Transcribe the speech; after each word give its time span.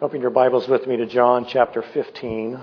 Open 0.00 0.20
your 0.20 0.30
Bibles 0.30 0.68
with 0.68 0.86
me 0.86 0.96
to 0.98 1.06
John 1.06 1.44
chapter 1.48 1.82
15. 1.82 2.60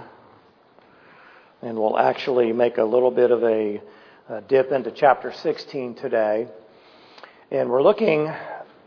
And 1.63 1.77
we'll 1.77 1.99
actually 1.99 2.53
make 2.53 2.77
a 2.77 2.83
little 2.85 3.11
bit 3.11 3.29
of 3.29 3.43
a, 3.43 3.81
a, 4.29 4.39
dip 4.39 4.71
into 4.71 4.89
chapter 4.91 5.33
16 5.33 5.95
today. 5.95 6.47
And 7.51 7.69
we're 7.69 7.83
looking 7.83 8.31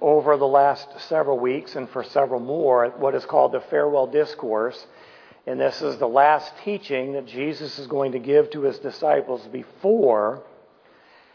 over 0.00 0.38
the 0.38 0.46
last 0.46 0.88
several 1.08 1.38
weeks 1.38 1.76
and 1.76 1.90
for 1.90 2.02
several 2.02 2.40
more 2.40 2.86
at 2.86 2.98
what 2.98 3.14
is 3.14 3.26
called 3.26 3.52
the 3.52 3.60
farewell 3.60 4.06
discourse. 4.06 4.86
And 5.46 5.60
this 5.60 5.82
is 5.82 5.98
the 5.98 6.08
last 6.08 6.50
teaching 6.64 7.12
that 7.12 7.26
Jesus 7.26 7.78
is 7.78 7.86
going 7.86 8.12
to 8.12 8.18
give 8.18 8.50
to 8.52 8.62
his 8.62 8.78
disciples 8.78 9.46
before 9.52 10.42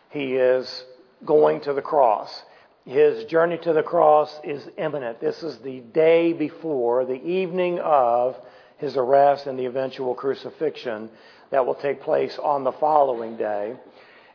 he 0.09 0.33
is 0.33 0.83
going 1.23 1.61
to 1.61 1.73
the 1.73 1.81
cross. 1.83 2.41
His 2.85 3.23
journey 3.25 3.57
to 3.59 3.71
the 3.71 3.83
cross 3.83 4.37
is 4.43 4.67
imminent. 4.77 5.21
This 5.21 5.41
is 5.41 5.57
the 5.59 5.79
day 5.79 6.33
before, 6.33 7.05
the 7.05 7.23
evening 7.23 7.79
of 7.79 8.35
his 8.77 8.97
arrest 8.97 9.47
and 9.47 9.57
the 9.57 9.67
eventual 9.67 10.13
crucifixion 10.13 11.09
that 11.49 11.65
will 11.65 11.75
take 11.75 12.01
place 12.01 12.37
on 12.37 12.65
the 12.65 12.73
following 12.73 13.37
day. 13.37 13.75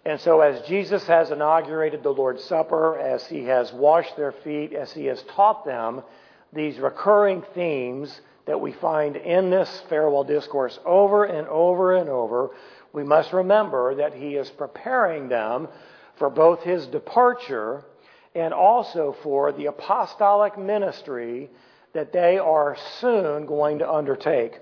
And 0.07 0.19
so, 0.19 0.41
as 0.41 0.67
Jesus 0.67 1.07
has 1.07 1.31
inaugurated 1.31 2.03
the 2.03 2.13
Lord's 2.13 2.43
Supper, 2.45 2.99
as 2.99 3.27
he 3.27 3.45
has 3.45 3.71
washed 3.75 4.17
their 4.17 4.33
feet, 4.33 4.73
as 4.73 4.93
he 4.93 5.05
has 5.07 5.23
taught 5.25 5.67
them 5.67 6.03
these 6.55 6.79
recurring 6.79 7.43
themes 7.55 8.19
that 8.47 8.63
we 8.63 8.73
find 8.73 9.17
in 9.17 9.51
this 9.51 9.83
farewell 9.91 10.25
discourse 10.25 10.79
over 10.87 11.25
and 11.25 11.47
over 11.49 11.97
and 11.97 12.09
over, 12.09 12.53
we 12.95 13.05
must 13.05 13.35
remember 13.35 13.97
that 13.97 14.15
he 14.15 14.37
is 14.37 14.49
preparing 14.49 15.29
them 15.29 15.69
for 16.17 16.31
both 16.31 16.63
his 16.63 16.87
departure 16.87 17.85
and 18.39 18.55
also 18.55 19.17
for 19.23 19.53
the 19.53 19.67
apostolic 19.67 20.57
ministry 20.57 21.51
that 21.93 22.13
they 22.13 22.39
are 22.39 22.77
soon 23.01 23.47
going 23.47 23.81
to 23.81 23.91
undertake. 23.91 24.59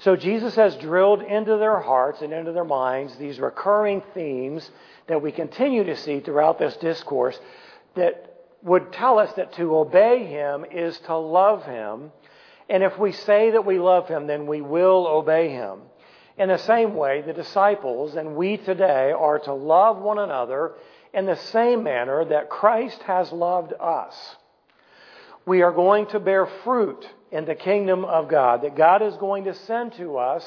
So 0.00 0.16
Jesus 0.16 0.54
has 0.56 0.76
drilled 0.76 1.22
into 1.22 1.56
their 1.56 1.80
hearts 1.80 2.20
and 2.20 2.32
into 2.32 2.52
their 2.52 2.64
minds 2.64 3.16
these 3.16 3.40
recurring 3.40 4.02
themes 4.12 4.70
that 5.06 5.22
we 5.22 5.32
continue 5.32 5.84
to 5.84 5.96
see 5.96 6.20
throughout 6.20 6.58
this 6.58 6.76
discourse 6.76 7.38
that 7.94 8.34
would 8.62 8.92
tell 8.92 9.18
us 9.18 9.32
that 9.34 9.52
to 9.54 9.76
obey 9.76 10.26
him 10.26 10.64
is 10.70 10.98
to 11.00 11.16
love 11.16 11.64
him. 11.64 12.12
And 12.68 12.82
if 12.82 12.98
we 12.98 13.12
say 13.12 13.52
that 13.52 13.64
we 13.64 13.78
love 13.78 14.08
him, 14.08 14.26
then 14.26 14.46
we 14.46 14.60
will 14.60 15.06
obey 15.06 15.50
him. 15.50 15.80
In 16.36 16.48
the 16.48 16.58
same 16.58 16.94
way, 16.94 17.22
the 17.22 17.32
disciples 17.32 18.16
and 18.16 18.34
we 18.34 18.56
today 18.56 19.12
are 19.12 19.38
to 19.40 19.54
love 19.54 19.98
one 19.98 20.18
another 20.18 20.72
in 21.14 21.26
the 21.26 21.36
same 21.36 21.84
manner 21.84 22.24
that 22.24 22.50
Christ 22.50 23.00
has 23.02 23.30
loved 23.32 23.72
us. 23.80 24.36
We 25.46 25.62
are 25.62 25.72
going 25.72 26.06
to 26.08 26.20
bear 26.20 26.46
fruit 26.64 27.08
in 27.30 27.44
the 27.44 27.54
kingdom 27.54 28.04
of 28.04 28.28
God, 28.28 28.62
that 28.62 28.76
God 28.76 29.02
is 29.02 29.16
going 29.16 29.44
to 29.44 29.54
send 29.54 29.92
to 29.94 30.16
us 30.16 30.44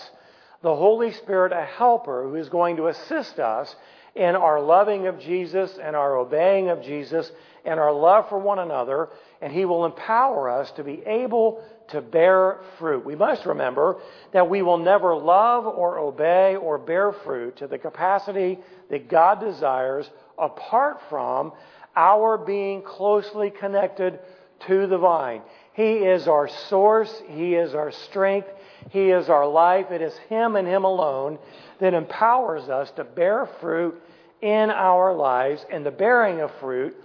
the 0.61 0.75
Holy 0.75 1.11
Spirit, 1.11 1.53
a 1.53 1.63
helper 1.63 2.23
who 2.23 2.35
is 2.35 2.49
going 2.49 2.77
to 2.77 2.87
assist 2.87 3.39
us 3.39 3.73
in 4.15 4.35
our 4.35 4.59
loving 4.59 5.07
of 5.07 5.19
Jesus 5.19 5.77
and 5.81 5.95
our 5.95 6.17
obeying 6.17 6.69
of 6.69 6.81
Jesus 6.81 7.31
and 7.63 7.79
our 7.79 7.93
love 7.93 8.27
for 8.29 8.39
one 8.39 8.59
another, 8.59 9.09
and 9.41 9.53
He 9.53 9.65
will 9.65 9.85
empower 9.85 10.49
us 10.49 10.71
to 10.71 10.83
be 10.83 11.03
able 11.05 11.63
to 11.89 12.01
bear 12.01 12.59
fruit. 12.79 13.05
We 13.05 13.15
must 13.15 13.45
remember 13.45 13.97
that 14.33 14.49
we 14.49 14.61
will 14.61 14.77
never 14.77 15.15
love 15.15 15.65
or 15.65 15.99
obey 15.99 16.55
or 16.55 16.77
bear 16.77 17.11
fruit 17.11 17.57
to 17.57 17.67
the 17.67 17.77
capacity 17.77 18.57
that 18.89 19.07
God 19.07 19.39
desires 19.39 20.09
apart 20.37 21.01
from 21.09 21.51
our 21.95 22.37
being 22.37 22.81
closely 22.81 23.49
connected 23.49 24.19
to 24.67 24.87
the 24.87 24.97
vine. 24.97 25.41
He 25.73 25.93
is 25.93 26.27
our 26.27 26.47
source. 26.47 27.21
He 27.27 27.55
is 27.55 27.75
our 27.75 27.91
strength. 27.91 28.47
He 28.89 29.09
is 29.11 29.29
our 29.29 29.47
life. 29.47 29.91
It 29.91 30.01
is 30.01 30.15
Him 30.29 30.55
and 30.55 30.67
Him 30.67 30.83
alone 30.83 31.37
that 31.79 31.93
empowers 31.93 32.69
us 32.69 32.89
to 32.91 33.03
bear 33.03 33.47
fruit 33.59 34.01
in 34.41 34.69
our 34.69 35.13
lives. 35.13 35.65
And 35.71 35.85
the 35.85 35.91
bearing 35.91 36.41
of 36.41 36.51
fruit 36.59 36.95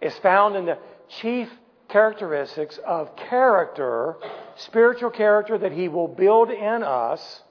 is 0.00 0.16
found 0.18 0.56
in 0.56 0.66
the 0.66 0.78
chief 1.20 1.48
characteristics 1.88 2.78
of 2.86 3.14
character, 3.16 4.16
spiritual 4.56 5.10
character 5.10 5.58
that 5.58 5.72
He 5.72 5.88
will 5.88 6.08
build 6.08 6.50
in 6.50 6.82
us, 6.82 7.42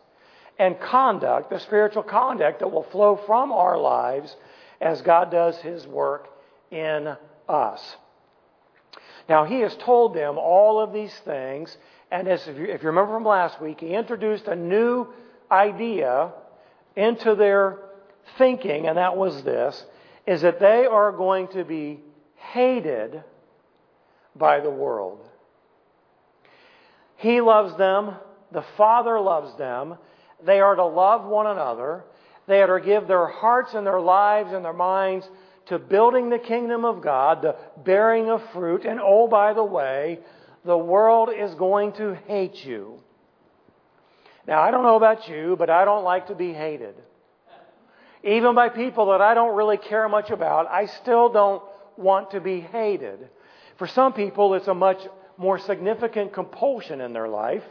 and 0.59 0.79
conduct, 0.79 1.49
the 1.49 1.59
spiritual 1.59 2.03
conduct 2.03 2.59
that 2.59 2.71
will 2.71 2.83
flow 2.83 3.19
from 3.25 3.51
our 3.51 3.77
lives 3.77 4.35
as 4.83 5.01
God 5.01 5.31
does 5.31 5.57
His 5.59 5.87
work 5.87 6.27
in 6.69 7.15
us. 7.47 7.95
Now, 9.29 9.45
He 9.45 9.61
has 9.61 9.75
told 9.77 10.13
them 10.13 10.37
all 10.37 10.79
of 10.79 10.93
these 10.93 11.13
things, 11.25 11.75
and 12.11 12.27
as 12.27 12.47
if 12.47 12.57
you, 12.57 12.65
if 12.65 12.83
you 12.83 12.89
remember 12.89 13.13
from 13.13 13.25
last 13.25 13.61
week, 13.61 13.79
He 13.79 13.93
introduced 13.93 14.47
a 14.47 14.55
new 14.55 15.07
idea 15.49 16.31
into 16.95 17.35
their 17.35 17.79
thinking, 18.37 18.87
and 18.87 18.97
that 18.97 19.17
was 19.17 19.43
this 19.43 19.85
is 20.25 20.41
that 20.41 20.59
they 20.59 20.85
are 20.85 21.11
going 21.11 21.49
to 21.49 21.65
be 21.65 21.99
hated 22.35 23.23
by 24.35 24.59
the 24.59 24.69
world. 24.69 25.19
He 27.17 27.41
loves 27.41 27.77
them, 27.77 28.15
the 28.51 28.63
Father 28.77 29.19
loves 29.19 29.57
them, 29.57 29.97
they 30.45 30.59
are 30.59 30.75
to 30.75 30.85
love 30.85 31.25
one 31.25 31.47
another, 31.47 32.03
they 32.47 32.61
are 32.61 32.79
to 32.79 32.85
give 32.85 33.07
their 33.07 33.27
hearts 33.27 33.73
and 33.73 33.85
their 33.85 34.01
lives 34.01 34.51
and 34.51 34.63
their 34.63 34.73
minds 34.73 35.29
to 35.67 35.79
building 35.79 36.29
the 36.29 36.39
kingdom 36.39 36.83
of 36.83 37.01
God, 37.01 37.41
the 37.41 37.55
bearing 37.83 38.29
of 38.29 38.41
fruit. 38.51 38.85
And 38.85 38.99
oh, 39.01 39.27
by 39.27 39.53
the 39.53 39.63
way, 39.63 40.19
the 40.65 40.77
world 40.77 41.29
is 41.35 41.53
going 41.55 41.93
to 41.93 42.15
hate 42.27 42.65
you. 42.65 42.99
Now, 44.45 44.61
I 44.61 44.71
don't 44.71 44.83
know 44.83 44.97
about 44.97 45.29
you, 45.29 45.55
but 45.57 45.69
I 45.69 45.85
don't 45.85 46.03
like 46.03 46.27
to 46.27 46.35
be 46.35 46.51
hated. 46.51 46.95
Even 48.23 48.55
by 48.55 48.69
people 48.69 49.07
that 49.07 49.21
I 49.21 49.33
don't 49.33 49.55
really 49.55 49.77
care 49.77 50.07
much 50.09 50.29
about, 50.29 50.67
I 50.69 50.85
still 50.85 51.29
don't 51.29 51.63
want 51.97 52.31
to 52.31 52.41
be 52.41 52.59
hated. 52.59 53.29
For 53.77 53.87
some 53.87 54.13
people, 54.13 54.53
it's 54.53 54.67
a 54.67 54.73
much 54.73 55.01
more 55.37 55.57
significant 55.57 56.33
compulsion 56.33 57.01
in 57.01 57.13
their 57.13 57.27
life. 57.27 57.63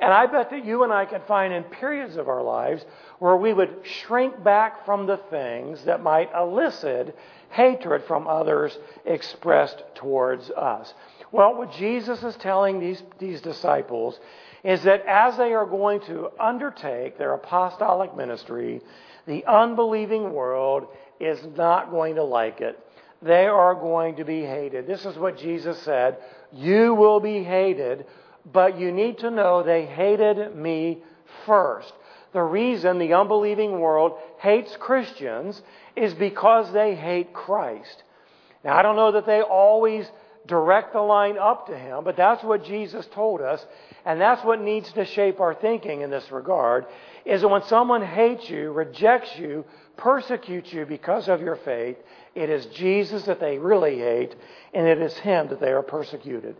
And 0.00 0.12
I 0.12 0.26
bet 0.26 0.50
that 0.50 0.64
you 0.64 0.84
and 0.84 0.92
I 0.92 1.06
can 1.06 1.22
find 1.26 1.52
in 1.52 1.64
periods 1.64 2.16
of 2.16 2.28
our 2.28 2.42
lives 2.42 2.84
where 3.18 3.36
we 3.36 3.52
would 3.52 3.80
shrink 3.82 4.42
back 4.42 4.84
from 4.84 5.06
the 5.06 5.16
things 5.30 5.84
that 5.84 6.02
might 6.02 6.30
elicit 6.34 7.16
hatred 7.50 8.04
from 8.04 8.26
others 8.26 8.76
expressed 9.04 9.82
towards 9.94 10.50
us. 10.50 10.92
Well, 11.32 11.56
what 11.56 11.72
Jesus 11.72 12.22
is 12.22 12.36
telling 12.36 12.80
these, 12.80 13.02
these 13.18 13.40
disciples 13.40 14.18
is 14.62 14.82
that 14.82 15.04
as 15.06 15.36
they 15.36 15.52
are 15.54 15.66
going 15.66 16.00
to 16.02 16.30
undertake 16.38 17.18
their 17.18 17.34
apostolic 17.34 18.16
ministry, 18.16 18.80
the 19.26 19.44
unbelieving 19.46 20.32
world 20.32 20.86
is 21.20 21.38
not 21.56 21.90
going 21.90 22.16
to 22.16 22.24
like 22.24 22.60
it. 22.60 22.78
They 23.22 23.46
are 23.46 23.74
going 23.74 24.16
to 24.16 24.24
be 24.24 24.42
hated. 24.42 24.86
This 24.86 25.06
is 25.06 25.16
what 25.16 25.38
Jesus 25.38 25.78
said 25.82 26.18
You 26.52 26.94
will 26.94 27.20
be 27.20 27.42
hated 27.42 28.06
but 28.52 28.78
you 28.78 28.92
need 28.92 29.18
to 29.18 29.30
know 29.30 29.62
they 29.62 29.86
hated 29.86 30.54
me 30.54 30.98
first. 31.44 31.92
The 32.36 32.42
reason 32.42 32.98
the 32.98 33.14
unbelieving 33.14 33.80
world 33.80 34.18
hates 34.40 34.76
Christians 34.76 35.62
is 35.96 36.12
because 36.12 36.70
they 36.70 36.94
hate 36.94 37.32
Christ. 37.32 38.02
Now, 38.62 38.76
I 38.76 38.82
don't 38.82 38.96
know 38.96 39.12
that 39.12 39.24
they 39.24 39.40
always 39.40 40.06
direct 40.46 40.92
the 40.92 41.00
line 41.00 41.38
up 41.38 41.68
to 41.68 41.78
Him, 41.78 42.04
but 42.04 42.14
that's 42.14 42.44
what 42.44 42.62
Jesus 42.62 43.06
told 43.14 43.40
us, 43.40 43.64
and 44.04 44.20
that's 44.20 44.44
what 44.44 44.60
needs 44.60 44.92
to 44.92 45.06
shape 45.06 45.40
our 45.40 45.54
thinking 45.54 46.02
in 46.02 46.10
this 46.10 46.30
regard, 46.30 46.84
is 47.24 47.40
that 47.40 47.48
when 47.48 47.62
someone 47.62 48.04
hates 48.04 48.50
you, 48.50 48.70
rejects 48.70 49.38
you, 49.38 49.64
persecutes 49.96 50.70
you 50.74 50.84
because 50.84 51.30
of 51.30 51.40
your 51.40 51.56
faith, 51.56 51.96
it 52.34 52.50
is 52.50 52.66
Jesus 52.66 53.22
that 53.22 53.40
they 53.40 53.56
really 53.56 53.96
hate, 53.96 54.36
and 54.74 54.86
it 54.86 55.00
is 55.00 55.14
Him 55.14 55.48
that 55.48 55.60
they 55.60 55.72
are 55.72 55.80
persecuted 55.80 56.54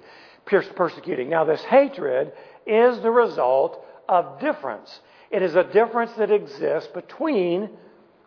persecuting. 0.47 1.29
Now, 1.29 1.45
this 1.45 1.63
hatred 1.65 2.33
is 2.67 2.99
the 3.01 3.11
result 3.11 3.84
of 4.09 4.41
difference. 4.41 5.01
It 5.36 5.42
is 5.42 5.54
a 5.54 5.65
difference 5.65 6.12
that 6.15 6.30
exists 6.30 6.88
between 6.94 7.68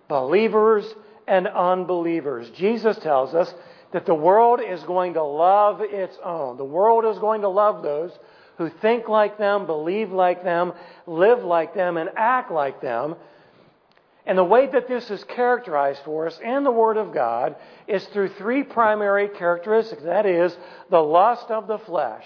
believers 0.08 0.86
and 1.28 1.48
unbelievers. 1.48 2.48
Jesus 2.52 3.00
tells 3.00 3.34
us 3.34 3.52
that 3.94 4.06
the 4.06 4.14
world 4.14 4.60
is 4.62 4.84
going 4.84 5.16
to 5.16 5.24
love 5.24 5.82
its 5.82 6.16
own. 6.24 6.58
The 6.58 6.64
world 6.64 7.06
is 7.06 7.18
going 7.18 7.42
to 7.42 7.50
love 7.50 7.82
those 7.82 8.12
who 8.60 8.70
think 8.70 9.10
like 9.10 9.40
them, 9.40 9.66
believe 9.66 10.12
like 10.12 10.44
them, 10.44 10.72
live 11.08 11.44
like 11.44 11.74
them, 11.74 11.98
and 11.98 12.12
act 12.16 12.52
like 12.52 12.80
them. 12.80 13.16
And 14.28 14.38
the 14.38 14.44
way 14.44 14.68
that 14.68 14.88
this 14.88 15.10
is 15.10 15.24
characterized 15.24 16.02
for 16.06 16.28
us 16.28 16.40
in 16.44 16.64
the 16.64 16.70
Word 16.70 16.98
of 16.98 17.12
God 17.12 17.56
is 17.88 18.06
through 18.10 18.30
three 18.36 18.62
primary 18.62 19.30
characteristics. 19.30 20.04
That 20.04 20.28
is, 20.28 20.56
the 20.92 21.02
lust 21.02 21.50
of 21.50 21.66
the 21.66 21.80
flesh. 21.80 22.26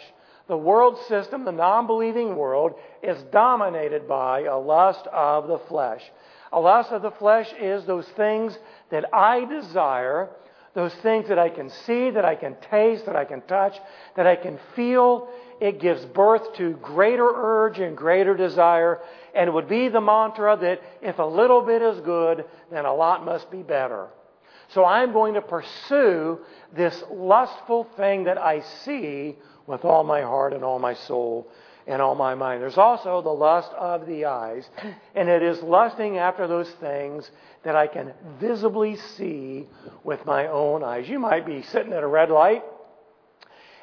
The 0.53 0.57
world 0.57 0.99
system, 1.07 1.45
the 1.45 1.51
non 1.51 1.87
believing 1.87 2.35
world, 2.35 2.75
is 3.01 3.19
dominated 3.31 4.07
by 4.07 4.41
a 4.41 4.55
lust 4.55 5.07
of 5.07 5.47
the 5.47 5.57
flesh. 5.57 6.03
A 6.51 6.59
lust 6.59 6.91
of 6.91 7.01
the 7.01 7.09
flesh 7.09 7.51
is 7.59 7.85
those 7.85 8.07
things 8.09 8.55
that 8.91 9.11
I 9.11 9.45
desire, 9.45 10.29
those 10.75 10.93
things 11.01 11.27
that 11.29 11.39
I 11.39 11.49
can 11.49 11.71
see, 11.71 12.11
that 12.11 12.23
I 12.23 12.35
can 12.35 12.55
taste, 12.69 13.07
that 13.07 13.15
I 13.15 13.25
can 13.25 13.41
touch, 13.41 13.79
that 14.15 14.27
I 14.27 14.35
can 14.35 14.59
feel, 14.75 15.27
it 15.59 15.79
gives 15.79 16.05
birth 16.05 16.53
to 16.57 16.73
greater 16.73 17.31
urge 17.33 17.79
and 17.79 17.97
greater 17.97 18.37
desire. 18.37 18.99
And 19.33 19.47
it 19.47 19.53
would 19.53 19.67
be 19.67 19.87
the 19.87 20.01
mantra 20.01 20.55
that 20.55 20.81
if 21.01 21.17
a 21.17 21.23
little 21.23 21.63
bit 21.63 21.81
is 21.81 21.99
good, 22.01 22.45
then 22.69 22.85
a 22.85 22.93
lot 22.93 23.25
must 23.25 23.49
be 23.49 23.63
better. 23.63 24.07
So 24.69 24.85
I'm 24.85 25.13
going 25.13 25.33
to 25.33 25.41
pursue 25.41 26.39
this 26.75 27.03
lustful 27.11 27.85
thing 27.97 28.25
that 28.25 28.37
I 28.37 28.61
see 28.61 29.37
with 29.67 29.85
all 29.85 30.03
my 30.03 30.21
heart 30.21 30.53
and 30.53 30.63
all 30.63 30.79
my 30.79 30.93
soul 30.93 31.47
and 31.85 32.01
all 32.01 32.15
my 32.15 32.35
mind. 32.35 32.61
There's 32.61 32.77
also 32.77 33.21
the 33.21 33.29
lust 33.29 33.71
of 33.73 34.05
the 34.05 34.25
eyes, 34.25 34.69
and 35.15 35.27
it 35.29 35.43
is 35.43 35.61
lusting 35.61 36.17
after 36.17 36.47
those 36.47 36.69
things 36.79 37.29
that 37.63 37.75
I 37.75 37.87
can 37.87 38.13
visibly 38.39 38.95
see 38.95 39.67
with 40.03 40.25
my 40.25 40.47
own 40.47 40.83
eyes. 40.83 41.09
You 41.09 41.19
might 41.19 41.45
be 41.45 41.61
sitting 41.63 41.93
at 41.93 42.03
a 42.03 42.07
red 42.07 42.29
light 42.29 42.63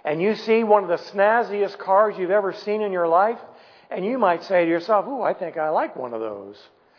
and 0.05 0.21
you 0.21 0.35
see 0.35 0.65
one 0.65 0.82
of 0.82 0.88
the 0.88 1.11
snazziest 1.11 1.79
cars 1.79 2.15
you've 2.19 2.31
ever 2.31 2.53
seen 2.53 2.83
in 2.83 2.93
your 2.93 3.09
life, 3.09 3.38
and 3.91 4.05
you 4.05 4.19
might 4.19 4.44
say 4.44 4.65
to 4.65 4.71
yourself, 4.71 5.06
Ooh, 5.06 5.23
I 5.23 5.35
think 5.35 5.56
I 5.56 5.69
like 5.71 5.97
one 5.97 6.15
of 6.15 6.21
those. 6.21 6.56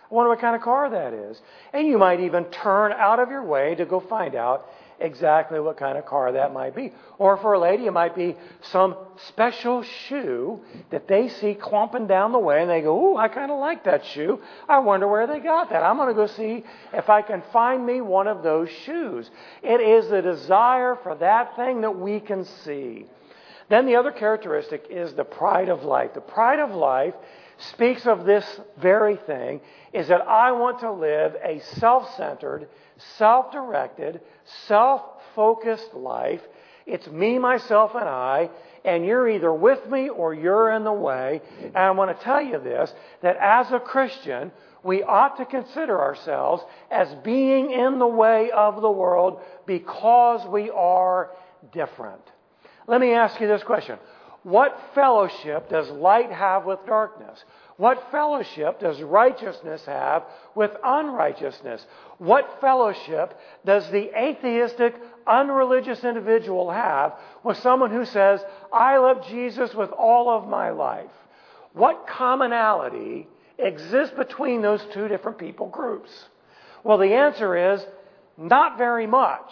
I 0.10 0.13
wonder 0.13 0.30
what 0.30 0.42
kind 0.42 0.56
of 0.56 0.62
car 0.62 0.89
that 0.89 1.13
is. 1.13 1.42
And 1.74 1.88
you 1.88 1.98
might 1.98 2.19
even 2.19 2.45
turn 2.45 2.92
out 2.92 3.19
of 3.19 3.30
your 3.30 3.44
way 3.44 3.75
to 3.75 3.86
go 3.86 4.01
find 4.01 4.36
out 4.36 4.69
exactly 5.01 5.59
what 5.59 5.77
kind 5.77 5.98
of 5.98 6.06
car 6.06 6.31
that 6.31 6.53
might 6.53 6.75
be. 6.75 6.94
Or 7.18 7.38
for 7.38 7.53
a 7.53 7.59
lady, 7.59 7.86
it 7.86 7.92
might 7.92 8.15
be 8.15 8.36
some 8.62 8.95
special 9.27 9.83
shoe 9.83 10.62
that 10.89 11.07
they 11.07 11.30
see 11.30 11.53
clumping 11.53 12.07
down 12.07 12.31
the 12.31 12.39
way 12.39 12.62
and 12.62 12.69
they 12.69 12.81
go, 12.81 13.13
Ooh, 13.13 13.18
I 13.18 13.27
kind 13.27 13.51
of 13.51 13.59
like 13.59 13.83
that 13.86 14.06
shoe. 14.06 14.42
I 14.69 14.80
wonder 14.80 15.07
where 15.07 15.27
they 15.27 15.39
got 15.39 15.69
that. 15.69 15.83
I'm 15.83 15.98
going 15.98 16.09
to 16.09 16.13
go 16.13 16.27
see 16.27 16.63
if 16.94 17.09
I 17.09 17.21
can 17.21 17.44
find 17.51 17.86
me 17.86 18.01
one 18.01 18.27
of 18.27 18.44
those 18.44 18.69
shoes. 18.86 19.30
It 19.62 19.81
is 19.81 20.09
the 20.09 20.21
desire 20.21 20.98
for 21.03 21.15
that 21.15 21.56
thing 21.56 21.81
that 21.81 21.98
we 21.98 22.19
can 22.19 22.45
see. 22.45 23.06
Then 23.69 23.86
the 23.86 23.95
other 23.95 24.12
characteristic 24.12 24.88
is 24.89 25.13
the 25.13 25.24
pride 25.24 25.69
of 25.69 25.83
life. 25.83 26.13
The 26.13 26.21
pride 26.21 26.59
of 26.59 26.71
life 26.71 27.13
speaks 27.57 28.06
of 28.06 28.25
this 28.25 28.59
very 28.77 29.15
thing 29.15 29.62
is 29.94 30.07
that 30.07 30.21
I 30.21 30.51
want 30.51 30.80
to 30.80 30.92
live 30.92 31.36
a 31.44 31.59
self 31.59 32.15
centered, 32.15 32.68
self 33.18 33.51
directed, 33.51 34.21
self 34.68 35.01
focused 35.36 35.94
life. 35.94 36.42
It's 36.86 37.07
me, 37.07 37.38
myself, 37.38 37.92
and 37.94 38.09
I, 38.09 38.50
and 38.83 39.06
you're 39.06 39.30
either 39.30 39.53
with 39.53 39.88
me 39.89 40.09
or 40.09 40.33
you're 40.33 40.71
in 40.71 40.83
the 40.83 40.92
way. 40.92 41.42
And 41.59 41.77
I 41.77 41.92
want 41.92 42.18
to 42.18 42.24
tell 42.24 42.42
you 42.42 42.59
this 42.59 42.94
that 43.21 43.38
as 43.38 43.71
a 43.71 43.80
Christian, 43.80 44.51
we 44.83 45.03
ought 45.03 45.38
to 45.38 45.45
consider 45.45 46.00
ourselves 46.00 46.63
as 46.89 47.13
being 47.24 47.71
in 47.71 48.00
the 48.00 48.07
way 48.07 48.50
of 48.51 48.81
the 48.81 48.92
world 48.92 49.42
because 49.65 50.45
we 50.48 50.69
are 50.71 51.31
different. 51.71 52.21
Let 52.88 53.00
me 53.00 53.12
ask 53.12 53.39
you 53.39 53.48
this 53.48 53.63
question 53.63 54.00
What 54.44 54.77
fellowship 54.95 55.69
does 55.69 55.89
light 55.89 56.31
have 56.31 56.65
with 56.65 56.80
darkness? 56.86 57.44
What 57.78 58.12
fellowship 58.12 58.80
does 58.80 59.02
righteousness 59.02 59.84
have 59.86 60.24
with 60.56 60.72
unrighteousness? 60.84 61.86
What 62.18 62.58
fellowship 62.62 63.38
does 63.66 63.90
the 63.90 64.12
atheistic, 64.18 64.96
unreligious 65.26 66.04
individual 66.04 66.70
have 66.70 67.14
with 67.44 67.58
someone 67.58 67.92
who 67.92 68.06
says, 68.06 68.42
I 68.72 68.98
love 68.98 69.26
Jesus 69.28 69.74
with 69.74 69.90
all 69.92 70.30
of 70.30 70.48
my 70.48 70.70
life? 70.70 71.10
What 71.74 72.08
commonality 72.08 73.28
exists 73.58 74.16
between 74.16 74.62
those 74.62 74.86
two 74.94 75.08
different 75.08 75.38
people 75.38 75.68
groups? 75.68 76.12
Well, 76.84 76.98
the 76.98 77.14
answer 77.14 77.74
is 77.74 77.86
not 78.38 78.78
very 78.78 79.08
much. 79.08 79.52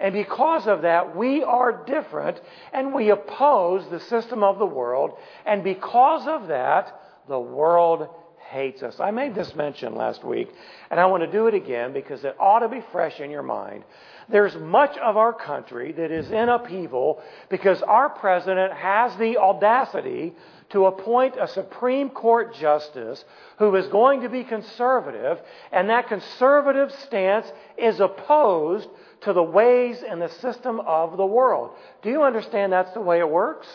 And 0.00 0.12
because 0.12 0.66
of 0.66 0.82
that, 0.82 1.16
we 1.16 1.42
are 1.42 1.84
different 1.84 2.40
and 2.72 2.94
we 2.94 3.10
oppose 3.10 3.88
the 3.90 4.00
system 4.00 4.42
of 4.42 4.58
the 4.58 4.66
world. 4.66 5.18
And 5.44 5.64
because 5.64 6.26
of 6.28 6.48
that, 6.48 7.00
the 7.28 7.38
world 7.38 8.08
hates 8.50 8.82
us. 8.82 8.98
I 8.98 9.10
made 9.10 9.34
this 9.34 9.54
mention 9.54 9.94
last 9.94 10.24
week, 10.24 10.48
and 10.90 10.98
I 10.98 11.06
want 11.06 11.22
to 11.22 11.30
do 11.30 11.46
it 11.46 11.54
again 11.54 11.92
because 11.92 12.24
it 12.24 12.34
ought 12.40 12.60
to 12.60 12.68
be 12.68 12.82
fresh 12.92 13.20
in 13.20 13.30
your 13.30 13.42
mind. 13.42 13.84
There's 14.30 14.56
much 14.56 14.96
of 14.98 15.16
our 15.16 15.32
country 15.32 15.92
that 15.92 16.10
is 16.10 16.30
in 16.30 16.48
upheaval 16.48 17.22
because 17.48 17.82
our 17.82 18.10
president 18.10 18.72
has 18.72 19.16
the 19.16 19.38
audacity 19.38 20.34
to 20.70 20.86
appoint 20.86 21.36
a 21.40 21.48
Supreme 21.48 22.10
Court 22.10 22.54
justice 22.54 23.24
who 23.58 23.74
is 23.74 23.86
going 23.88 24.22
to 24.22 24.28
be 24.28 24.44
conservative, 24.44 25.38
and 25.72 25.88
that 25.88 26.08
conservative 26.08 26.92
stance 27.06 27.50
is 27.78 28.00
opposed 28.00 28.88
to 29.22 29.32
the 29.32 29.42
ways 29.42 30.02
and 30.06 30.20
the 30.20 30.28
system 30.28 30.80
of 30.80 31.16
the 31.16 31.26
world. 31.26 31.70
Do 32.02 32.10
you 32.10 32.22
understand 32.22 32.72
that's 32.72 32.92
the 32.92 33.00
way 33.00 33.18
it 33.18 33.28
works? 33.28 33.66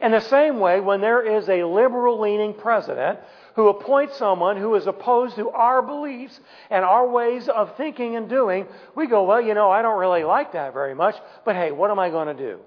In 0.00 0.12
the 0.12 0.20
same 0.20 0.60
way, 0.60 0.80
when 0.80 1.00
there 1.00 1.20
is 1.20 1.48
a 1.48 1.64
liberal 1.64 2.20
leaning 2.20 2.54
president 2.54 3.18
who 3.54 3.68
appoints 3.68 4.16
someone 4.16 4.56
who 4.56 4.74
is 4.74 4.86
opposed 4.86 5.36
to 5.36 5.50
our 5.50 5.82
beliefs 5.82 6.40
and 6.70 6.84
our 6.84 7.06
ways 7.06 7.48
of 7.48 7.76
thinking 7.76 8.16
and 8.16 8.28
doing, 8.28 8.66
we 8.96 9.06
go, 9.06 9.24
well, 9.24 9.40
you 9.40 9.52
know, 9.52 9.70
I 9.70 9.82
don't 9.82 9.98
really 9.98 10.24
like 10.24 10.52
that 10.52 10.72
very 10.72 10.94
much, 10.94 11.16
but 11.44 11.54
hey, 11.54 11.70
what 11.70 11.90
am 11.90 11.98
I 11.98 12.08
going 12.08 12.34
to 12.34 12.42
do? 12.42 12.60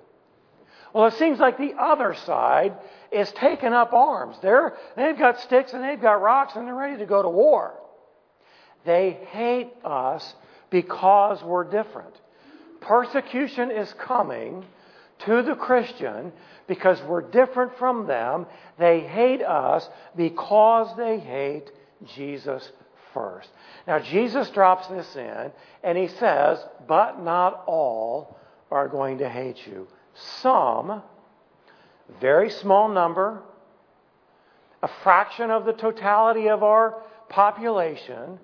Well, 0.94 1.08
it 1.08 1.16
seems 1.16 1.40
like 1.40 1.58
the 1.58 1.74
other 1.74 2.14
side 2.14 2.78
is 3.12 3.32
taking 3.32 3.74
up 3.74 3.94
arms. 3.94 4.38
They're, 4.44 4.78
they've 4.96 5.18
got 5.18 5.40
sticks 5.40 5.74
and 5.74 5.84
they've 5.84 6.00
got 6.00 6.22
rocks 6.22 6.56
and 6.56 6.68
they're 6.68 6.76
ready 6.76 6.98
to 6.98 7.08
go 7.08 7.24
to 7.24 7.30
war. 7.30 7.74
They 8.86 9.18
hate 9.32 9.74
us 9.84 10.36
because 10.70 11.42
we're 11.42 11.64
different. 11.64 12.14
Persecution 12.80 13.72
is 13.72 13.92
coming 13.94 14.66
to 15.20 15.42
the 15.42 15.56
Christian 15.56 16.32
because 16.68 17.02
we're 17.04 17.22
different 17.22 17.78
from 17.78 18.08
them. 18.08 18.46
They 18.78 19.02
hate 19.02 19.42
us 19.42 19.88
because 20.16 20.96
they 20.98 21.20
hate 21.20 21.72
Jesus 22.16 22.72
first. 23.14 23.50
Now, 23.88 24.00
Jesus 24.00 24.50
drops 24.50 24.88
this 24.88 25.16
in 25.16 25.52
and 25.84 25.98
he 25.98 26.08
says, 26.08 26.60
But 26.88 27.22
not 27.22 27.64
all 27.68 28.38
are 28.72 28.88
going 28.88 29.20
to 29.20 29.30
hate 29.30 29.66
you. 29.68 29.88
Some, 30.42 31.02
very 32.22 32.50
small 32.50 32.90
number, 32.90 33.42
a 34.82 34.90
fraction 35.04 35.52
of 35.52 35.66
the 35.66 35.74
totality 35.74 36.50
of 36.50 36.64
our 36.64 37.02
population, 37.30 38.40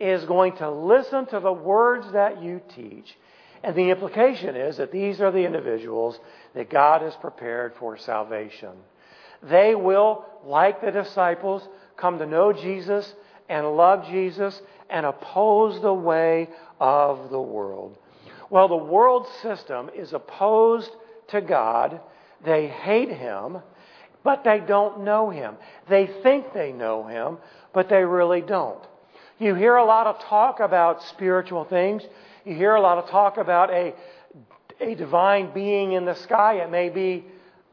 is 0.00 0.24
going 0.24 0.56
to 0.56 0.70
listen 0.70 1.26
to 1.26 1.40
the 1.40 1.52
words 1.52 2.10
that 2.12 2.42
you 2.42 2.60
teach 2.74 3.16
and 3.64 3.74
the 3.74 3.90
implication 3.90 4.56
is 4.56 4.76
that 4.76 4.92
these 4.92 5.22
are 5.22 5.32
the 5.32 5.46
individuals 5.46 6.20
that 6.54 6.68
God 6.68 7.00
has 7.00 7.16
prepared 7.16 7.72
for 7.78 7.96
salvation. 7.96 8.72
They 9.42 9.74
will, 9.74 10.26
like 10.44 10.82
the 10.82 10.90
disciples, 10.90 11.66
come 11.96 12.18
to 12.18 12.26
know 12.26 12.52
Jesus 12.52 13.14
and 13.48 13.74
love 13.74 14.06
Jesus 14.06 14.60
and 14.90 15.06
oppose 15.06 15.80
the 15.80 15.94
way 15.94 16.50
of 16.78 17.30
the 17.30 17.40
world. 17.40 17.96
Well, 18.50 18.68
the 18.68 18.76
world 18.76 19.26
system 19.40 19.90
is 19.96 20.12
opposed 20.12 20.90
to 21.28 21.40
God. 21.40 22.00
They 22.44 22.68
hate 22.68 23.10
Him, 23.10 23.58
but 24.22 24.44
they 24.44 24.60
don't 24.60 25.04
know 25.04 25.30
Him. 25.30 25.56
They 25.88 26.06
think 26.22 26.52
they 26.52 26.72
know 26.72 27.06
Him, 27.06 27.38
but 27.72 27.88
they 27.88 28.04
really 28.04 28.42
don't. 28.42 28.84
You 29.38 29.54
hear 29.54 29.76
a 29.76 29.84
lot 29.84 30.06
of 30.06 30.20
talk 30.20 30.60
about 30.60 31.02
spiritual 31.04 31.64
things. 31.64 32.02
You 32.44 32.54
hear 32.54 32.74
a 32.74 32.80
lot 32.80 32.98
of 32.98 33.08
talk 33.08 33.38
about 33.38 33.70
a, 33.70 33.94
a 34.80 34.94
divine 34.94 35.52
being 35.54 35.92
in 35.92 36.04
the 36.04 36.14
sky. 36.14 36.62
It 36.62 36.70
may 36.70 36.90
be 36.90 37.24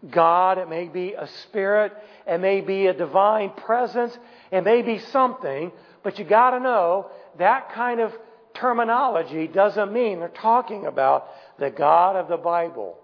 God, 0.10 0.58
it 0.58 0.70
may 0.70 0.88
be 0.88 1.14
a 1.14 1.28
spirit, 1.44 1.94
it 2.26 2.40
may 2.40 2.62
be 2.62 2.88
a 2.88 2.94
divine 2.94 3.52
presence, 3.52 4.18
it 4.52 4.62
may 4.62 4.82
be 4.82 4.98
something, 4.98 5.72
but 6.04 6.18
you 6.18 6.26
got 6.26 6.52
to 6.52 6.60
know 6.60 7.12
that 7.38 7.72
kind 7.74 8.00
of 8.00 8.12
terminology 8.56 9.48
doesn't 9.48 9.94
mean 9.94 10.20
they're 10.20 10.30
talking 10.30 10.86
about 10.86 11.28
the 11.60 11.70
God 11.70 12.16
of 12.16 12.28
the 12.30 12.38
Bible. 12.38 12.98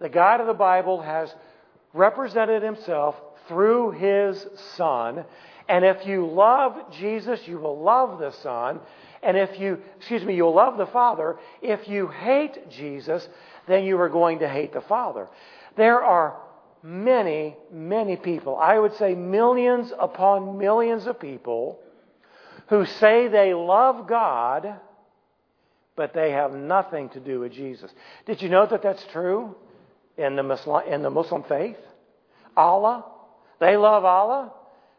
The 0.00 0.08
God 0.08 0.40
of 0.40 0.46
the 0.46 0.54
Bible 0.54 1.02
has 1.02 1.34
represented 1.92 2.62
himself 2.62 3.14
through 3.48 3.92
his 3.92 4.46
Son. 4.76 5.24
And 5.68 5.84
if 5.84 6.06
you 6.06 6.26
love 6.26 6.92
Jesus, 6.92 7.40
you 7.46 7.58
will 7.58 7.82
love 7.82 8.18
the 8.18 8.32
Son. 8.42 8.80
And 9.26 9.36
if 9.36 9.58
you, 9.58 9.78
excuse 9.96 10.22
me, 10.22 10.36
you'll 10.36 10.54
love 10.54 10.78
the 10.78 10.86
Father. 10.86 11.36
If 11.60 11.88
you 11.88 12.06
hate 12.06 12.70
Jesus, 12.70 13.28
then 13.66 13.84
you 13.84 14.00
are 14.00 14.08
going 14.08 14.38
to 14.38 14.48
hate 14.48 14.72
the 14.72 14.80
Father. 14.82 15.28
There 15.76 16.00
are 16.00 16.36
many, 16.80 17.56
many 17.72 18.14
people, 18.14 18.56
I 18.56 18.78
would 18.78 18.94
say 18.94 19.16
millions 19.16 19.92
upon 19.98 20.58
millions 20.58 21.08
of 21.08 21.18
people, 21.18 21.80
who 22.68 22.86
say 22.86 23.26
they 23.26 23.52
love 23.52 24.06
God, 24.06 24.76
but 25.96 26.14
they 26.14 26.30
have 26.30 26.52
nothing 26.54 27.08
to 27.10 27.20
do 27.20 27.40
with 27.40 27.52
Jesus. 27.52 27.90
Did 28.26 28.40
you 28.40 28.48
know 28.48 28.66
that 28.66 28.82
that's 28.82 29.04
true 29.10 29.56
in 30.16 30.36
the 30.36 30.44
Muslim, 30.44 30.86
in 30.86 31.02
the 31.02 31.10
Muslim 31.10 31.42
faith? 31.42 31.78
Allah, 32.56 33.04
they 33.58 33.76
love 33.76 34.04
Allah, 34.04 34.52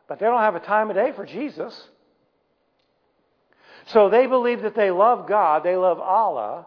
but 0.10 0.20
they 0.20 0.26
don't 0.26 0.42
have 0.42 0.56
a 0.56 0.60
time 0.60 0.90
of 0.90 0.98
day 0.98 1.14
for 1.16 1.26
Jesus. 1.26 1.88
So 3.88 4.10
they 4.10 4.27
believe 4.27 4.62
that 4.62 4.75
they 4.75 4.91
love 4.91 5.27
God, 5.27 5.63
they 5.63 5.75
love 5.75 6.00
Allah, 6.00 6.65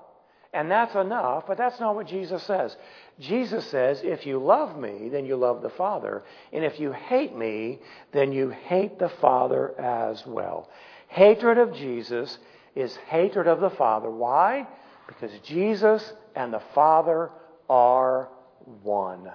and 0.53 0.71
that's 0.71 0.95
enough, 0.95 1.45
but 1.47 1.59
that's 1.59 1.79
not 1.79 1.95
what 1.95 2.09
Jesus 2.09 2.43
says. 2.43 2.77
Jesus 3.21 3.67
says, 3.67 4.01
if 4.03 4.27
you 4.27 4.39
love 4.39 4.77
me, 4.79 5.09
then 5.11 5.27
you 5.27 5.37
love 5.37 5.63
the 5.63 5.71
Father. 5.71 6.25
And 6.53 6.65
if 6.65 6.81
you 6.81 6.93
hate 6.93 7.37
me, 7.37 7.79
then 8.13 8.33
you 8.33 8.49
hate 8.49 8.99
the 8.99 9.11
Father 9.21 9.79
as 9.79 10.27
well. 10.27 10.69
Hatred 11.09 11.59
of 11.59 11.75
Jesus 11.75 12.39
is 12.75 12.97
hatred 13.09 13.47
of 13.47 13.61
the 13.61 13.71
Father. 13.71 14.11
Why? 14.11 14.67
Because 15.07 15.31
Jesus 15.45 16.13
and 16.35 16.53
the 16.53 16.63
Father 16.75 17.31
are 17.69 18.29
one. 18.83 19.31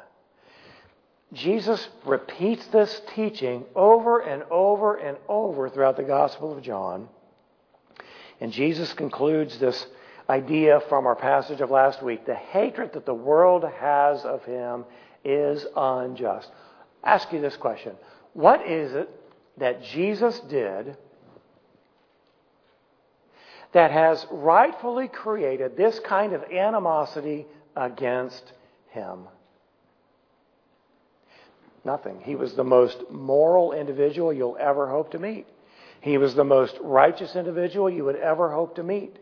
Jesus 1.33 1.87
repeats 2.05 2.65
this 2.67 3.01
teaching 3.13 3.65
over 3.75 4.19
and 4.19 4.43
over 4.49 4.95
and 4.95 5.17
over 5.27 5.69
throughout 5.69 5.97
the 5.97 6.03
Gospel 6.03 6.55
of 6.55 6.63
John. 6.63 7.09
And 8.41 8.51
Jesus 8.51 8.93
concludes 8.93 9.57
this 9.59 9.85
idea 10.29 10.81
from 10.89 11.05
our 11.05 11.15
passage 11.15 11.61
of 11.61 11.71
last 11.71 12.01
week. 12.03 12.25
The 12.25 12.35
hatred 12.35 12.93
that 12.93 13.05
the 13.05 13.13
world 13.13 13.63
has 13.79 14.23
of 14.25 14.43
him 14.45 14.85
is 15.23 15.65
unjust. 15.75 16.51
Ask 17.03 17.31
you 17.31 17.41
this 17.41 17.57
question 17.57 17.95
What 18.33 18.67
is 18.67 18.93
it 18.93 19.09
that 19.57 19.83
Jesus 19.83 20.39
did 20.41 20.97
that 23.71 23.91
has 23.91 24.25
rightfully 24.31 25.07
created 25.07 25.75
this 25.75 25.99
kind 25.99 26.33
of 26.33 26.43
animosity 26.51 27.45
against 27.75 28.53
him? 28.89 29.27
Nothing. 31.83 32.19
He 32.21 32.35
was 32.35 32.55
the 32.55 32.63
most 32.63 33.11
moral 33.11 33.71
individual 33.71 34.33
you'll 34.33 34.57
ever 34.59 34.89
hope 34.89 35.11
to 35.11 35.19
meet. 35.19 35.45
He 36.05 36.19
was 36.19 36.35
the 36.35 36.43
most 36.43 36.77
righteous 36.81 37.35
individual 37.35 37.89
you 37.89 38.05
would 38.05 38.15
ever 38.15 38.51
hope 38.51 38.75
to 38.75 38.83
meet. 38.83 39.17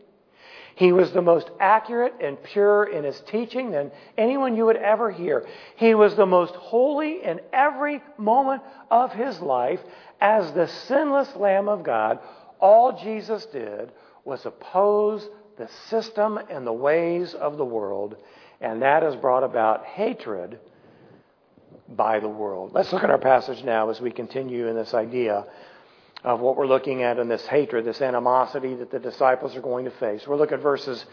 He 0.75 0.91
was 0.91 1.13
the 1.13 1.21
most 1.21 1.49
accurate 1.57 2.15
and 2.19 2.43
pure 2.43 2.83
in 2.83 3.05
his 3.05 3.21
teaching 3.21 3.71
than 3.71 3.89
anyone 4.17 4.57
you 4.57 4.65
would 4.65 4.75
ever 4.75 5.09
hear. 5.09 5.47
He 5.77 5.95
was 5.95 6.17
the 6.17 6.25
most 6.25 6.53
holy 6.55 7.23
in 7.23 7.39
every 7.53 8.03
moment 8.17 8.63
of 8.91 9.13
his 9.13 9.39
life 9.39 9.79
as 10.19 10.51
the 10.51 10.67
sinless 10.67 11.33
Lamb 11.37 11.69
of 11.69 11.83
God. 11.83 12.19
All 12.59 13.01
Jesus 13.01 13.45
did 13.45 13.93
was 14.25 14.45
oppose 14.45 15.25
the 15.57 15.69
system 15.87 16.37
and 16.49 16.67
the 16.67 16.73
ways 16.73 17.33
of 17.33 17.55
the 17.55 17.63
world, 17.63 18.17
and 18.59 18.81
that 18.81 19.03
has 19.03 19.15
brought 19.15 19.45
about 19.45 19.85
hatred 19.85 20.59
by 21.87 22.19
the 22.19 22.27
world. 22.27 22.73
Let's 22.73 22.91
look 22.91 23.05
at 23.05 23.09
our 23.09 23.17
passage 23.17 23.63
now 23.63 23.89
as 23.89 24.01
we 24.01 24.11
continue 24.11 24.67
in 24.67 24.75
this 24.75 24.93
idea 24.93 25.45
of 26.23 26.39
what 26.39 26.55
we're 26.55 26.67
looking 26.67 27.03
at 27.03 27.19
in 27.19 27.27
this 27.27 27.45
hatred, 27.47 27.85
this 27.85 28.01
animosity 28.01 28.75
that 28.75 28.91
the 28.91 28.99
disciples 28.99 29.55
are 29.55 29.61
going 29.61 29.85
to 29.85 29.91
face. 29.91 30.25
We'll 30.25 30.37
look 30.37 30.51
at 30.51 30.61
verses 30.61 31.05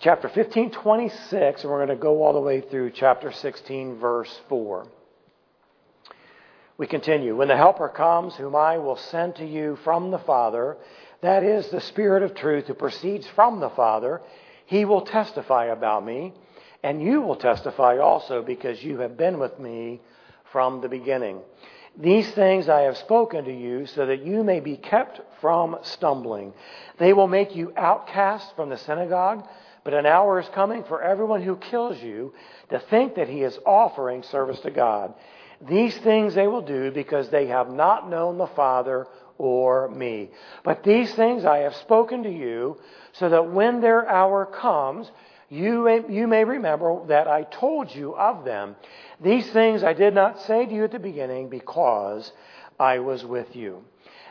chapter 0.00 0.28
15, 0.28 0.70
26, 0.70 1.62
and 1.62 1.70
we're 1.70 1.84
going 1.84 1.96
to 1.96 2.02
go 2.02 2.22
all 2.22 2.32
the 2.32 2.40
way 2.40 2.60
through 2.60 2.90
chapter 2.90 3.32
16, 3.32 3.98
verse 3.98 4.40
4. 4.48 4.86
We 6.78 6.86
continue. 6.86 7.36
When 7.36 7.48
the 7.48 7.56
Helper 7.56 7.88
comes, 7.88 8.34
whom 8.34 8.56
I 8.56 8.78
will 8.78 8.96
send 8.96 9.36
to 9.36 9.46
you 9.46 9.76
from 9.84 10.10
the 10.10 10.18
Father, 10.18 10.76
that 11.20 11.44
is 11.44 11.68
the 11.68 11.80
Spirit 11.80 12.22
of 12.22 12.34
truth 12.34 12.66
who 12.66 12.74
proceeds 12.74 13.26
from 13.34 13.60
the 13.60 13.70
Father, 13.70 14.20
he 14.66 14.84
will 14.84 15.02
testify 15.02 15.66
about 15.66 16.04
me, 16.04 16.32
and 16.82 17.02
you 17.02 17.22
will 17.22 17.36
testify 17.36 17.98
also 17.98 18.42
because 18.42 18.82
you 18.82 18.98
have 18.98 19.16
been 19.16 19.38
with 19.38 19.58
me 19.58 20.00
from 20.50 20.80
the 20.80 20.88
beginning. 20.88 21.40
These 21.96 22.30
things 22.32 22.68
I 22.68 22.82
have 22.82 22.96
spoken 22.96 23.44
to 23.44 23.52
you 23.52 23.86
so 23.86 24.06
that 24.06 24.24
you 24.24 24.42
may 24.42 24.60
be 24.60 24.76
kept 24.76 25.20
from 25.40 25.76
stumbling. 25.82 26.54
They 26.98 27.12
will 27.12 27.28
make 27.28 27.54
you 27.54 27.72
outcasts 27.76 28.50
from 28.56 28.70
the 28.70 28.78
synagogue, 28.78 29.46
but 29.84 29.94
an 29.94 30.06
hour 30.06 30.40
is 30.40 30.48
coming 30.50 30.84
for 30.84 31.02
everyone 31.02 31.42
who 31.42 31.56
kills 31.56 32.00
you 32.02 32.32
to 32.70 32.78
think 32.78 33.16
that 33.16 33.28
he 33.28 33.42
is 33.42 33.58
offering 33.66 34.22
service 34.22 34.60
to 34.60 34.70
God. 34.70 35.12
These 35.60 35.96
things 35.98 36.34
they 36.34 36.46
will 36.46 36.62
do 36.62 36.90
because 36.90 37.28
they 37.28 37.46
have 37.48 37.70
not 37.70 38.08
known 38.08 38.38
the 38.38 38.46
Father 38.46 39.06
or 39.38 39.88
me. 39.88 40.30
But 40.64 40.82
these 40.82 41.12
things 41.14 41.44
I 41.44 41.58
have 41.58 41.76
spoken 41.76 42.22
to 42.22 42.30
you 42.30 42.78
so 43.12 43.28
that 43.28 43.52
when 43.52 43.80
their 43.80 44.08
hour 44.08 44.46
comes, 44.46 45.10
you 45.52 45.84
may, 45.84 46.00
you 46.08 46.26
may 46.26 46.44
remember 46.44 47.04
that 47.08 47.28
I 47.28 47.42
told 47.42 47.94
you 47.94 48.16
of 48.16 48.42
them. 48.42 48.74
These 49.22 49.50
things 49.50 49.84
I 49.84 49.92
did 49.92 50.14
not 50.14 50.40
say 50.40 50.64
to 50.64 50.72
you 50.72 50.84
at 50.84 50.92
the 50.92 50.98
beginning 50.98 51.50
because 51.50 52.32
I 52.80 53.00
was 53.00 53.22
with 53.22 53.54
you. 53.54 53.84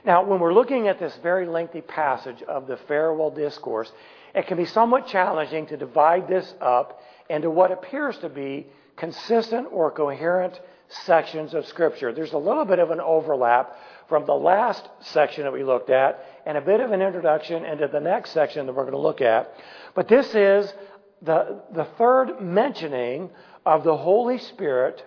Now, 0.04 0.24
when 0.24 0.40
we're 0.40 0.54
looking 0.54 0.88
at 0.88 0.98
this 0.98 1.16
very 1.22 1.46
lengthy 1.46 1.82
passage 1.82 2.42
of 2.42 2.66
the 2.66 2.78
farewell 2.88 3.30
discourse, 3.30 3.92
it 4.34 4.48
can 4.48 4.58
be 4.58 4.66
somewhat 4.66 5.06
challenging 5.06 5.68
to 5.68 5.78
divide 5.78 6.28
this 6.28 6.56
up 6.60 7.04
into 7.30 7.52
what 7.52 7.72
appears 7.72 8.18
to 8.18 8.30
be 8.30 8.66
consistent 8.96 9.68
or 9.72 9.92
coherent 9.92 10.60
sections 10.88 11.54
of 11.54 11.68
Scripture. 11.68 12.12
There's 12.14 12.34
a 12.34 12.38
little 12.40 12.66
bit 12.66 12.80
of 12.80 12.90
an 12.90 13.00
overlap 13.00 13.76
from 14.10 14.26
the 14.26 14.34
last 14.34 14.90
section 15.00 15.44
that 15.44 15.54
we 15.54 15.64
looked 15.64 15.90
at 15.90 16.26
and 16.46 16.58
a 16.58 16.62
bit 16.62 16.82
of 16.82 16.92
an 16.92 17.02
introduction 17.02 17.64
into 17.64 17.88
the 17.88 18.00
next 18.00 18.32
section 18.32 18.66
that 18.66 18.74
we're 18.74 18.84
going 18.84 18.94
to 18.94 19.00
look 19.00 19.22
at. 19.22 19.54
But 19.96 20.08
this 20.08 20.36
is 20.36 20.74
the, 21.22 21.62
the 21.74 21.86
third 21.98 22.42
mentioning 22.42 23.30
of 23.66 23.84
the 23.84 23.96
Holy 23.96 24.38
Spirit, 24.40 25.04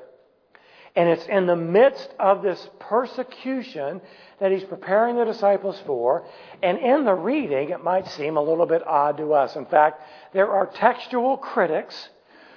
and 0.96 1.08
it's 1.08 1.26
in 1.26 1.46
the 1.46 1.56
midst 1.56 2.08
of 2.20 2.42
this 2.42 2.68
persecution 2.78 4.00
that 4.38 4.52
he's 4.52 4.62
preparing 4.64 5.16
the 5.16 5.24
disciples 5.24 5.80
for. 5.86 6.24
And 6.62 6.78
in 6.78 7.04
the 7.04 7.14
reading, 7.14 7.70
it 7.70 7.82
might 7.82 8.06
seem 8.08 8.36
a 8.36 8.42
little 8.42 8.66
bit 8.66 8.86
odd 8.86 9.16
to 9.16 9.34
us. 9.34 9.56
In 9.56 9.66
fact, 9.66 10.02
there 10.32 10.50
are 10.50 10.66
textual 10.66 11.36
critics 11.36 12.10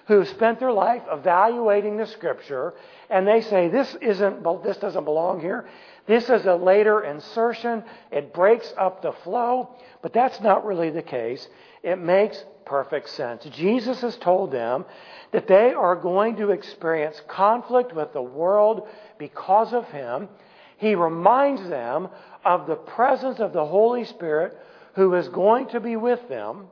who 0.07 0.23
spent 0.25 0.59
their 0.59 0.71
life 0.71 1.01
evaluating 1.11 1.97
the 1.97 2.05
scripture, 2.05 2.73
and 3.09 3.27
they 3.27 3.41
say 3.41 3.67
this 3.67 3.93
isn't 4.01 4.63
this 4.63 4.77
doesn't 4.77 5.03
belong 5.03 5.41
here. 5.41 5.67
This 6.07 6.29
is 6.29 6.45
a 6.45 6.55
later 6.55 7.01
insertion. 7.01 7.83
It 8.11 8.33
breaks 8.33 8.73
up 8.77 9.01
the 9.01 9.11
flow, 9.23 9.69
but 10.01 10.13
that's 10.13 10.39
not 10.39 10.65
really 10.65 10.89
the 10.89 11.01
case. 11.01 11.45
It 11.83 11.97
makes 11.97 12.43
perfect 12.65 13.09
sense. 13.09 13.43
Jesus 13.51 14.01
has 14.01 14.15
told 14.17 14.51
them 14.51 14.85
that 15.31 15.47
they 15.47 15.73
are 15.73 15.95
going 15.95 16.37
to 16.37 16.51
experience 16.51 17.21
conflict 17.27 17.93
with 17.93 18.13
the 18.13 18.21
world 18.21 18.87
because 19.17 19.73
of 19.73 19.85
him. 19.89 20.29
He 20.77 20.95
reminds 20.95 21.67
them 21.69 22.07
of 22.45 22.67
the 22.67 22.75
presence 22.75 23.39
of 23.39 23.51
the 23.51 23.65
Holy 23.65 24.05
Spirit 24.05 24.57
who 24.95 25.13
is 25.15 25.27
going 25.27 25.67
to 25.69 25.79
be 25.79 25.95
with 25.95 26.27
them. 26.29 26.67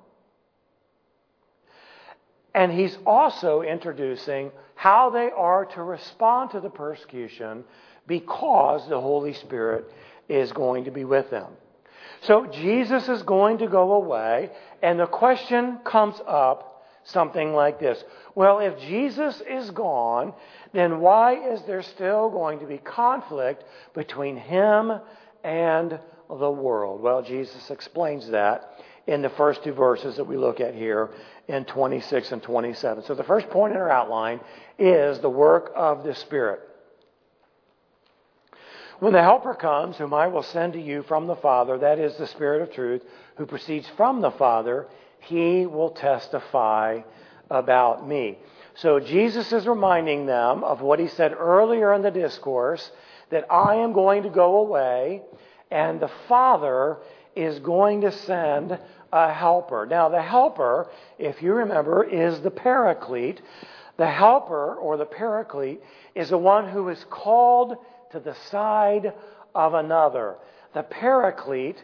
And 2.53 2.71
he's 2.71 2.97
also 3.05 3.61
introducing 3.61 4.51
how 4.75 5.09
they 5.09 5.29
are 5.35 5.65
to 5.65 5.83
respond 5.83 6.51
to 6.51 6.61
the 6.61 6.69
persecution 6.69 7.65
because 8.07 8.87
the 8.89 8.99
Holy 8.99 9.33
Spirit 9.33 9.85
is 10.29 10.51
going 10.51 10.85
to 10.85 10.91
be 10.91 11.03
with 11.03 11.29
them. 11.29 11.51
So 12.21 12.47
Jesus 12.47 13.07
is 13.07 13.21
going 13.23 13.59
to 13.59 13.67
go 13.67 13.93
away, 13.93 14.51
and 14.81 14.99
the 14.99 15.05
question 15.05 15.79
comes 15.83 16.15
up 16.27 16.75
something 17.03 17.53
like 17.53 17.79
this 17.79 18.03
Well, 18.33 18.59
if 18.59 18.79
Jesus 18.79 19.41
is 19.47 19.69
gone, 19.71 20.33
then 20.73 20.99
why 20.99 21.35
is 21.53 21.61
there 21.63 21.83
still 21.83 22.29
going 22.29 22.59
to 22.59 22.65
be 22.65 22.77
conflict 22.77 23.63
between 23.93 24.37
him 24.37 24.91
and 25.43 25.99
the 26.29 26.51
world? 26.51 27.01
Well, 27.01 27.21
Jesus 27.21 27.69
explains 27.69 28.29
that 28.29 28.71
in 29.07 29.21
the 29.21 29.29
first 29.29 29.63
two 29.63 29.73
verses 29.73 30.15
that 30.17 30.23
we 30.23 30.35
look 30.35 30.59
at 30.59 30.73
here 30.73 31.11
in 31.47 31.63
26 31.65 32.31
and 32.31 32.41
27. 32.41 33.03
So 33.03 33.13
the 33.13 33.23
first 33.23 33.49
point 33.51 33.73
in 33.73 33.79
our 33.79 33.91
outline 33.91 34.39
is 34.79 35.19
the 35.19 35.29
work 35.29 35.71
of 35.75 36.03
the 36.03 36.15
Spirit. 36.15 36.61
When 38.99 39.11
the 39.11 39.21
Helper 39.21 39.53
comes, 39.53 39.97
whom 39.97 40.13
I 40.13 40.27
will 40.27 40.43
send 40.43 40.73
to 40.73 40.81
you 40.81 41.03
from 41.03 41.27
the 41.27 41.35
Father, 41.35 41.77
that 41.79 41.99
is 41.99 42.15
the 42.15 42.27
Spirit 42.27 42.61
of 42.61 42.71
truth, 42.71 43.03
who 43.35 43.45
proceeds 43.45 43.87
from 43.97 44.21
the 44.21 44.31
Father, 44.31 44.87
he 45.19 45.65
will 45.65 45.89
testify 45.89 47.01
about 47.49 48.07
me. 48.07 48.37
So 48.75 48.99
Jesus 48.99 49.51
is 49.51 49.67
reminding 49.67 50.25
them 50.25 50.63
of 50.63 50.81
what 50.81 50.99
he 50.99 51.07
said 51.07 51.33
earlier 51.33 51.93
in 51.93 52.01
the 52.01 52.11
discourse 52.11 52.91
that 53.31 53.51
I 53.51 53.75
am 53.75 53.93
going 53.93 54.23
to 54.23 54.29
go 54.29 54.57
away 54.57 55.21
and 55.71 55.99
the 55.99 56.11
Father 56.29 56.97
is 57.35 57.59
going 57.59 58.01
to 58.01 58.11
send 58.11 58.77
a 59.11 59.33
helper. 59.33 59.85
Now, 59.85 60.09
the 60.09 60.21
helper, 60.21 60.89
if 61.19 61.41
you 61.41 61.53
remember, 61.53 62.03
is 62.03 62.39
the 62.41 62.51
paraclete. 62.51 63.41
The 63.97 64.09
helper 64.09 64.75
or 64.75 64.97
the 64.97 65.05
paraclete 65.05 65.81
is 66.13 66.29
the 66.29 66.37
one 66.37 66.69
who 66.69 66.89
is 66.89 67.03
called 67.09 67.77
to 68.15 68.21
the 68.21 68.35
side 68.49 69.13
of 69.53 69.73
another. 69.73 70.35
The 70.73 70.83
paraclete, 70.83 71.83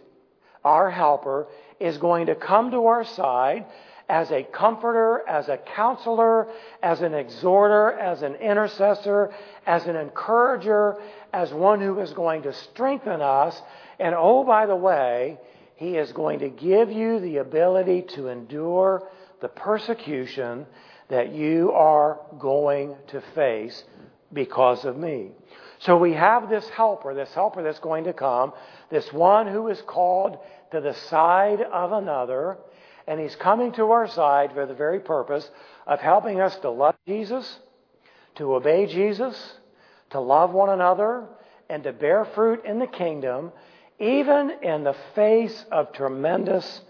our 0.64 0.90
helper, 0.90 1.48
is 1.80 1.98
going 1.98 2.28
to 2.28 2.36
come 2.36 2.72
to 2.72 2.86
our 2.86 3.04
side 3.04 3.66
as 4.08 4.32
a 4.32 4.44
comforter, 4.44 5.28
as 5.28 5.50
a 5.50 5.58
counselor, 5.58 6.48
as 6.82 7.02
an 7.02 7.14
exhorter, 7.14 7.92
as 7.92 8.22
an 8.22 8.36
intercessor, 8.36 9.34
as 9.66 9.86
an 9.88 9.96
encourager, 9.96 10.96
as 11.34 11.54
one 11.54 11.82
who 11.82 12.00
is 12.00 12.14
going 12.14 12.44
to 12.44 12.54
strengthen 12.54 13.22
us. 13.22 13.62
And 14.00 14.16
oh, 14.18 14.44
by 14.46 14.66
the 14.66 14.76
way, 14.76 15.38
He 15.76 15.98
is 15.98 16.12
going 16.14 16.40
to 16.40 16.50
give 16.50 16.92
you 16.92 17.20
the 17.20 17.38
ability 17.38 18.04
to 18.16 18.28
endure 18.28 19.08
the 19.42 19.50
persecution 19.50 20.66
that 21.10 21.34
you 21.34 21.72
are 21.72 22.20
going 22.40 22.96
to 23.08 23.22
face 23.36 23.84
because 24.32 24.86
of 24.86 24.98
me. 24.98 25.32
So 25.82 25.98
we 25.98 26.14
have 26.14 26.48
this 26.48 26.68
helper, 26.70 27.16
this 27.16 27.34
helper 27.34 27.64
that's 27.64 27.80
going 27.80 28.04
to 28.04 28.14
come, 28.14 28.54
this 28.92 29.12
one 29.12 29.48
who 29.48 29.68
is 29.68 29.82
called 29.82 30.38
to 30.72 30.80
the 30.80 30.94
side 30.94 31.62
of 31.62 31.92
another, 31.92 32.58
and 33.08 33.20
he's 33.20 33.36
coming 33.36 33.72
to 33.74 33.92
our 33.92 34.08
side 34.08 34.52
for 34.54 34.68
the 34.68 34.76
very 34.76 35.00
purpose 35.00 35.50
of 35.88 36.00
helping 36.00 36.40
us 36.40 36.56
to 36.58 36.70
love 36.70 36.96
Jesus, 37.08 37.60
to 38.36 38.54
obey 38.54 38.86
Jesus, 38.86 39.56
to 40.12 40.20
love 40.20 40.52
one 40.52 40.70
another, 40.70 41.28
and 41.68 41.84
to 41.84 41.94
bear 41.94 42.26
fruit 42.26 42.64
in 42.64 42.78
the 42.78 42.86
kingdom, 42.86 43.52
even 44.00 44.52
in 44.62 44.84
the 44.84 44.96
face 45.16 45.66
of 45.72 45.94
tremendous 45.94 46.82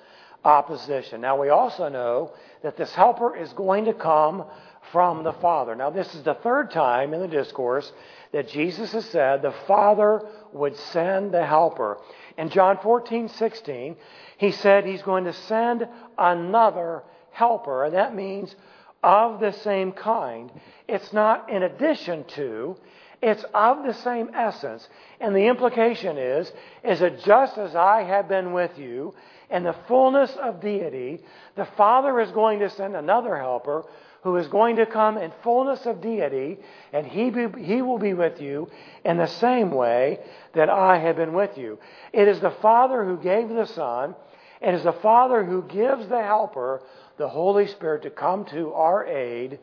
opposition. 0.43 1.21
Now, 1.21 1.39
we 1.39 1.50
also 1.50 1.88
know 1.88 2.33
that 2.63 2.75
this 2.75 2.91
helper 2.93 3.38
is 3.38 3.53
going 3.53 3.86
to 3.86 3.93
come 3.93 4.43
from 4.91 5.24
the 5.24 5.33
Father. 5.33 5.75
Now, 5.75 5.91
this 5.91 6.13
is 6.15 6.24
the 6.24 6.33
third 6.33 6.71
time 6.71 7.13
in 7.13 7.21
the 7.21 7.27
discourse 7.27 7.91
that 8.31 8.50
Jesus 8.50 8.93
has 8.93 9.05
said 9.05 9.41
the 9.41 9.53
Father 9.67 10.21
would 10.53 10.75
send 10.77 11.33
the 11.33 11.45
helper. 11.45 11.97
In 12.38 12.50
John 12.50 12.79
14, 12.81 13.27
16, 13.29 13.95
he 14.38 14.51
said 14.51 14.85
he's 14.85 15.01
going 15.01 15.25
to 15.25 15.33
send 15.33 15.88
another 16.17 17.03
helper, 17.31 17.85
and 17.85 17.93
that 17.95 18.15
means 18.15 18.55
of 19.03 19.39
the 19.39 19.51
same 19.51 19.91
kind. 19.91 20.51
It's 20.88 21.11
not 21.11 21.50
in 21.50 21.63
addition 21.63 22.23
to, 22.35 22.77
it's 23.21 23.43
of 23.53 23.83
the 23.83 23.93
same 23.93 24.31
essence. 24.33 24.88
And 25.19 25.35
the 25.35 25.47
implication 25.47 26.17
is, 26.17 26.51
is 26.83 27.00
that 27.00 27.23
just 27.23 27.57
as 27.57 27.75
I 27.75 28.03
have 28.03 28.27
been 28.27 28.53
with 28.53 28.77
you 28.77 29.13
in 29.50 29.63
the 29.63 29.75
fullness 29.88 30.31
of 30.41 30.61
deity, 30.61 31.21
the 31.55 31.67
Father 31.77 32.19
is 32.19 32.31
going 32.31 32.59
to 32.59 32.69
send 32.69 32.95
another 32.95 33.38
helper 33.38 33.85
who 34.23 34.35
is 34.37 34.47
going 34.47 34.75
to 34.75 34.85
come 34.85 35.17
in 35.17 35.31
fullness 35.43 35.85
of 35.85 36.01
deity, 36.01 36.59
and 36.93 37.07
he, 37.07 37.29
be, 37.29 37.47
he 37.61 37.81
will 37.81 37.97
be 37.97 38.13
with 38.13 38.39
you 38.39 38.69
in 39.03 39.17
the 39.17 39.27
same 39.27 39.71
way 39.71 40.19
that 40.53 40.69
I 40.69 40.99
have 40.99 41.15
been 41.15 41.33
with 41.33 41.57
you. 41.57 41.79
It 42.13 42.27
is 42.27 42.39
the 42.39 42.55
Father 42.61 43.03
who 43.03 43.17
gave 43.17 43.49
the 43.49 43.65
Son, 43.65 44.15
and 44.61 44.75
it 44.75 44.79
is 44.79 44.83
the 44.83 44.93
Father 44.93 45.43
who 45.43 45.63
gives 45.63 46.07
the 46.07 46.21
Helper, 46.21 46.81
the 47.17 47.27
Holy 47.27 47.67
Spirit, 47.67 48.03
to 48.03 48.11
come 48.11 48.45
to 48.45 48.73
our 48.73 49.07
aid 49.07 49.59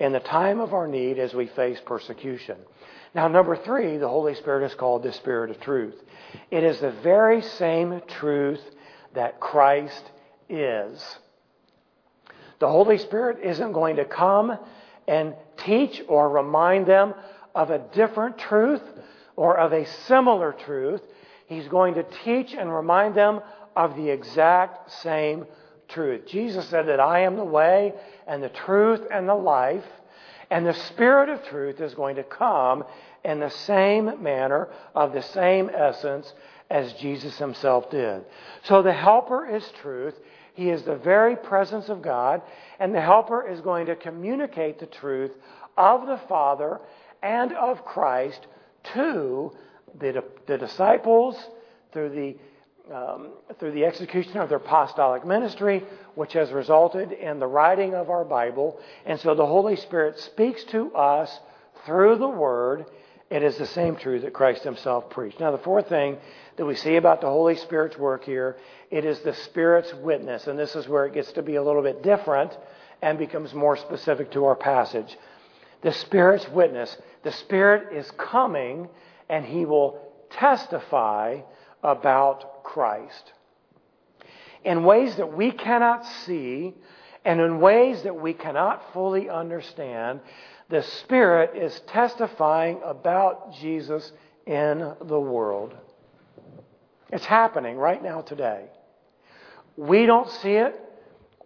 in 0.00 0.12
the 0.12 0.20
time 0.20 0.60
of 0.60 0.72
our 0.72 0.88
need 0.88 1.18
as 1.18 1.34
we 1.34 1.46
face 1.48 1.80
persecution. 1.84 2.56
Now, 3.14 3.28
number 3.28 3.56
three, 3.56 3.98
the 3.98 4.08
Holy 4.08 4.34
Spirit 4.34 4.64
is 4.66 4.74
called 4.74 5.02
the 5.02 5.12
Spirit 5.12 5.50
of 5.50 5.60
truth. 5.60 5.96
It 6.50 6.64
is 6.64 6.80
the 6.80 6.92
very 6.92 7.42
same 7.42 8.00
truth 8.06 8.62
that 9.14 9.40
Christ 9.40 10.02
is. 10.48 11.18
The 12.58 12.68
Holy 12.68 12.98
Spirit 12.98 13.38
isn't 13.42 13.72
going 13.72 13.96
to 13.96 14.04
come 14.04 14.58
and 15.06 15.34
teach 15.58 16.02
or 16.08 16.28
remind 16.28 16.86
them 16.86 17.14
of 17.54 17.70
a 17.70 17.78
different 17.78 18.38
truth 18.38 18.82
or 19.36 19.56
of 19.56 19.72
a 19.72 19.86
similar 20.06 20.52
truth. 20.52 21.02
He's 21.46 21.68
going 21.68 21.94
to 21.94 22.04
teach 22.24 22.54
and 22.54 22.72
remind 22.72 23.14
them 23.14 23.40
of 23.76 23.96
the 23.96 24.10
exact 24.10 24.90
same 24.90 25.46
truth. 25.88 26.26
Jesus 26.26 26.68
said 26.68 26.88
that 26.88 27.00
I 27.00 27.20
am 27.20 27.36
the 27.36 27.44
way 27.44 27.94
and 28.26 28.42
the 28.42 28.48
truth 28.48 29.06
and 29.10 29.28
the 29.28 29.34
life. 29.34 29.84
And 30.50 30.66
the 30.66 30.74
Spirit 30.74 31.28
of 31.28 31.44
truth 31.44 31.80
is 31.80 31.94
going 31.94 32.16
to 32.16 32.24
come 32.24 32.84
in 33.24 33.40
the 33.40 33.50
same 33.50 34.22
manner, 34.22 34.68
of 34.94 35.12
the 35.12 35.22
same 35.22 35.70
essence, 35.72 36.32
as 36.70 36.92
Jesus 36.94 37.38
himself 37.38 37.90
did. 37.90 38.24
So 38.64 38.82
the 38.82 38.92
Helper 38.92 39.46
is 39.46 39.70
truth. 39.82 40.14
He 40.58 40.70
is 40.70 40.82
the 40.82 40.96
very 40.96 41.36
presence 41.36 41.88
of 41.88 42.02
God, 42.02 42.42
and 42.80 42.92
the 42.92 43.00
Helper 43.00 43.46
is 43.46 43.60
going 43.60 43.86
to 43.86 43.94
communicate 43.94 44.80
the 44.80 44.86
truth 44.86 45.30
of 45.76 46.08
the 46.08 46.18
Father 46.28 46.80
and 47.22 47.52
of 47.52 47.84
Christ 47.84 48.44
to 48.94 49.52
the, 50.00 50.24
the 50.48 50.58
disciples 50.58 51.36
through 51.92 52.08
the 52.08 52.36
um, 52.92 53.34
through 53.60 53.70
the 53.70 53.84
execution 53.84 54.38
of 54.38 54.48
their 54.48 54.58
apostolic 54.58 55.24
ministry, 55.24 55.84
which 56.16 56.32
has 56.32 56.50
resulted 56.50 57.12
in 57.12 57.38
the 57.38 57.46
writing 57.46 57.94
of 57.94 58.10
our 58.10 58.24
Bible. 58.24 58.80
And 59.06 59.20
so 59.20 59.36
the 59.36 59.46
Holy 59.46 59.76
Spirit 59.76 60.18
speaks 60.18 60.64
to 60.64 60.92
us 60.92 61.38
through 61.86 62.16
the 62.16 62.28
Word. 62.28 62.86
It 63.30 63.44
is 63.44 63.58
the 63.58 63.66
same 63.66 63.94
truth 63.94 64.22
that 64.22 64.32
Christ 64.32 64.64
Himself 64.64 65.08
preached. 65.10 65.38
Now, 65.38 65.52
the 65.52 65.58
fourth 65.58 65.88
thing 65.88 66.16
that 66.58 66.66
we 66.66 66.74
see 66.74 66.96
about 66.96 67.20
the 67.20 67.28
Holy 67.28 67.56
Spirit's 67.56 67.96
work 67.96 68.24
here, 68.24 68.56
it 68.90 69.04
is 69.04 69.20
the 69.20 69.32
Spirit's 69.32 69.94
witness. 69.94 70.46
And 70.48 70.58
this 70.58 70.74
is 70.76 70.86
where 70.88 71.06
it 71.06 71.14
gets 71.14 71.32
to 71.32 71.42
be 71.42 71.54
a 71.54 71.62
little 71.62 71.82
bit 71.82 72.02
different 72.02 72.56
and 73.00 73.16
becomes 73.16 73.54
more 73.54 73.76
specific 73.76 74.32
to 74.32 74.44
our 74.44 74.56
passage. 74.56 75.16
The 75.82 75.92
Spirit's 75.92 76.48
witness. 76.48 76.98
The 77.22 77.30
Spirit 77.32 77.96
is 77.96 78.10
coming 78.12 78.88
and 79.28 79.44
He 79.44 79.64
will 79.64 80.00
testify 80.30 81.40
about 81.82 82.64
Christ. 82.64 83.32
In 84.64 84.82
ways 84.82 85.14
that 85.16 85.32
we 85.32 85.52
cannot 85.52 86.04
see 86.26 86.74
and 87.24 87.40
in 87.40 87.60
ways 87.60 88.02
that 88.02 88.20
we 88.20 88.32
cannot 88.32 88.92
fully 88.92 89.30
understand, 89.30 90.20
the 90.70 90.82
Spirit 90.82 91.56
is 91.56 91.80
testifying 91.86 92.80
about 92.84 93.54
Jesus 93.54 94.10
in 94.44 94.94
the 95.04 95.20
world. 95.20 95.76
It's 97.10 97.24
happening 97.24 97.76
right 97.76 98.02
now 98.02 98.20
today. 98.20 98.66
We 99.76 100.06
don't 100.06 100.30
see 100.30 100.52
it. 100.52 100.78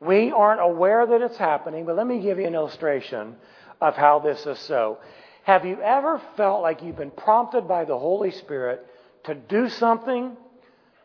We 0.00 0.32
aren't 0.32 0.60
aware 0.60 1.06
that 1.06 1.22
it's 1.22 1.36
happening, 1.36 1.84
but 1.86 1.96
let 1.96 2.06
me 2.06 2.20
give 2.20 2.38
you 2.38 2.46
an 2.46 2.54
illustration 2.54 3.36
of 3.80 3.94
how 3.94 4.18
this 4.18 4.46
is 4.46 4.58
so. 4.58 4.98
Have 5.44 5.64
you 5.64 5.80
ever 5.80 6.20
felt 6.36 6.62
like 6.62 6.82
you've 6.82 6.96
been 6.96 7.10
prompted 7.10 7.68
by 7.68 7.84
the 7.84 7.98
Holy 7.98 8.30
Spirit 8.30 8.84
to 9.24 9.34
do 9.34 9.68
something, 9.68 10.36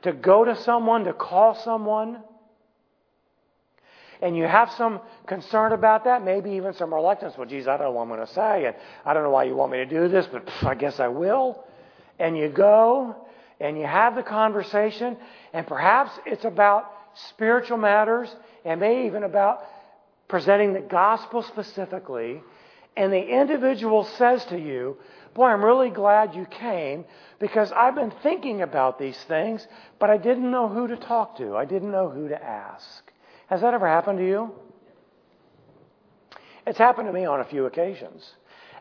to 0.02 0.14
go 0.14 0.46
to 0.46 0.56
someone, 0.56 1.04
to 1.06 1.14
call 1.14 1.56
someone? 1.56 2.24
and 4.22 4.36
you 4.36 4.44
have 4.46 4.72
some 4.72 5.00
concern 5.26 5.74
about 5.74 6.06
that, 6.06 6.24
maybe 6.24 6.52
even 6.52 6.74
some 6.74 6.94
reluctance. 6.94 7.38
Well, 7.38 7.48
geez, 7.48 7.68
I 7.68 7.78
don't 7.78 7.88
know 7.88 7.92
what 7.92 8.04
I'm 8.04 8.08
going 8.10 8.26
to 8.26 8.34
say, 8.34 8.66
and 8.66 8.76
I 9.06 9.14
don't 9.14 9.24
know 9.24 9.30
why 9.30 9.44
you 9.44 9.56
want 9.56 9.72
me 9.72 9.78
to 9.78 9.86
do 9.86 10.08
this, 10.08 10.28
but 10.28 10.46
pff, 10.46 10.66
I 10.66 10.76
guess 10.76 11.00
I 11.00 11.08
will. 11.08 11.64
And 12.20 12.38
you 12.38 12.50
go, 12.50 13.27
and 13.60 13.78
you 13.78 13.86
have 13.86 14.16
the 14.16 14.24
conversation, 14.24 15.18
and 15.54 15.66
perhaps 15.66 16.12
it's 16.26 16.46
about 16.46 16.92
spiritual 17.30 17.78
matters, 17.78 18.34
and 18.64 18.80
maybe 18.80 19.08
even 19.08 19.24
about 19.24 19.62
presenting 20.28 20.74
the 20.74 20.82
gospel 20.82 21.42
specifically, 21.42 22.42
and 22.96 23.14
the 23.14 23.24
individual 23.24 24.04
says 24.04 24.44
to 24.46 24.60
you, 24.60 24.98
Boy, 25.34 25.46
I'm 25.46 25.64
really 25.64 25.92
glad 25.92 26.34
you 26.34 26.46
came 26.46 27.06
because 27.38 27.72
I've 27.72 27.94
been 27.94 28.12
thinking 28.24 28.64
about 28.64 28.98
these 28.98 29.18
things, 29.28 29.68
but 30.00 30.10
I 30.10 30.18
didn't 30.18 30.50
know 30.50 30.68
who 30.68 30.88
to 30.88 30.98
talk 30.98 31.38
to. 31.38 31.56
I 31.56 31.66
didn't 31.66 31.92
know 31.92 32.10
who 32.10 32.28
to 32.30 32.44
ask. 32.44 33.04
Has 33.46 33.62
that 33.62 33.76
ever 33.76 33.88
happened 33.88 34.18
to 34.18 34.26
you? 34.26 34.52
It's 36.66 36.80
happened 36.80 37.08
to 37.08 37.14
me 37.14 37.26
on 37.26 37.40
a 37.40 37.46
few 37.46 37.68
occasions. 37.68 38.28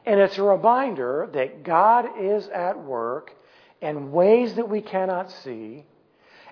And 0.07 0.19
it's 0.19 0.39
a 0.39 0.43
reminder 0.43 1.29
that 1.35 1.63
God 1.63 2.07
is 2.19 2.49
at 2.49 2.83
work 2.83 3.33
in 3.81 4.13
ways 4.13 4.55
that 4.55 4.69
we 4.69 4.81
cannot 4.81 5.31
see, 5.31 5.85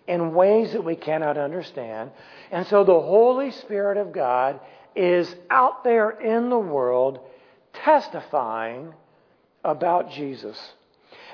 in 0.06 0.34
ways 0.34 0.72
that 0.72 0.84
we 0.84 0.96
cannot 0.96 1.38
understand. 1.38 2.10
And 2.50 2.66
so 2.66 2.84
the 2.84 3.00
Holy 3.00 3.50
Spirit 3.50 3.96
of 3.96 4.12
God 4.12 4.60
is 4.94 5.34
out 5.50 5.84
there 5.84 6.10
in 6.10 6.50
the 6.50 6.58
world 6.58 7.20
testifying 7.72 8.92
about 9.64 10.12
Jesus. 10.12 10.58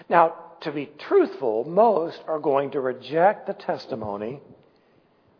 Now, 0.08 0.34
to 0.60 0.72
be 0.72 0.90
truthful, 0.98 1.64
most 1.64 2.20
are 2.26 2.38
going 2.38 2.70
to 2.72 2.80
reject 2.80 3.46
the 3.46 3.54
testimony. 3.54 4.40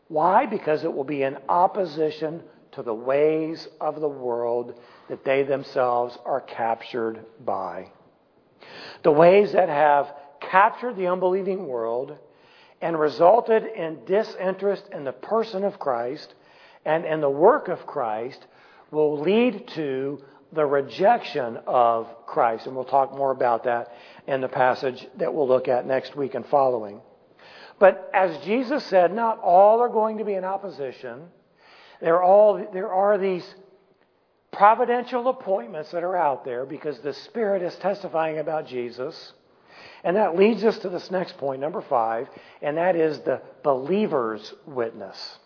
Why? 0.08 0.46
Because 0.46 0.82
it 0.82 0.92
will 0.92 1.04
be 1.04 1.22
in 1.22 1.38
opposition 1.48 2.42
to 2.72 2.82
the 2.82 2.94
ways 2.94 3.68
of 3.80 4.00
the 4.00 4.08
world 4.08 4.74
that 5.08 5.24
they 5.24 5.42
themselves 5.42 6.16
are 6.24 6.40
captured 6.40 7.24
by. 7.44 7.90
The 9.02 9.12
ways 9.12 9.52
that 9.52 9.68
have 9.68 10.12
captured 10.50 10.96
the 10.96 11.06
unbelieving 11.06 11.66
world 11.66 12.16
and 12.80 12.98
resulted 12.98 13.64
in 13.64 14.04
disinterest 14.06 14.84
in 14.92 15.04
the 15.04 15.12
person 15.12 15.64
of 15.64 15.78
Christ 15.78 16.34
and 16.84 17.04
in 17.04 17.20
the 17.20 17.30
work 17.30 17.68
of 17.68 17.86
Christ 17.86 18.46
will 18.90 19.20
lead 19.20 19.68
to 19.68 20.22
the 20.52 20.64
rejection 20.64 21.58
of 21.66 22.08
Christ. 22.26 22.66
And 22.66 22.74
we'll 22.74 22.84
talk 22.84 23.12
more 23.12 23.30
about 23.30 23.64
that 23.64 23.92
in 24.26 24.40
the 24.40 24.48
passage 24.48 25.06
that 25.18 25.32
we'll 25.32 25.46
look 25.46 25.68
at 25.68 25.86
next 25.86 26.16
week 26.16 26.34
and 26.34 26.44
following. 26.46 27.00
But 27.78 28.10
as 28.12 28.44
Jesus 28.44 28.84
said, 28.86 29.14
not 29.14 29.38
all 29.40 29.80
are 29.80 29.88
going 29.88 30.18
to 30.18 30.24
be 30.24 30.34
in 30.34 30.44
opposition. 30.44 31.28
There, 32.00 32.22
all, 32.22 32.66
there 32.72 32.92
are 32.92 33.18
these 33.18 33.54
providential 34.52 35.28
appointments 35.28 35.90
that 35.92 36.02
are 36.02 36.16
out 36.16 36.44
there 36.44 36.66
because 36.66 36.98
the 37.00 37.14
Spirit 37.14 37.62
is 37.62 37.74
testifying 37.76 38.38
about 38.38 38.66
Jesus. 38.66 39.32
And 40.02 40.16
that 40.16 40.36
leads 40.36 40.64
us 40.64 40.78
to 40.78 40.88
this 40.88 41.10
next 41.10 41.36
point, 41.38 41.60
number 41.60 41.82
five, 41.82 42.28
and 42.62 42.76
that 42.76 42.96
is 42.96 43.20
the 43.20 43.42
believer's 43.62 44.54
witness. 44.66 45.38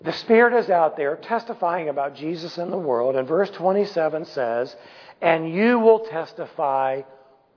The 0.00 0.12
Spirit 0.12 0.54
is 0.58 0.70
out 0.70 0.96
there 0.96 1.16
testifying 1.16 1.88
about 1.88 2.14
Jesus 2.14 2.58
in 2.58 2.70
the 2.70 2.78
world, 2.78 3.16
and 3.16 3.26
verse 3.26 3.50
27 3.50 4.26
says, 4.26 4.74
And 5.22 5.52
you 5.52 5.78
will 5.78 6.00
testify 6.00 7.02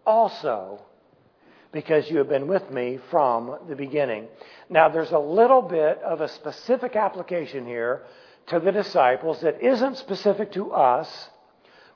also 0.05 0.81
because 1.71 2.09
you 2.09 2.17
have 2.19 2.29
been 2.29 2.47
with 2.47 2.71
me 2.71 2.99
from 3.11 3.57
the 3.67 3.75
beginning. 3.75 4.27
Now, 4.69 4.89
there's 4.89 5.11
a 5.11 5.19
little 5.19 5.61
bit 5.61 6.01
of 6.01 6.21
a 6.21 6.29
specific 6.29 6.95
application 6.95 7.65
here 7.65 8.03
to 8.47 8.59
the 8.59 8.71
disciples 8.71 9.41
that 9.41 9.61
isn't 9.61 9.97
specific 9.97 10.53
to 10.53 10.71
us, 10.71 11.29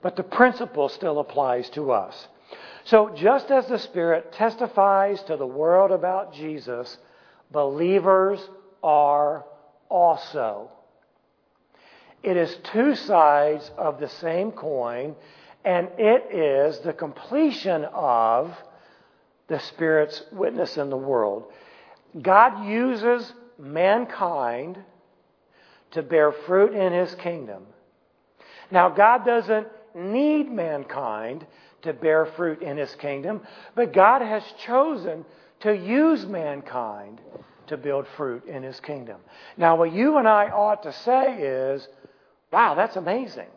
but 0.02 0.15
the 0.15 0.24
principle 0.24 0.89
still 0.89 1.19
applies 1.19 1.69
to 1.71 1.91
us. 1.91 2.28
So, 2.86 3.12
just 3.16 3.52
as 3.52 3.68
the 3.68 3.80
Spirit 3.80 4.34
testifies 4.34 5.22
to 5.24 5.38
the 5.38 5.46
world 5.46 5.92
about 5.92 6.34
Jesus, 6.34 6.98
believers 7.52 8.40
are 8.82 9.46
also. 9.90 10.72
It 12.24 12.38
is 12.38 12.56
two 12.72 12.96
sides 12.96 13.70
of 13.78 14.00
the 14.00 14.10
same 14.10 14.52
coin, 14.52 15.16
and 15.64 15.90
it 15.98 16.36
is 16.36 16.80
the 16.80 16.94
completion 16.94 17.86
of 17.86 18.56
the 19.48 19.60
Spirit's 19.60 20.24
witness 20.32 20.78
in 20.78 20.90
the 20.90 20.98
world. 20.98 21.52
God 22.20 22.66
uses 22.66 23.32
mankind 23.60 24.78
to 25.92 26.02
bear 26.02 26.32
fruit 26.32 26.74
in 26.74 26.94
His 26.94 27.14
kingdom. 27.16 27.64
Now, 28.72 28.90
God 28.90 29.26
doesn't 29.26 29.68
need 29.94 30.50
mankind 30.50 31.46
to 31.84 31.94
bear 31.94 32.26
fruit 32.26 32.62
in 32.62 32.78
His 32.78 32.94
kingdom, 32.96 33.41
but 33.76 33.94
God 33.94 34.22
has 34.22 34.44
chosen 34.65 35.26
to 35.62 35.76
use 35.76 36.26
mankind 36.26 37.22
to 37.67 37.78
build 37.78 38.08
fruit 38.17 38.46
in 38.46 38.63
His 38.63 38.80
kingdom. 38.80 39.17
Now, 39.58 39.76
what 39.76 39.94
you 39.94 40.17
and 40.17 40.28
I 40.28 40.50
ought 40.50 40.84
to 40.84 40.94
say 40.94 41.41
is, 41.41 41.88
wow, 42.52 42.76
that's 42.76 42.96
amazing. 42.96 43.48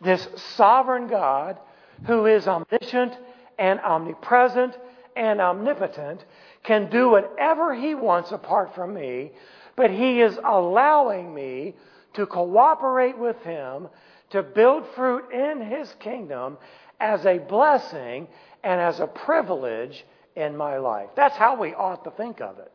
This 0.00 0.26
sovereign 0.56 1.08
God 1.08 1.58
who 2.06 2.26
is 2.26 2.46
omniscient 2.46 3.16
and 3.58 3.80
omnipresent 3.80 4.76
and 5.16 5.40
omnipotent 5.40 6.24
can 6.62 6.88
do 6.90 7.10
whatever 7.10 7.74
he 7.74 7.94
wants 7.94 8.30
apart 8.30 8.74
from 8.74 8.94
me, 8.94 9.32
but 9.76 9.90
he 9.90 10.20
is 10.20 10.38
allowing 10.44 11.34
me 11.34 11.74
to 12.14 12.26
cooperate 12.26 13.18
with 13.18 13.40
him 13.42 13.88
to 14.30 14.42
build 14.42 14.84
fruit 14.94 15.30
in 15.32 15.60
his 15.60 15.92
kingdom 15.98 16.58
as 17.00 17.24
a 17.26 17.38
blessing 17.38 18.28
and 18.62 18.80
as 18.80 19.00
a 19.00 19.06
privilege 19.06 20.04
in 20.36 20.56
my 20.56 20.78
life. 20.78 21.10
That's 21.16 21.36
how 21.36 21.60
we 21.60 21.74
ought 21.74 22.04
to 22.04 22.10
think 22.10 22.40
of 22.40 22.58
it. 22.58 22.72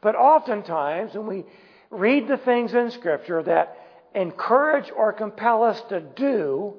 But 0.00 0.14
oftentimes, 0.14 1.14
when 1.14 1.26
we 1.26 1.44
read 1.90 2.28
the 2.28 2.36
things 2.36 2.74
in 2.74 2.90
Scripture 2.90 3.42
that 3.42 3.76
encourage 4.14 4.90
or 4.94 5.12
compel 5.12 5.62
us 5.64 5.80
to 5.88 6.00
do, 6.00 6.74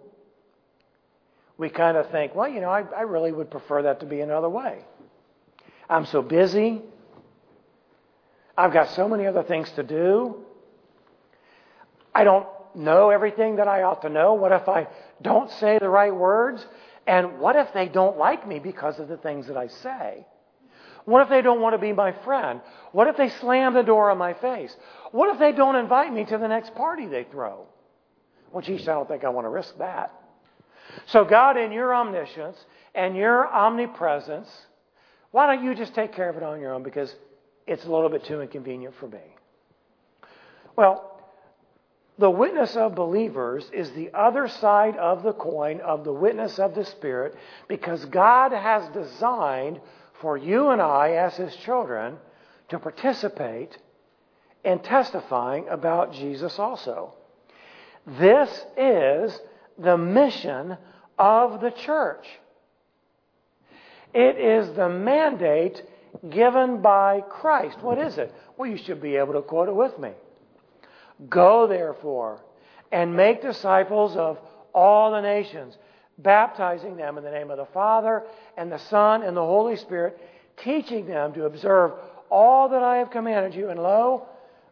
we 1.58 1.70
kind 1.70 1.98
of 1.98 2.10
think, 2.12 2.34
well, 2.36 2.48
you 2.48 2.62
know, 2.62 2.70
I, 2.70 2.82
I 2.96 3.02
really 3.02 3.32
would 3.32 3.52
prefer 3.52 3.84
that 3.84 4.00
to 4.00 4.06
be 4.06 4.22
another 4.22 4.50
way. 4.50 4.80
I'm 5.90 6.06
so 6.06 6.22
busy. 6.22 6.82
I've 8.58 8.74
got 8.74 8.90
so 8.92 9.08
many 9.08 9.26
other 9.26 9.44
things 9.44 9.70
to 9.72 9.84
do. 9.84 10.46
I 12.14 12.24
don't 12.24 12.48
know 12.76 13.10
everything 13.10 13.58
that 13.58 13.68
I 13.68 13.84
ought 13.84 14.02
to 14.04 14.10
know. 14.10 14.34
What 14.34 14.52
if 14.52 14.68
I 14.68 14.88
don't 15.22 15.50
say 15.52 15.80
the 15.80 15.90
right 15.90 16.16
words? 16.16 16.66
And 17.08 17.40
what 17.40 17.56
if 17.56 17.74
they 17.74 17.88
don't 17.88 18.18
like 18.18 18.48
me 18.48 18.60
because 18.60 19.00
of 19.00 19.08
the 19.08 19.18
things 19.18 19.48
that 19.48 19.58
I 19.58 19.68
say? 19.68 20.26
What 21.06 21.24
if 21.24 21.30
they 21.30 21.42
don't 21.42 21.62
want 21.62 21.74
to 21.74 21.80
be 21.80 21.92
my 21.92 22.12
friend? 22.24 22.62
What 22.92 23.08
if 23.08 23.18
they 23.18 23.30
slam 23.30 23.74
the 23.74 23.82
door 23.82 24.12
on 24.12 24.18
my 24.18 24.34
face? 24.34 24.76
What 25.12 25.34
if 25.34 25.40
they 25.40 25.52
don't 25.52 25.76
invite 25.76 26.14
me 26.14 26.26
to 26.26 26.38
the 26.38 26.48
next 26.48 26.76
party 26.76 27.08
they 27.08 27.24
throw? 27.24 27.66
Well, 28.52 28.62
geez, 28.62 28.88
I 28.88 28.94
don't 28.94 29.08
think 29.08 29.24
I 29.24 29.30
want 29.30 29.46
to 29.46 29.50
risk 29.50 29.78
that. 29.80 30.14
So, 31.08 31.24
God, 31.26 31.58
in 31.58 31.72
your 31.72 31.96
omniscience 31.96 32.58
and 32.94 33.16
your 33.16 33.48
omnipresence, 33.48 34.50
why 35.32 35.48
don't 35.48 35.64
you 35.64 35.76
just 35.76 35.96
take 35.96 36.14
care 36.14 36.30
of 36.30 36.38
it 36.38 36.44
on 36.44 36.60
your 36.60 36.74
own 36.74 36.84
because 36.84 37.14
it's 37.68 37.86
a 37.86 37.92
little 37.92 38.10
bit 38.10 38.26
too 38.26 38.42
inconvenient 38.42 38.96
for 39.00 39.08
me? 39.08 39.20
Well, 40.76 41.09
the 42.20 42.30
witness 42.30 42.76
of 42.76 42.96
believers 42.96 43.66
is 43.72 43.92
the 43.92 44.12
other 44.14 44.50
side 44.50 44.98
of 44.98 45.24
the 45.24 45.32
coin 45.32 45.80
of 45.80 46.04
the 46.04 46.12
witness 46.12 46.60
of 46.60 46.76
the 46.76 46.84
Spirit 46.84 47.34
because 47.70 48.04
God 48.06 48.52
has 48.52 48.88
designed 48.90 49.80
for 50.22 50.38
you 50.38 50.70
and 50.70 50.82
I, 50.82 51.12
as 51.12 51.38
His 51.38 51.56
children, 51.56 52.18
to 52.68 52.78
participate 52.78 53.78
in 54.66 54.80
testifying 54.80 55.70
about 55.70 56.14
Jesus 56.14 56.60
also. 56.60 57.14
This 58.06 58.66
is 58.78 59.40
the 59.78 59.98
mission 59.98 60.78
of 61.18 61.62
the 61.62 61.72
church. 61.72 62.26
It 64.14 64.38
is 64.38 64.76
the 64.76 64.90
mandate 64.90 65.82
given 66.30 66.82
by 66.82 67.22
Christ. 67.22 67.82
What 67.82 67.98
is 67.98 68.18
it? 68.18 68.34
Well, 68.58 68.70
you 68.70 68.78
should 68.78 69.02
be 69.02 69.16
able 69.16 69.34
to 69.34 69.42
quote 69.42 69.70
it 69.70 69.76
with 69.76 69.98
me. 69.98 70.12
Go, 71.28 71.68
therefore, 71.68 72.40
and 72.92 73.16
make 73.16 73.42
disciples 73.42 74.16
of 74.16 74.40
all 74.74 75.12
the 75.12 75.22
nations, 75.22 75.78
baptizing 76.18 76.96
them 76.96 77.18
in 77.18 77.24
the 77.24 77.32
name 77.32 77.52
of 77.52 77.58
the 77.58 77.66
Father 77.66 78.24
and 78.58 78.72
the 78.72 78.78
Son 78.78 79.24
and 79.24 79.36
the 79.36 79.42
Holy 79.42 79.76
Spirit, 79.76 80.20
teaching 80.58 81.06
them 81.06 81.34
to 81.34 81.46
observe 81.46 81.94
all 82.30 82.70
that 82.70 82.84
I 82.84 82.98
have 82.98 83.12
commanded 83.12 83.56
you. 83.56 83.70
And 83.70 83.82
lo, 83.82 84.28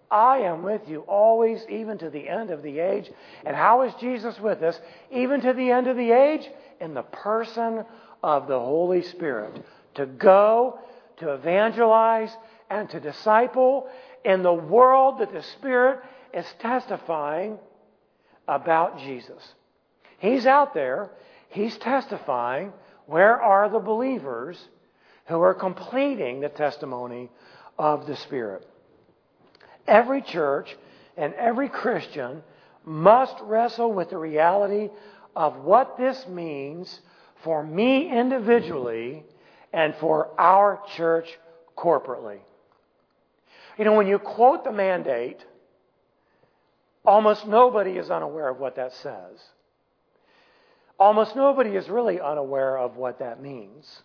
I 0.10 0.40
am 0.40 0.64
with 0.64 0.88
you 0.88 1.02
always, 1.02 1.66
even 1.70 1.98
to 1.98 2.10
the 2.10 2.30
end 2.30 2.50
of 2.50 2.64
the 2.64 2.80
age. 2.80 3.12
And 3.46 3.56
how 3.56 3.82
is 3.82 3.94
Jesus 3.96 4.40
with 4.40 4.62
us? 4.64 4.80
Even 5.12 5.42
to 5.42 5.54
the 5.54 5.72
end 5.72 5.88
of 5.88 5.98
the 5.98 6.12
age? 6.12 6.50
In 6.80 6.94
the 6.94 7.04
person 7.04 7.84
of 8.24 8.48
the 8.48 8.60
Holy 8.60 9.02
Spirit. 9.02 9.66
To 9.96 10.06
go, 10.06 10.80
to 11.18 11.34
evangelize, 11.34 12.32
and 12.70 12.90
to 12.90 13.00
disciple 13.00 13.90
in 14.24 14.44
the 14.44 14.54
world 14.54 15.20
that 15.20 15.34
the 15.34 15.44
Spirit 15.44 16.00
is 16.38 16.46
testifying 16.60 17.58
about 18.48 19.00
Jesus. 19.00 19.42
He's 20.20 20.46
out 20.46 20.74
there, 20.74 21.10
He's 21.50 21.76
testifying. 21.78 22.74
Where 23.08 23.42
are 23.42 23.70
the 23.70 23.80
believers 23.80 24.58
who 25.28 25.42
are 25.42 25.54
completing 25.54 26.42
the 26.42 26.50
testimony 26.50 27.32
of 27.80 28.06
the 28.06 28.16
Spirit? 28.18 28.68
Every 29.88 30.22
church 30.22 30.76
and 31.16 31.34
every 31.34 31.70
Christian 31.70 32.44
must 32.86 33.36
wrestle 33.42 33.92
with 33.94 34.10
the 34.12 34.18
reality 34.18 34.90
of 35.36 35.56
what 35.64 35.98
this 35.98 36.28
means 36.28 37.00
for 37.44 37.64
me 37.64 38.12
individually 38.12 39.24
and 39.74 39.96
for 39.96 40.30
our 40.40 40.82
church 40.96 41.28
corporately. 41.78 42.40
You 43.78 43.86
know, 43.86 43.94
when 43.94 44.08
you 44.08 44.20
quote 44.20 44.64
the 44.64 44.72
mandate, 44.72 45.44
almost 47.08 47.48
nobody 47.48 47.92
is 47.92 48.12
unaware 48.12 48.50
of 48.50 48.60
what 48.60 48.76
that 48.76 48.94
says. 48.94 49.42
Almost 51.00 51.36
nobody 51.36 51.76
is 51.76 51.88
really 51.90 52.20
unaware 52.20 52.78
of 52.78 52.98
what 52.98 53.20
that 53.20 53.42
means. 53.42 54.02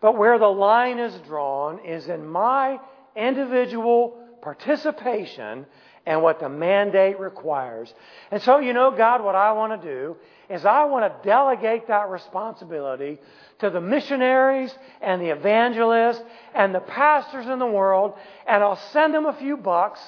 But 0.00 0.16
where 0.16 0.38
the 0.38 0.46
line 0.46 0.98
is 0.98 1.14
drawn 1.26 1.84
is 1.84 2.08
in 2.08 2.26
my 2.26 2.80
individual 3.14 4.18
participation 4.40 5.66
and 6.06 6.22
what 6.22 6.40
the 6.40 6.48
mandate 6.48 7.20
requires. 7.20 7.92
And 8.30 8.40
so, 8.40 8.60
you 8.60 8.72
know, 8.72 8.90
God, 8.90 9.22
what 9.22 9.34
I 9.34 9.52
want 9.52 9.82
to 9.82 9.88
do 9.88 10.16
is 10.48 10.64
I 10.64 10.84
want 10.84 11.04
to 11.04 11.28
delegate 11.28 11.88
that 11.88 12.08
responsibility 12.08 13.18
to 13.58 13.68
the 13.68 13.80
missionaries 13.80 14.74
and 15.02 15.20
the 15.20 15.28
evangelists 15.28 16.22
and 16.54 16.74
the 16.74 16.80
pastors 16.80 17.46
in 17.46 17.58
the 17.58 17.66
world, 17.66 18.14
and 18.46 18.62
I'll 18.62 18.80
send 18.92 19.12
them 19.12 19.26
a 19.26 19.34
few 19.34 19.58
bucks 19.58 20.00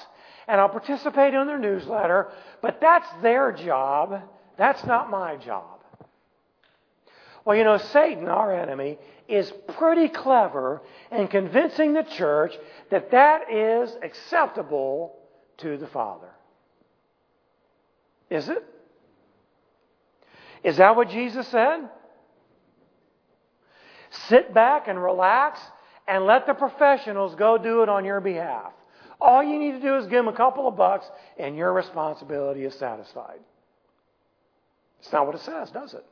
and 0.51 0.59
I'll 0.59 0.67
participate 0.67 1.33
in 1.33 1.47
their 1.47 1.57
newsletter, 1.57 2.27
but 2.61 2.81
that's 2.81 3.07
their 3.21 3.53
job. 3.53 4.21
That's 4.57 4.83
not 4.83 5.09
my 5.09 5.37
job. 5.37 5.79
Well, 7.45 7.55
you 7.55 7.63
know, 7.63 7.77
Satan, 7.77 8.27
our 8.27 8.53
enemy, 8.53 8.99
is 9.29 9.49
pretty 9.77 10.09
clever 10.09 10.81
in 11.09 11.29
convincing 11.29 11.93
the 11.93 12.03
church 12.03 12.53
that 12.89 13.11
that 13.11 13.49
is 13.49 13.95
acceptable 14.03 15.15
to 15.59 15.77
the 15.77 15.87
Father. 15.87 16.31
Is 18.29 18.49
it? 18.49 18.61
Is 20.65 20.75
that 20.77 20.97
what 20.97 21.11
Jesus 21.11 21.47
said? 21.47 21.89
Sit 24.27 24.53
back 24.53 24.89
and 24.89 25.01
relax 25.01 25.61
and 26.09 26.25
let 26.25 26.45
the 26.45 26.53
professionals 26.53 27.35
go 27.35 27.57
do 27.57 27.83
it 27.83 27.87
on 27.87 28.03
your 28.03 28.19
behalf. 28.19 28.73
All 29.21 29.43
you 29.43 29.59
need 29.59 29.73
to 29.73 29.79
do 29.79 29.97
is 29.97 30.05
give 30.05 30.25
them 30.25 30.27
a 30.27 30.35
couple 30.35 30.67
of 30.67 30.75
bucks 30.75 31.05
and 31.37 31.55
your 31.55 31.71
responsibility 31.71 32.63
is 32.65 32.73
satisfied. 32.75 33.39
It's 34.99 35.11
not 35.11 35.27
what 35.27 35.35
it 35.35 35.41
says, 35.41 35.69
does 35.69 35.93
it? 35.93 36.03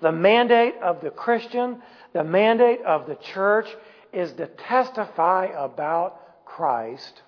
The 0.00 0.12
mandate 0.12 0.74
of 0.82 1.02
the 1.02 1.10
Christian, 1.10 1.82
the 2.14 2.24
mandate 2.24 2.80
of 2.82 3.06
the 3.06 3.16
church 3.16 3.68
is 4.12 4.32
to 4.32 4.46
testify 4.46 5.46
about 5.46 6.44
Christ 6.46 7.22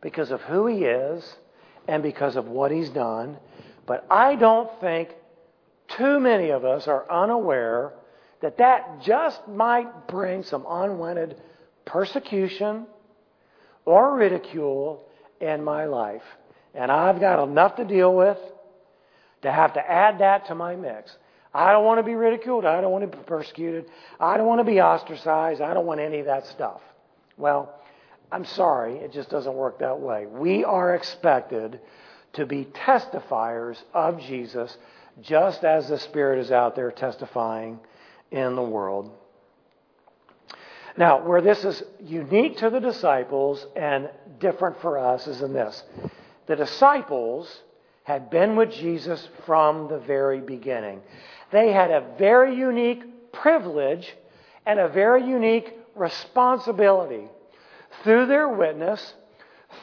because 0.00 0.30
of 0.30 0.40
who 0.42 0.66
he 0.66 0.84
is 0.84 1.36
and 1.86 2.02
because 2.02 2.36
of 2.36 2.48
what 2.48 2.72
he's 2.72 2.90
done. 2.90 3.36
But 3.86 4.06
I 4.10 4.34
don't 4.34 4.70
think 4.80 5.10
too 5.88 6.20
many 6.20 6.50
of 6.50 6.64
us 6.64 6.88
are 6.88 7.10
unaware 7.10 7.92
that 8.40 8.58
that 8.58 9.02
just 9.02 9.46
might 9.46 10.08
bring 10.08 10.42
some 10.42 10.66
unwanted 10.68 11.36
persecution 11.84 12.86
or 13.84 14.16
ridicule 14.16 15.06
in 15.40 15.62
my 15.62 15.84
life. 15.84 16.22
And 16.74 16.90
I've 16.90 17.20
got 17.20 17.42
enough 17.42 17.76
to 17.76 17.84
deal 17.84 18.14
with 18.14 18.38
to 19.42 19.52
have 19.52 19.74
to 19.74 19.90
add 19.90 20.18
that 20.20 20.46
to 20.46 20.54
my 20.54 20.74
mix. 20.74 21.16
I 21.52 21.70
don't 21.72 21.84
want 21.84 21.98
to 21.98 22.02
be 22.02 22.14
ridiculed. 22.14 22.64
I 22.64 22.80
don't 22.80 22.90
want 22.90 23.10
to 23.10 23.16
be 23.16 23.22
persecuted. 23.24 23.86
I 24.18 24.36
don't 24.36 24.46
want 24.46 24.60
to 24.60 24.64
be 24.64 24.80
ostracized. 24.80 25.60
I 25.60 25.72
don't 25.72 25.86
want 25.86 26.00
any 26.00 26.18
of 26.18 26.26
that 26.26 26.46
stuff. 26.46 26.80
Well, 27.36 27.80
I'm 28.32 28.44
sorry, 28.44 28.96
it 28.96 29.12
just 29.12 29.30
doesn't 29.30 29.54
work 29.54 29.78
that 29.78 30.00
way. 30.00 30.26
We 30.26 30.64
are 30.64 30.94
expected 30.96 31.80
to 32.32 32.46
be 32.46 32.64
testifiers 32.64 33.76
of 33.92 34.18
Jesus 34.20 34.76
just 35.22 35.62
as 35.62 35.88
the 35.88 35.98
Spirit 35.98 36.40
is 36.40 36.50
out 36.50 36.74
there 36.74 36.90
testifying 36.90 37.78
in 38.32 38.56
the 38.56 38.62
world. 38.62 39.12
Now, 40.96 41.26
where 41.26 41.40
this 41.40 41.64
is 41.64 41.82
unique 42.00 42.58
to 42.58 42.70
the 42.70 42.80
disciples 42.80 43.66
and 43.74 44.08
different 44.38 44.80
for 44.80 44.98
us 44.98 45.26
is 45.26 45.42
in 45.42 45.52
this. 45.52 45.82
The 46.46 46.56
disciples 46.56 47.62
had 48.04 48.30
been 48.30 48.54
with 48.54 48.70
Jesus 48.70 49.28
from 49.46 49.88
the 49.88 49.98
very 49.98 50.40
beginning. 50.40 51.00
They 51.50 51.72
had 51.72 51.90
a 51.90 52.04
very 52.18 52.54
unique 52.54 53.32
privilege 53.32 54.14
and 54.66 54.78
a 54.78 54.88
very 54.88 55.26
unique 55.26 55.74
responsibility 55.94 57.28
through 58.02 58.26
their 58.26 58.48
witness, 58.48 59.14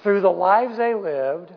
through 0.04 0.22
the 0.22 0.32
lives 0.32 0.78
they 0.78 0.94
lived, 0.94 1.52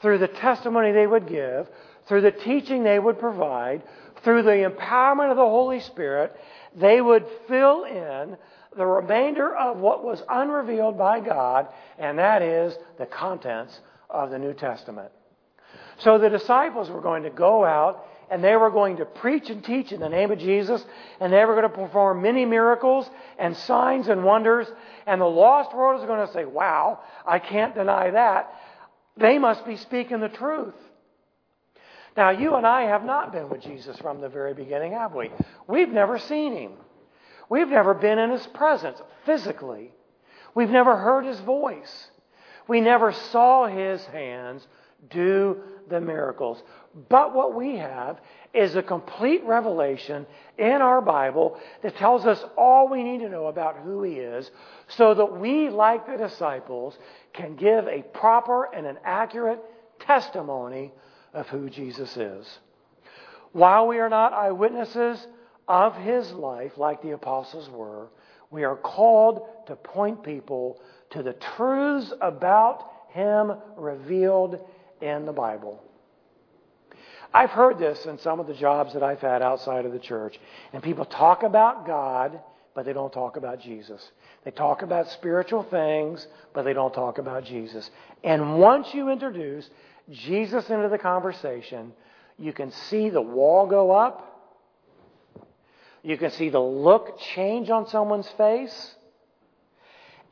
through 0.00 0.18
the 0.18 0.28
testimony 0.28 0.92
they 0.92 1.06
would 1.06 1.28
give, 1.28 1.68
through 2.06 2.22
the 2.22 2.32
teaching 2.32 2.82
they 2.82 2.98
would 2.98 3.18
provide, 3.18 3.82
through 4.22 4.42
the 4.42 4.68
empowerment 4.68 5.30
of 5.30 5.36
the 5.36 5.42
Holy 5.42 5.80
Spirit, 5.80 6.36
they 6.74 7.00
would 7.00 7.24
fill 7.48 7.84
in 7.84 8.36
the 8.76 8.86
remainder 8.86 9.54
of 9.54 9.78
what 9.78 10.04
was 10.04 10.22
unrevealed 10.28 10.98
by 10.98 11.20
God, 11.20 11.68
and 11.98 12.18
that 12.18 12.42
is 12.42 12.76
the 12.98 13.06
contents 13.06 13.80
of 14.08 14.30
the 14.30 14.38
New 14.38 14.54
Testament. 14.54 15.10
So 15.98 16.18
the 16.18 16.30
disciples 16.30 16.90
were 16.90 17.00
going 17.00 17.22
to 17.24 17.30
go 17.30 17.64
out 17.64 18.06
and 18.32 18.42
they 18.42 18.56
were 18.56 18.70
going 18.70 18.96
to 18.96 19.04
preach 19.04 19.50
and 19.50 19.62
teach 19.62 19.92
in 19.92 20.00
the 20.00 20.08
name 20.08 20.30
of 20.30 20.38
Jesus, 20.38 20.82
and 21.20 21.30
they 21.30 21.44
were 21.44 21.54
going 21.54 21.68
to 21.70 21.76
perform 21.76 22.22
many 22.22 22.46
miracles 22.46 23.08
and 23.38 23.54
signs 23.54 24.08
and 24.08 24.24
wonders, 24.24 24.66
and 25.06 25.20
the 25.20 25.26
lost 25.26 25.76
world 25.76 26.00
is 26.00 26.06
going 26.06 26.26
to 26.26 26.32
say, 26.32 26.46
Wow, 26.46 27.00
I 27.26 27.38
can't 27.38 27.74
deny 27.74 28.10
that. 28.10 28.50
They 29.18 29.38
must 29.38 29.66
be 29.66 29.76
speaking 29.76 30.20
the 30.20 30.30
truth. 30.30 30.74
Now, 32.16 32.30
you 32.30 32.54
and 32.54 32.66
I 32.66 32.84
have 32.84 33.04
not 33.04 33.32
been 33.32 33.50
with 33.50 33.60
Jesus 33.60 33.98
from 33.98 34.22
the 34.22 34.30
very 34.30 34.54
beginning, 34.54 34.92
have 34.92 35.14
we? 35.14 35.30
We've 35.66 35.90
never 35.90 36.18
seen 36.18 36.54
him. 36.56 36.72
We've 37.48 37.68
never 37.68 37.94
been 37.94 38.18
in 38.18 38.30
his 38.30 38.46
presence 38.48 39.00
physically. 39.24 39.92
We've 40.54 40.70
never 40.70 40.96
heard 40.96 41.24
his 41.24 41.40
voice. 41.40 42.10
We 42.68 42.80
never 42.80 43.12
saw 43.12 43.66
his 43.66 44.04
hands 44.06 44.66
do 45.10 45.60
the 45.88 46.00
miracles. 46.00 46.62
But 47.08 47.34
what 47.34 47.54
we 47.54 47.76
have 47.76 48.20
is 48.54 48.76
a 48.76 48.82
complete 48.82 49.42
revelation 49.44 50.26
in 50.58 50.82
our 50.82 51.00
Bible 51.00 51.58
that 51.82 51.96
tells 51.96 52.26
us 52.26 52.42
all 52.56 52.88
we 52.88 53.02
need 53.02 53.20
to 53.20 53.28
know 53.28 53.46
about 53.46 53.78
who 53.78 54.02
He 54.02 54.14
is 54.14 54.50
so 54.88 55.14
that 55.14 55.40
we, 55.40 55.70
like 55.70 56.06
the 56.06 56.16
disciples, 56.16 56.96
can 57.32 57.56
give 57.56 57.86
a 57.86 58.02
proper 58.12 58.72
and 58.74 58.86
an 58.86 58.98
accurate 59.04 59.60
testimony 60.00 60.92
of 61.32 61.48
who 61.48 61.70
Jesus 61.70 62.16
is. 62.16 62.58
While 63.52 63.86
we 63.88 63.98
are 63.98 64.10
not 64.10 64.32
eyewitnesses 64.32 65.26
of 65.68 65.94
His 65.96 66.30
life 66.32 66.72
like 66.76 67.02
the 67.02 67.12
apostles 67.12 67.68
were, 67.70 68.08
we 68.50 68.64
are 68.64 68.76
called 68.76 69.46
to 69.66 69.76
point 69.76 70.22
people 70.22 70.80
to 71.10 71.22
the 71.22 71.32
truths 71.56 72.12
about 72.20 72.90
Him 73.10 73.52
revealed 73.76 74.58
in 75.00 75.26
the 75.26 75.32
Bible. 75.32 75.82
I've 77.34 77.50
heard 77.50 77.78
this 77.78 78.04
in 78.04 78.18
some 78.18 78.40
of 78.40 78.46
the 78.46 78.54
jobs 78.54 78.92
that 78.92 79.02
I've 79.02 79.20
had 79.20 79.42
outside 79.42 79.86
of 79.86 79.92
the 79.92 79.98
church. 79.98 80.38
And 80.72 80.82
people 80.82 81.04
talk 81.04 81.42
about 81.42 81.86
God, 81.86 82.40
but 82.74 82.84
they 82.84 82.92
don't 82.92 83.12
talk 83.12 83.36
about 83.36 83.60
Jesus. 83.60 84.10
They 84.44 84.50
talk 84.50 84.82
about 84.82 85.08
spiritual 85.10 85.62
things, 85.62 86.26
but 86.52 86.64
they 86.64 86.74
don't 86.74 86.92
talk 86.92 87.18
about 87.18 87.44
Jesus. 87.44 87.90
And 88.22 88.58
once 88.58 88.92
you 88.92 89.08
introduce 89.08 89.68
Jesus 90.10 90.68
into 90.68 90.88
the 90.88 90.98
conversation, 90.98 91.92
you 92.38 92.52
can 92.52 92.70
see 92.70 93.08
the 93.08 93.22
wall 93.22 93.66
go 93.66 93.92
up. 93.92 94.31
You 96.02 96.16
can 96.16 96.30
see 96.30 96.48
the 96.48 96.60
look 96.60 97.18
change 97.18 97.70
on 97.70 97.88
someone's 97.88 98.28
face. 98.30 98.94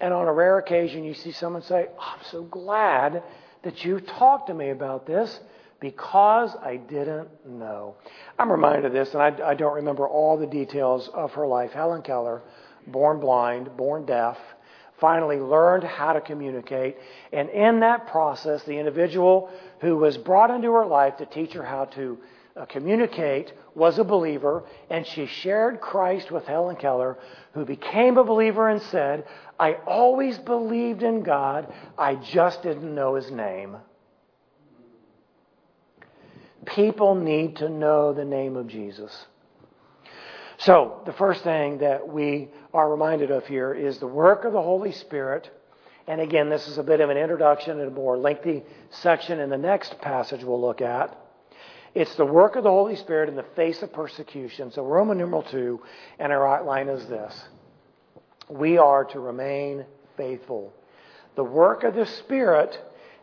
And 0.00 0.14
on 0.14 0.26
a 0.26 0.32
rare 0.32 0.58
occasion, 0.58 1.04
you 1.04 1.14
see 1.14 1.32
someone 1.32 1.62
say, 1.62 1.86
oh, 1.98 2.14
I'm 2.16 2.24
so 2.30 2.42
glad 2.42 3.22
that 3.62 3.84
you 3.84 4.00
talked 4.00 4.46
to 4.48 4.54
me 4.54 4.70
about 4.70 5.06
this 5.06 5.40
because 5.78 6.56
I 6.62 6.76
didn't 6.76 7.28
know. 7.46 7.96
I'm 8.38 8.50
reminded 8.50 8.86
of 8.86 8.92
this, 8.92 9.12
and 9.14 9.22
I, 9.22 9.50
I, 9.50 9.54
don't 9.54 9.74
remember 9.74 10.06
all 10.06 10.36
the 10.36 10.46
details 10.46 11.08
of 11.08 11.32
her 11.32 11.46
life. 11.46 11.72
Helen 11.72 12.02
Keller, 12.02 12.42
born 12.86 13.20
blind, 13.20 13.76
born 13.76 14.04
deaf, 14.04 14.38
finally 15.00 15.38
learned 15.38 15.84
how 15.84 16.12
to 16.12 16.20
communicate. 16.20 16.96
And 17.32 17.48
in 17.50 17.80
that 17.80 18.06
process, 18.08 18.62
the 18.64 18.78
individual 18.78 19.50
who 19.80 19.96
was 19.96 20.18
brought 20.18 20.50
into 20.50 20.70
her 20.72 20.86
life 20.86 21.16
to 21.18 21.26
teach 21.26 21.52
her 21.54 21.64
how 21.64 21.86
to 21.86 22.18
Uh, 22.56 22.66
communicate 22.66 23.52
was 23.76 23.98
a 23.98 24.04
believer, 24.04 24.64
and 24.90 25.06
she 25.06 25.26
shared 25.26 25.80
Christ 25.80 26.32
with 26.32 26.44
Helen 26.46 26.76
Keller, 26.76 27.16
who 27.54 27.64
became 27.64 28.18
a 28.18 28.24
believer 28.24 28.68
and 28.68 28.82
said, 28.82 29.24
I 29.58 29.74
always 29.86 30.36
believed 30.38 31.02
in 31.02 31.22
God, 31.22 31.72
I 31.96 32.16
just 32.16 32.62
didn't 32.62 32.92
know 32.92 33.14
his 33.14 33.30
name. 33.30 33.76
People 36.66 37.14
need 37.14 37.56
to 37.56 37.68
know 37.68 38.12
the 38.12 38.24
name 38.24 38.56
of 38.56 38.66
Jesus. 38.66 39.26
So, 40.58 41.00
the 41.06 41.12
first 41.12 41.42
thing 41.42 41.78
that 41.78 42.06
we 42.06 42.48
are 42.74 42.90
reminded 42.90 43.30
of 43.30 43.46
here 43.46 43.72
is 43.72 43.98
the 43.98 44.06
work 44.06 44.44
of 44.44 44.52
the 44.52 44.60
Holy 44.60 44.92
Spirit. 44.92 45.48
And 46.06 46.20
again, 46.20 46.50
this 46.50 46.66
is 46.66 46.76
a 46.76 46.82
bit 46.82 47.00
of 47.00 47.08
an 47.08 47.16
introduction 47.16 47.78
and 47.78 47.88
a 47.88 47.94
more 47.94 48.18
lengthy 48.18 48.64
section 48.90 49.38
in 49.38 49.48
the 49.48 49.56
next 49.56 50.00
passage 50.00 50.42
we'll 50.42 50.60
look 50.60 50.82
at. 50.82 51.16
It's 51.94 52.14
the 52.14 52.24
work 52.24 52.56
of 52.56 52.64
the 52.64 52.70
Holy 52.70 52.96
Spirit 52.96 53.28
in 53.28 53.36
the 53.36 53.44
face 53.56 53.82
of 53.82 53.92
persecution. 53.92 54.70
So, 54.70 54.84
Roman 54.84 55.18
numeral 55.18 55.42
2, 55.42 55.80
and 56.18 56.32
our 56.32 56.46
outline 56.46 56.88
is 56.88 57.06
this 57.06 57.44
We 58.48 58.78
are 58.78 59.04
to 59.06 59.20
remain 59.20 59.84
faithful. 60.16 60.72
The 61.36 61.44
work 61.44 61.84
of 61.84 61.94
the 61.94 62.06
Spirit 62.06 62.78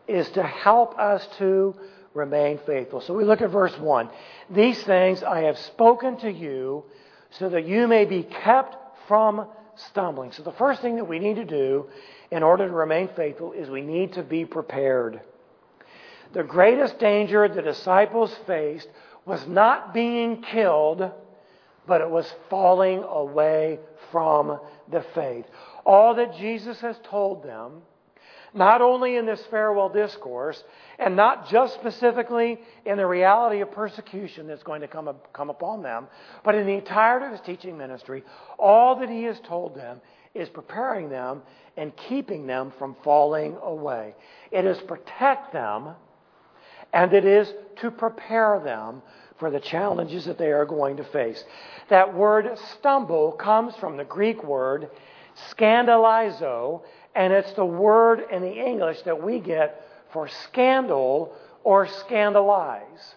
is 0.06 0.28
to 0.30 0.42
help 0.42 0.98
us 0.98 1.26
to 1.38 1.74
remain 2.14 2.58
faithful. 2.66 3.00
So 3.00 3.14
we 3.14 3.24
look 3.24 3.42
at 3.42 3.50
verse 3.50 3.76
1. 3.78 4.10
These 4.50 4.82
things 4.82 5.22
I 5.22 5.42
have 5.42 5.58
spoken 5.58 6.18
to 6.18 6.30
you 6.30 6.84
so 7.30 7.48
that 7.50 7.66
you 7.66 7.86
may 7.86 8.04
be 8.04 8.22
kept 8.22 8.76
from 9.06 9.46
stumbling. 9.76 10.32
So 10.32 10.42
the 10.42 10.52
first 10.52 10.82
thing 10.82 10.96
that 10.96 11.04
we 11.04 11.18
need 11.18 11.36
to 11.36 11.44
do 11.44 11.86
in 12.30 12.42
order 12.42 12.66
to 12.66 12.74
remain 12.74 13.08
faithful 13.14 13.52
is 13.52 13.68
we 13.68 13.82
need 13.82 14.14
to 14.14 14.22
be 14.22 14.44
prepared. 14.44 15.20
The 16.32 16.42
greatest 16.42 16.98
danger 16.98 17.48
the 17.48 17.62
disciples 17.62 18.34
faced 18.46 18.88
was 19.24 19.46
not 19.46 19.94
being 19.94 20.42
killed, 20.42 21.10
but 21.86 22.00
it 22.00 22.10
was 22.10 22.32
falling 22.50 23.02
away 23.02 23.78
from 24.10 24.60
the 24.90 25.02
faith. 25.14 25.46
All 25.84 26.14
that 26.14 26.36
Jesus 26.36 26.80
has 26.80 26.98
told 27.04 27.42
them 27.44 27.82
not 28.54 28.80
only 28.80 29.16
in 29.16 29.26
this 29.26 29.44
farewell 29.50 29.88
discourse, 29.88 30.62
and 30.98 31.16
not 31.16 31.48
just 31.48 31.74
specifically 31.74 32.58
in 32.84 32.96
the 32.96 33.06
reality 33.06 33.60
of 33.60 33.70
persecution 33.70 34.46
that's 34.46 34.62
going 34.62 34.80
to 34.80 34.88
come, 34.88 35.14
come 35.32 35.50
upon 35.50 35.82
them, 35.82 36.06
but 36.44 36.54
in 36.54 36.66
the 36.66 36.72
entirety 36.72 37.26
of 37.26 37.32
his 37.32 37.40
teaching 37.42 37.76
ministry, 37.76 38.24
all 38.58 38.96
that 38.96 39.08
he 39.08 39.24
has 39.24 39.38
told 39.40 39.74
them 39.76 40.00
is 40.34 40.48
preparing 40.48 41.08
them 41.08 41.42
and 41.76 41.96
keeping 42.08 42.46
them 42.46 42.72
from 42.78 42.96
falling 43.04 43.56
away. 43.62 44.14
It 44.50 44.64
is 44.64 44.78
protect 44.78 45.52
them, 45.52 45.90
and 46.92 47.12
it 47.12 47.24
is 47.24 47.52
to 47.80 47.90
prepare 47.90 48.60
them 48.60 49.02
for 49.38 49.50
the 49.50 49.60
challenges 49.60 50.24
that 50.24 50.38
they 50.38 50.50
are 50.50 50.64
going 50.64 50.96
to 50.96 51.04
face. 51.04 51.44
That 51.88 52.14
word 52.14 52.58
stumble 52.78 53.32
comes 53.32 53.74
from 53.76 53.96
the 53.96 54.04
Greek 54.04 54.42
word 54.42 54.90
scandalizo, 55.52 56.82
and 57.14 57.32
it's 57.32 57.52
the 57.52 57.64
word 57.64 58.24
in 58.30 58.42
the 58.42 58.52
English 58.52 59.02
that 59.02 59.22
we 59.22 59.38
get 59.38 59.82
for 60.12 60.28
scandal 60.28 61.34
or 61.62 61.86
scandalize. 61.86 63.14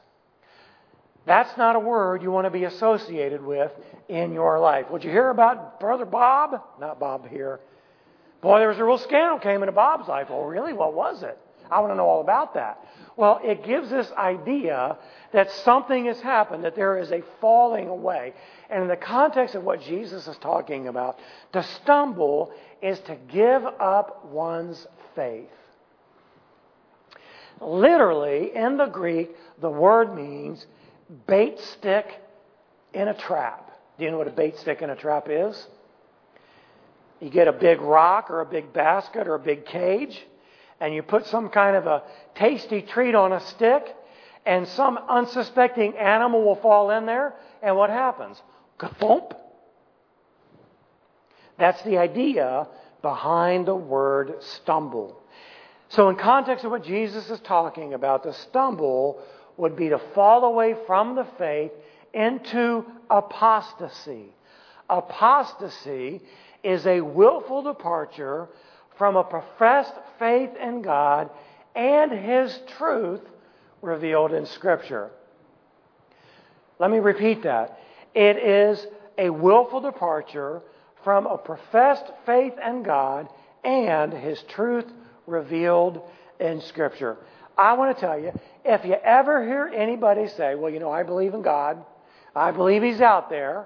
That's 1.25 1.55
not 1.57 1.75
a 1.75 1.79
word 1.79 2.23
you 2.23 2.31
want 2.31 2.45
to 2.45 2.51
be 2.51 2.63
associated 2.63 3.43
with 3.43 3.71
in 4.09 4.33
your 4.33 4.59
life. 4.59 4.89
Would 4.89 5.03
you 5.03 5.11
hear 5.11 5.29
about 5.29 5.79
Brother 5.79 6.05
Bob? 6.05 6.61
Not 6.79 6.99
Bob 6.99 7.27
here. 7.29 7.59
Boy, 8.41 8.59
there 8.59 8.69
was 8.69 8.79
a 8.79 8.83
real 8.83 8.97
scandal 8.97 9.37
came 9.39 9.61
into 9.61 9.71
Bob's 9.71 10.07
life. 10.07 10.27
Oh, 10.29 10.43
really? 10.45 10.73
What 10.73 10.95
was 10.95 11.21
it? 11.21 11.37
I 11.71 11.79
want 11.79 11.91
to 11.93 11.95
know 11.95 12.05
all 12.05 12.21
about 12.21 12.53
that. 12.55 12.85
Well, 13.15 13.39
it 13.43 13.63
gives 13.63 13.89
this 13.89 14.11
idea 14.17 14.97
that 15.31 15.49
something 15.51 16.05
has 16.05 16.19
happened, 16.19 16.65
that 16.65 16.75
there 16.75 16.97
is 16.97 17.11
a 17.11 17.21
falling 17.39 17.87
away. 17.87 18.33
And 18.69 18.83
in 18.83 18.87
the 18.89 18.97
context 18.97 19.55
of 19.55 19.63
what 19.63 19.81
Jesus 19.81 20.27
is 20.27 20.37
talking 20.37 20.87
about, 20.87 21.17
to 21.53 21.63
stumble 21.63 22.51
is 22.81 22.99
to 23.01 23.15
give 23.31 23.63
up 23.65 24.25
one's 24.25 24.85
faith. 25.15 25.49
Literally, 27.61 28.55
in 28.55 28.77
the 28.77 28.87
Greek, 28.87 29.29
the 29.61 29.69
word 29.69 30.15
means 30.15 30.65
bait 31.27 31.59
stick 31.59 32.07
in 32.93 33.07
a 33.07 33.13
trap. 33.13 33.71
Do 33.97 34.05
you 34.05 34.11
know 34.11 34.17
what 34.17 34.27
a 34.27 34.31
bait 34.31 34.57
stick 34.57 34.81
in 34.81 34.89
a 34.89 34.95
trap 34.95 35.27
is? 35.29 35.67
You 37.19 37.29
get 37.29 37.47
a 37.47 37.53
big 37.53 37.79
rock 37.81 38.31
or 38.31 38.41
a 38.41 38.45
big 38.45 38.73
basket 38.73 39.27
or 39.27 39.35
a 39.35 39.39
big 39.39 39.65
cage, 39.65 40.25
and 40.81 40.93
you 40.95 41.03
put 41.03 41.27
some 41.27 41.47
kind 41.49 41.77
of 41.77 41.85
a 41.85 42.03
tasty 42.35 42.81
treat 42.81 43.13
on 43.13 43.31
a 43.31 43.39
stick, 43.39 43.95
and 44.45 44.67
some 44.67 44.97
unsuspecting 44.97 45.95
animal 45.95 46.43
will 46.43 46.55
fall 46.55 46.89
in 46.89 47.05
there, 47.05 47.35
and 47.61 47.77
what 47.77 47.91
happens? 47.91 48.41
That's 51.59 51.81
the 51.83 51.99
idea 51.99 52.67
behind 53.03 53.67
the 53.67 53.75
word 53.75 54.41
stumble. 54.41 55.21
So, 55.89 56.09
in 56.09 56.15
context 56.15 56.65
of 56.65 56.71
what 56.71 56.83
Jesus 56.83 57.29
is 57.29 57.39
talking 57.41 57.93
about, 57.93 58.23
to 58.23 58.33
stumble 58.33 59.21
would 59.57 59.75
be 59.75 59.89
to 59.89 59.99
fall 60.15 60.45
away 60.45 60.75
from 60.87 61.15
the 61.15 61.27
faith 61.37 61.71
into 62.13 62.85
apostasy. 63.11 64.33
Apostasy 64.89 66.21
is 66.63 66.87
a 66.87 67.01
willful 67.01 67.61
departure 67.61 68.49
from 68.97 69.15
a 69.15 69.23
professed 69.23 69.93
faith 70.19 70.51
in 70.61 70.81
God 70.81 71.29
and 71.75 72.11
His 72.11 72.59
truth 72.77 73.21
revealed 73.81 74.33
in 74.33 74.45
Scripture. 74.45 75.09
Let 76.79 76.91
me 76.91 76.99
repeat 76.99 77.43
that. 77.43 77.79
It 78.13 78.37
is 78.37 78.85
a 79.17 79.29
willful 79.29 79.81
departure 79.81 80.61
from 81.03 81.25
a 81.25 81.37
professed 81.37 82.05
faith 82.25 82.53
in 82.65 82.83
God 82.83 83.27
and 83.63 84.13
His 84.13 84.41
truth 84.43 84.85
revealed 85.27 86.01
in 86.39 86.61
Scripture. 86.61 87.17
I 87.57 87.73
want 87.73 87.95
to 87.95 88.01
tell 88.01 88.19
you, 88.19 88.31
if 88.65 88.85
you 88.85 88.93
ever 88.93 89.45
hear 89.45 89.71
anybody 89.73 90.27
say, 90.27 90.55
Well, 90.55 90.71
you 90.71 90.79
know, 90.79 90.91
I 90.91 91.03
believe 91.03 91.33
in 91.33 91.41
God, 91.41 91.83
I 92.35 92.51
believe 92.51 92.83
He's 92.83 93.01
out 93.01 93.29
there, 93.29 93.65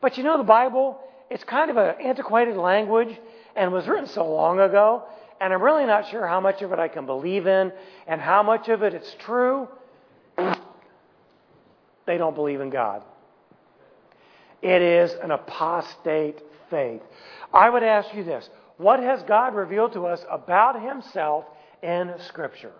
but 0.00 0.16
you 0.16 0.24
know, 0.24 0.38
the 0.38 0.44
Bible 0.44 1.00
it's 1.30 1.44
kind 1.44 1.70
of 1.70 1.76
an 1.76 1.94
antiquated 2.00 2.56
language 2.56 3.16
and 3.56 3.72
was 3.72 3.86
written 3.86 4.06
so 4.06 4.28
long 4.28 4.60
ago, 4.60 5.04
and 5.40 5.52
I'm 5.52 5.62
really 5.62 5.86
not 5.86 6.08
sure 6.08 6.26
how 6.26 6.40
much 6.40 6.62
of 6.62 6.72
it 6.72 6.78
I 6.78 6.88
can 6.88 7.06
believe 7.06 7.46
in 7.46 7.72
and 8.06 8.20
how 8.20 8.42
much 8.42 8.68
of 8.68 8.82
it 8.82 8.94
it's 8.94 9.14
true. 9.18 9.68
They 12.06 12.18
don't 12.18 12.34
believe 12.34 12.60
in 12.60 12.70
God. 12.70 13.04
It 14.62 14.82
is 14.82 15.12
an 15.22 15.30
apostate 15.30 16.40
faith. 16.68 17.02
I 17.52 17.70
would 17.70 17.82
ask 17.82 18.14
you 18.14 18.24
this 18.24 18.48
what 18.76 19.00
has 19.00 19.22
God 19.24 19.54
revealed 19.54 19.92
to 19.92 20.06
us 20.06 20.24
about 20.30 20.82
Himself 20.82 21.44
in 21.82 22.14
Scripture? 22.26 22.72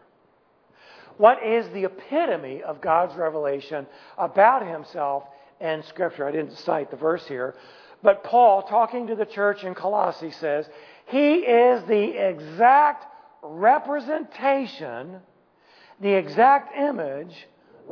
What 1.17 1.45
is 1.45 1.69
the 1.69 1.85
epitome 1.85 2.63
of 2.63 2.81
God's 2.81 3.15
revelation 3.15 3.87
about 4.17 4.67
Himself 4.67 5.25
in 5.61 5.83
Scripture? 5.83 6.27
I 6.27 6.33
didn't 6.33 6.57
cite 6.57 6.91
the 6.91 6.97
verse 6.97 7.27
here, 7.27 7.55
but 8.03 8.25
Paul, 8.25 8.63
talking 8.63 9.09
to 9.09 9.15
the 9.15 9.27
church 9.27 9.65
in 9.65 9.75
Colossae, 9.75 10.31
says, 10.31 10.69
He 11.07 11.37
is 11.37 11.85
the 11.85 12.29
exact 12.29 13.07
representation, 13.43 15.17
the 16.01 16.13
exact 16.13 16.77
image 16.77 17.47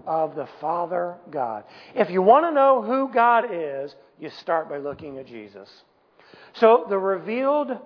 of 0.06 0.34
the 0.34 0.48
Father 0.60 1.16
God. 1.30 1.64
If 1.94 2.10
you 2.10 2.22
want 2.22 2.46
to 2.46 2.52
know 2.52 2.82
who 2.82 3.12
God 3.12 3.46
is, 3.50 3.94
you 4.18 4.30
start 4.30 4.68
by 4.68 4.78
looking 4.78 5.18
at 5.18 5.26
Jesus. 5.26 5.68
So 6.54 6.86
the 6.88 6.98
revealed 6.98 7.76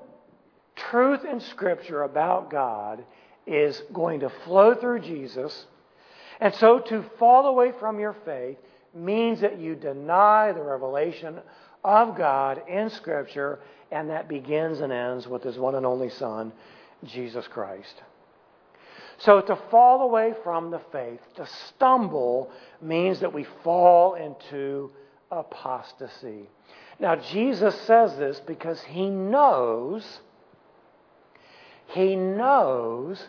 truth 0.76 1.24
in 1.24 1.40
Scripture 1.40 2.02
about 2.02 2.50
God 2.50 3.04
is 3.46 3.82
going 3.92 4.20
to 4.20 4.30
flow 4.44 4.74
through 4.74 5.00
Jesus. 5.00 5.66
And 6.40 6.54
so 6.54 6.78
to 6.78 7.04
fall 7.18 7.46
away 7.46 7.72
from 7.78 7.98
your 7.98 8.16
faith 8.24 8.58
means 8.94 9.40
that 9.40 9.58
you 9.58 9.74
deny 9.74 10.52
the 10.52 10.62
revelation 10.62 11.40
of 11.84 12.16
God 12.16 12.62
in 12.68 12.90
Scripture, 12.90 13.58
and 13.90 14.10
that 14.10 14.28
begins 14.28 14.80
and 14.80 14.92
ends 14.92 15.26
with 15.26 15.42
His 15.42 15.58
one 15.58 15.74
and 15.74 15.84
only 15.86 16.10
Son, 16.10 16.52
Jesus 17.04 17.46
Christ. 17.48 18.02
So 19.18 19.40
to 19.40 19.56
fall 19.70 20.02
away 20.02 20.34
from 20.42 20.70
the 20.70 20.80
faith, 20.90 21.20
to 21.36 21.46
stumble, 21.68 22.50
means 22.80 23.20
that 23.20 23.32
we 23.32 23.46
fall 23.62 24.14
into 24.14 24.90
apostasy. 25.30 26.48
Now, 26.98 27.16
Jesus 27.16 27.78
says 27.82 28.16
this 28.16 28.40
because 28.40 28.80
He 28.82 29.08
knows, 29.08 30.20
He 31.88 32.16
knows 32.16 33.24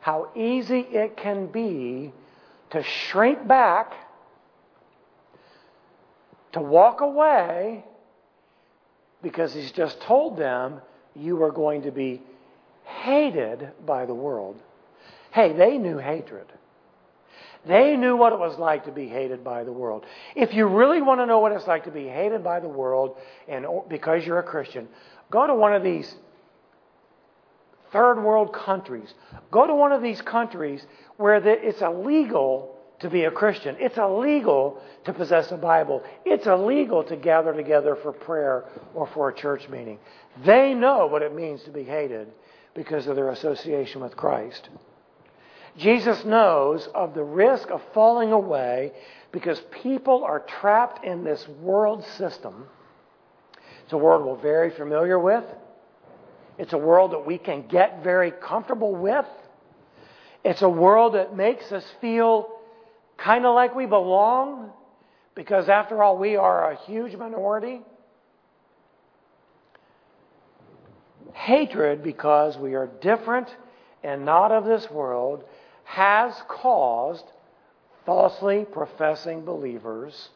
how 0.00 0.30
easy 0.36 0.80
it 0.80 1.16
can 1.16 1.46
be 1.46 2.12
to 2.70 2.82
shrink 2.82 3.46
back, 3.46 3.92
to 6.52 6.60
walk 6.60 7.00
away, 7.00 7.84
because 9.24 9.52
he's 9.52 9.72
just 9.72 10.00
told 10.02 10.38
them, 10.38 10.80
you 11.16 11.42
are 11.42 11.50
going 11.50 11.82
to 11.82 11.90
be 11.90 12.22
hated 12.84 13.70
by 13.84 14.06
the 14.06 14.14
world. 14.14 14.62
Hey, 15.32 15.52
they 15.52 15.78
knew 15.78 15.98
hatred. 15.98 16.46
They 17.66 17.96
knew 17.96 18.16
what 18.16 18.32
it 18.32 18.38
was 18.38 18.58
like 18.58 18.84
to 18.84 18.92
be 18.92 19.08
hated 19.08 19.42
by 19.42 19.64
the 19.64 19.72
world. 19.72 20.04
If 20.36 20.52
you 20.52 20.66
really 20.66 21.00
want 21.00 21.20
to 21.20 21.26
know 21.26 21.40
what 21.40 21.50
it's 21.50 21.66
like 21.66 21.84
to 21.84 21.90
be 21.90 22.06
hated 22.06 22.44
by 22.44 22.60
the 22.60 22.68
world, 22.68 23.16
and 23.48 23.66
because 23.88 24.24
you're 24.24 24.38
a 24.38 24.44
Christian, 24.44 24.86
go 25.30 25.46
to 25.46 25.54
one 25.54 25.74
of 25.74 25.82
these 25.82 26.14
third 27.90 28.20
world 28.20 28.52
countries. 28.52 29.14
Go 29.50 29.66
to 29.66 29.74
one 29.74 29.92
of 29.92 30.02
these 30.02 30.20
countries 30.20 30.84
where 31.16 31.36
it's 31.36 31.80
illegal 31.80 32.73
to 33.04 33.10
be 33.10 33.24
a 33.24 33.30
Christian. 33.30 33.76
It's 33.78 33.98
illegal 33.98 34.80
to 35.04 35.12
possess 35.12 35.52
a 35.52 35.58
Bible. 35.58 36.02
It's 36.24 36.46
illegal 36.46 37.04
to 37.04 37.16
gather 37.16 37.52
together 37.52 37.96
for 38.02 38.12
prayer 38.12 38.64
or 38.94 39.06
for 39.08 39.28
a 39.28 39.34
church 39.34 39.68
meeting. 39.68 39.98
They 40.42 40.72
know 40.72 41.06
what 41.06 41.20
it 41.20 41.34
means 41.34 41.62
to 41.64 41.70
be 41.70 41.84
hated 41.84 42.28
because 42.74 43.06
of 43.06 43.14
their 43.14 43.28
association 43.28 44.00
with 44.00 44.16
Christ. 44.16 44.70
Jesus 45.76 46.24
knows 46.24 46.88
of 46.94 47.12
the 47.14 47.22
risk 47.22 47.70
of 47.70 47.82
falling 47.92 48.32
away 48.32 48.92
because 49.32 49.60
people 49.82 50.24
are 50.24 50.40
trapped 50.40 51.04
in 51.04 51.24
this 51.24 51.46
world 51.60 52.06
system. 52.16 52.64
It's 53.84 53.92
a 53.92 53.98
world 53.98 54.24
we're 54.24 54.40
very 54.40 54.70
familiar 54.70 55.18
with. 55.18 55.44
It's 56.56 56.72
a 56.72 56.78
world 56.78 57.12
that 57.12 57.26
we 57.26 57.36
can 57.36 57.66
get 57.66 58.02
very 58.02 58.30
comfortable 58.30 58.94
with. 58.94 59.26
It's 60.42 60.62
a 60.62 60.70
world 60.70 61.16
that 61.16 61.36
makes 61.36 61.70
us 61.70 61.84
feel 62.00 62.53
kind 63.16 63.46
of 63.46 63.54
like 63.54 63.74
we 63.74 63.86
belong, 63.86 64.70
because 65.34 65.68
after 65.68 66.02
all, 66.02 66.18
we 66.18 66.36
are 66.36 66.72
a 66.72 66.76
huge 66.84 67.16
minority. 67.16 67.80
Hatred, 71.32 72.02
because 72.02 72.56
we 72.56 72.74
are 72.74 72.86
different 73.00 73.48
and 74.02 74.24
not 74.24 74.52
of 74.52 74.64
this 74.64 74.90
world, 74.90 75.44
has 75.84 76.32
caused 76.48 77.24
falsely 78.06 78.64
professing 78.70 79.44
believers 79.44 80.28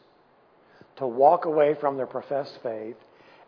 to 0.97 1.07
walk 1.07 1.45
away 1.45 1.75
from 1.79 1.97
their 1.97 2.07
professed 2.07 2.59
faith 2.61 2.97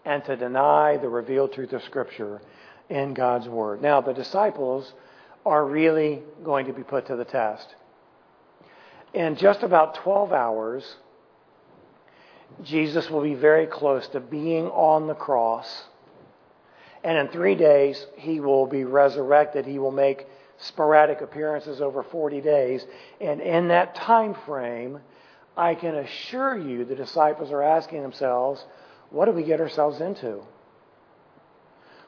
and 0.06 0.24
to 0.26 0.36
deny 0.36 0.98
the 0.98 1.10
revealed 1.10 1.54
truth 1.54 1.74
of 1.74 1.84
Scripture 1.84 2.42
in 2.90 3.14
God's 3.14 3.48
Word. 3.48 3.82
Now, 3.82 4.02
the 4.02 4.14
disciples 4.14 4.94
are 5.46 5.66
really 5.66 6.22
going 6.44 6.68
to 6.68 6.74
be 6.74 6.84
put 6.84 7.08
to 7.08 7.16
the 7.16 7.26
test. 7.26 7.76
In 9.14 9.36
just 9.36 9.64
about 9.64 9.96
12 9.96 10.32
hours, 10.32 10.96
Jesus 12.64 13.10
will 13.10 13.24
be 13.24 13.34
very 13.34 13.66
close 13.66 14.08
to 14.10 14.20
being 14.20 14.68
on 14.68 15.08
the 15.08 15.14
cross. 15.14 15.86
And 17.04 17.18
in 17.18 17.28
three 17.30 17.56
days, 17.56 18.06
he 18.18 18.40
will 18.40 18.68
be 18.68 18.84
resurrected. 18.84 19.66
He 19.66 19.80
will 19.80 19.92
make 19.92 20.28
sporadic 20.58 21.22
appearances 21.22 21.82
over 21.82 22.04
40 22.04 22.42
days. 22.42 22.86
And 23.20 23.42
in 23.42 23.70
that 23.70 23.96
time 23.96 24.36
frame, 24.46 25.00
I 25.58 25.76
can 25.76 25.96
assure 25.96 26.58
you 26.58 26.86
the 26.86 26.96
disciples 26.96 27.52
are 27.52 27.62
asking 27.62 28.02
themselves, 28.04 28.64
what 29.10 29.26
do 29.26 29.32
we 29.32 29.44
get 29.44 29.60
ourselves 29.60 30.00
into? 30.00 30.42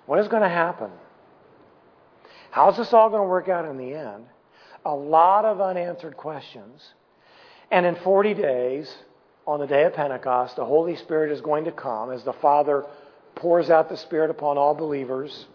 What 0.06 0.20
is 0.20 0.28
going 0.28 0.43
to 0.43 0.49
happen? 0.49 0.91
How's 2.51 2.78
this 2.78 2.93
all 2.93 3.10
going 3.10 3.24
to 3.24 3.28
work 3.28 3.49
out 3.49 3.66
in 3.66 3.78
the 3.78 3.93
end? 3.93 4.26
A 4.86 4.93
lot 4.93 5.45
of 5.45 5.61
unanswered 5.61 6.17
questions. 6.17 6.81
And 7.71 7.86
in 7.86 7.95
40 7.95 8.34
days, 8.34 8.95
on 9.45 9.59
the 9.59 9.67
day 9.67 9.84
of 9.84 9.93
Pentecost, 9.93 10.55
the 10.55 10.65
Holy 10.65 10.95
Spirit 10.95 11.31
is 11.31 11.41
going 11.41 11.65
to 11.65 11.71
come 11.71 12.11
as 12.11 12.23
the 12.23 12.34
Father 12.34 12.86
pours 13.36 13.69
out 13.69 13.89
the 13.89 13.97
Spirit 13.97 14.29
upon 14.29 14.57
all 14.57 14.73
believers. 14.73 15.45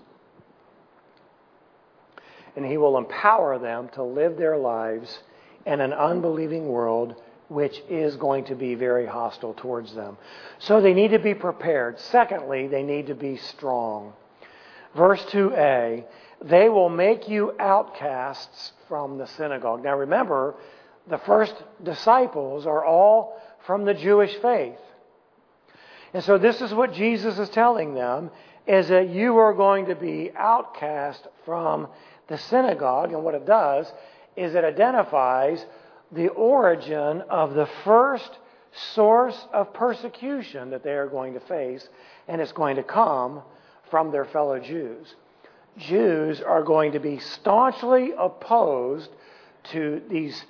And 2.56 2.64
He 2.66 2.76
will 2.76 2.98
empower 2.98 3.58
them 3.58 3.88
to 3.90 4.02
live 4.02 4.36
their 4.36 4.56
lives 4.56 5.20
in 5.64 5.80
an 5.80 5.92
unbelieving 5.92 6.68
world 6.68 7.14
which 7.48 7.82
is 7.88 8.16
going 8.16 8.44
to 8.44 8.54
be 8.54 8.74
very 8.74 9.06
hostile 9.06 9.54
towards 9.54 9.94
them. 9.94 10.18
So 10.58 10.80
they 10.80 10.92
need 10.92 11.12
to 11.12 11.18
be 11.18 11.34
prepared. 11.34 11.98
Secondly, 11.98 12.66
they 12.66 12.82
need 12.82 13.06
to 13.06 13.14
be 13.14 13.36
strong. 13.36 14.12
Verse 14.94 15.22
2a 15.26 16.04
they 16.42 16.68
will 16.68 16.88
make 16.88 17.28
you 17.28 17.52
outcasts 17.58 18.72
from 18.88 19.18
the 19.18 19.26
synagogue. 19.26 19.82
Now 19.82 19.96
remember, 19.96 20.54
the 21.08 21.18
first 21.18 21.54
disciples 21.82 22.66
are 22.66 22.84
all 22.84 23.40
from 23.66 23.84
the 23.84 23.94
Jewish 23.94 24.34
faith. 24.36 24.78
And 26.14 26.22
so 26.24 26.38
this 26.38 26.60
is 26.60 26.72
what 26.72 26.92
Jesus 26.92 27.38
is 27.38 27.48
telling 27.50 27.94
them 27.94 28.30
is 28.66 28.88
that 28.88 29.08
you 29.08 29.38
are 29.38 29.54
going 29.54 29.86
to 29.86 29.94
be 29.94 30.30
outcast 30.36 31.26
from 31.44 31.88
the 32.28 32.38
synagogue. 32.38 33.12
And 33.12 33.24
what 33.24 33.34
it 33.34 33.46
does 33.46 33.90
is 34.36 34.54
it 34.54 34.64
identifies 34.64 35.64
the 36.12 36.28
origin 36.28 37.22
of 37.28 37.54
the 37.54 37.68
first 37.84 38.38
source 38.94 39.46
of 39.52 39.72
persecution 39.74 40.70
that 40.70 40.84
they 40.84 40.92
are 40.92 41.08
going 41.08 41.34
to 41.34 41.40
face, 41.40 41.86
and 42.28 42.40
it's 42.40 42.52
going 42.52 42.76
to 42.76 42.82
come 42.82 43.42
from 43.90 44.12
their 44.12 44.26
fellow 44.26 44.58
Jews. 44.58 45.14
Jews 45.78 46.40
are 46.40 46.62
going 46.62 46.92
to 46.92 46.98
be 46.98 47.18
staunchly 47.18 48.12
opposed 48.16 49.10
to 49.72 50.02
these 50.10 50.44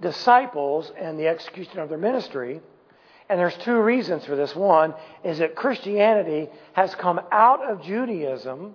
disciples 0.00 0.92
and 0.98 1.18
the 1.18 1.28
execution 1.28 1.78
of 1.78 1.88
their 1.88 1.98
ministry. 1.98 2.60
And 3.28 3.38
there's 3.38 3.56
two 3.58 3.80
reasons 3.80 4.24
for 4.24 4.36
this. 4.36 4.54
One 4.54 4.94
is 5.24 5.38
that 5.38 5.54
Christianity 5.54 6.48
has 6.74 6.94
come 6.94 7.20
out 7.30 7.62
of 7.62 7.82
Judaism, 7.82 8.74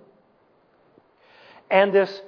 and 1.70 1.92
this 1.92 2.22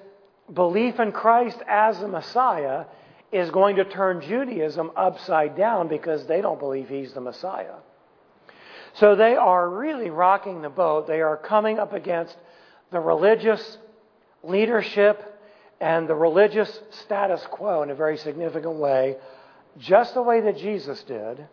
belief 0.52 1.00
in 1.00 1.12
Christ 1.12 1.58
as 1.66 1.98
the 1.98 2.08
Messiah 2.08 2.84
is 3.32 3.50
going 3.50 3.76
to 3.76 3.84
turn 3.84 4.20
Judaism 4.20 4.90
upside 4.96 5.56
down 5.56 5.88
because 5.88 6.26
they 6.26 6.40
don't 6.40 6.58
believe 6.58 6.88
he's 6.88 7.12
the 7.12 7.20
Messiah. 7.20 7.76
So 8.94 9.14
they 9.14 9.36
are 9.36 9.68
really 9.68 10.10
rocking 10.10 10.62
the 10.62 10.68
boat. 10.68 11.06
They 11.06 11.20
are 11.20 11.36
coming 11.36 11.78
up 11.78 11.92
against 11.92 12.36
the 12.91 13.01
religious 13.01 13.78
leadership 14.43 15.22
and 15.80 16.09
the 16.09 16.14
religious 16.14 16.80
status 17.03 17.45
quo 17.51 17.82
in 17.82 17.91
a 17.91 17.95
very 17.95 18.16
significant 18.18 18.76
way, 18.76 19.16
just 19.78 20.14
the 20.14 20.22
way 20.22 20.41
that 20.41 20.59
Jesus 20.59 21.03
did. 21.05 21.47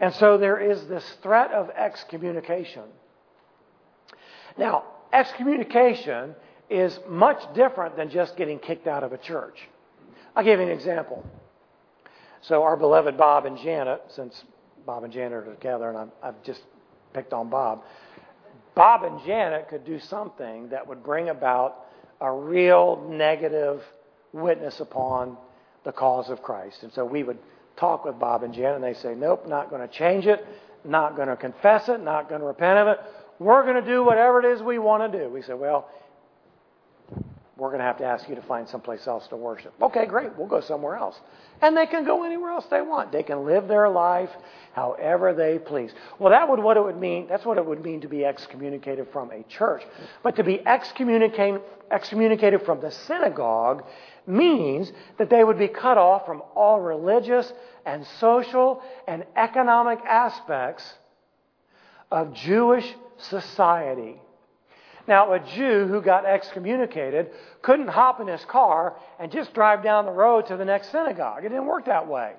And 0.00 0.12
so 0.14 0.36
there 0.36 0.58
is 0.58 0.86
this 0.88 1.04
threat 1.22 1.52
of 1.52 1.70
excommunication. 1.70 2.84
Now, 4.58 4.84
excommunication 5.12 6.34
is 6.68 6.98
much 7.08 7.42
different 7.54 7.96
than 7.96 8.10
just 8.10 8.36
getting 8.36 8.58
kicked 8.58 8.86
out 8.86 9.04
of 9.04 9.12
a 9.12 9.18
church. 9.18 9.56
I'll 10.34 10.44
give 10.44 10.58
you 10.58 10.66
an 10.66 10.72
example. 10.72 11.24
So, 12.42 12.62
our 12.62 12.76
beloved 12.76 13.16
Bob 13.16 13.46
and 13.46 13.56
Janet, 13.58 14.02
since 14.08 14.42
Bob 14.84 15.04
and 15.04 15.12
Janet 15.12 15.32
are 15.32 15.54
together, 15.54 15.90
and 15.90 16.10
i 16.22 16.26
have 16.26 16.42
just 16.42 16.62
picked 17.12 17.32
on 17.32 17.50
Bob, 17.50 17.82
Bob 18.74 19.04
and 19.04 19.20
Janet 19.26 19.68
could 19.68 19.84
do 19.84 19.98
something 19.98 20.68
that 20.70 20.86
would 20.86 21.02
bring 21.02 21.28
about 21.28 21.86
a 22.20 22.32
real 22.32 23.06
negative 23.08 23.82
witness 24.32 24.80
upon 24.80 25.36
the 25.84 25.92
cause 25.92 26.30
of 26.30 26.42
Christ. 26.42 26.82
And 26.82 26.92
so 26.92 27.04
we 27.04 27.22
would 27.22 27.38
talk 27.76 28.04
with 28.04 28.18
Bob 28.18 28.42
and 28.42 28.54
Janet, 28.54 28.76
and 28.76 28.84
they 28.84 28.94
say, 28.94 29.14
Nope, 29.14 29.46
not 29.46 29.70
going 29.70 29.86
to 29.86 29.92
change 29.92 30.26
it, 30.26 30.46
not 30.84 31.16
going 31.16 31.28
to 31.28 31.36
confess 31.36 31.88
it, 31.88 32.00
not 32.00 32.28
going 32.28 32.40
to 32.40 32.46
repent 32.46 32.78
of 32.78 32.88
it. 32.88 32.98
We're 33.38 33.62
going 33.64 33.82
to 33.82 33.90
do 33.90 34.04
whatever 34.04 34.40
it 34.40 34.54
is 34.54 34.62
we 34.62 34.78
want 34.78 35.12
to 35.12 35.18
do. 35.18 35.28
We 35.28 35.42
said, 35.42 35.58
Well, 35.58 35.88
we're 37.56 37.68
going 37.68 37.80
to 37.80 37.84
have 37.84 37.98
to 37.98 38.04
ask 38.04 38.28
you 38.28 38.34
to 38.34 38.42
find 38.42 38.68
someplace 38.68 39.06
else 39.06 39.26
to 39.28 39.36
worship. 39.36 39.74
Okay, 39.80 40.06
great. 40.06 40.36
We'll 40.36 40.48
go 40.48 40.60
somewhere 40.60 40.96
else. 40.96 41.16
And 41.62 41.76
they 41.76 41.86
can 41.86 42.04
go 42.04 42.24
anywhere 42.24 42.50
else 42.50 42.66
they 42.70 42.82
want. 42.82 43.12
They 43.12 43.22
can 43.22 43.46
live 43.46 43.68
their 43.68 43.88
life 43.88 44.30
however 44.72 45.32
they 45.32 45.58
please. 45.58 45.92
Well, 46.18 46.30
that 46.30 46.48
would 46.48 46.58
what 46.58 46.76
it 46.76 46.82
would 46.82 46.98
mean. 46.98 47.28
That's 47.28 47.44
what 47.44 47.56
it 47.56 47.64
would 47.64 47.84
mean 47.84 48.00
to 48.00 48.08
be 48.08 48.24
excommunicated 48.24 49.06
from 49.12 49.30
a 49.30 49.44
church. 49.44 49.82
But 50.24 50.36
to 50.36 50.44
be 50.44 50.60
excommunicated, 50.66 51.62
excommunicated 51.90 52.62
from 52.62 52.80
the 52.80 52.90
synagogue 52.90 53.84
means 54.26 54.90
that 55.18 55.30
they 55.30 55.44
would 55.44 55.58
be 55.58 55.68
cut 55.68 55.98
off 55.98 56.26
from 56.26 56.42
all 56.56 56.80
religious 56.80 57.52
and 57.86 58.04
social 58.18 58.82
and 59.06 59.24
economic 59.36 60.00
aspects 60.04 60.92
of 62.10 62.34
Jewish 62.34 62.92
society. 63.18 64.20
Now, 65.08 65.32
a 65.32 65.40
Jew 65.40 65.86
who 65.88 66.00
got 66.00 66.24
excommunicated 66.24 67.30
couldn't 67.60 67.88
hop 67.88 68.20
in 68.20 68.28
his 68.28 68.44
car 68.44 68.96
and 69.18 69.32
just 69.32 69.52
drive 69.52 69.82
down 69.82 70.06
the 70.06 70.12
road 70.12 70.46
to 70.46 70.56
the 70.56 70.64
next 70.64 70.92
synagogue. 70.92 71.44
It 71.44 71.48
didn't 71.48 71.66
work 71.66 71.86
that 71.86 72.06
way. 72.06 72.34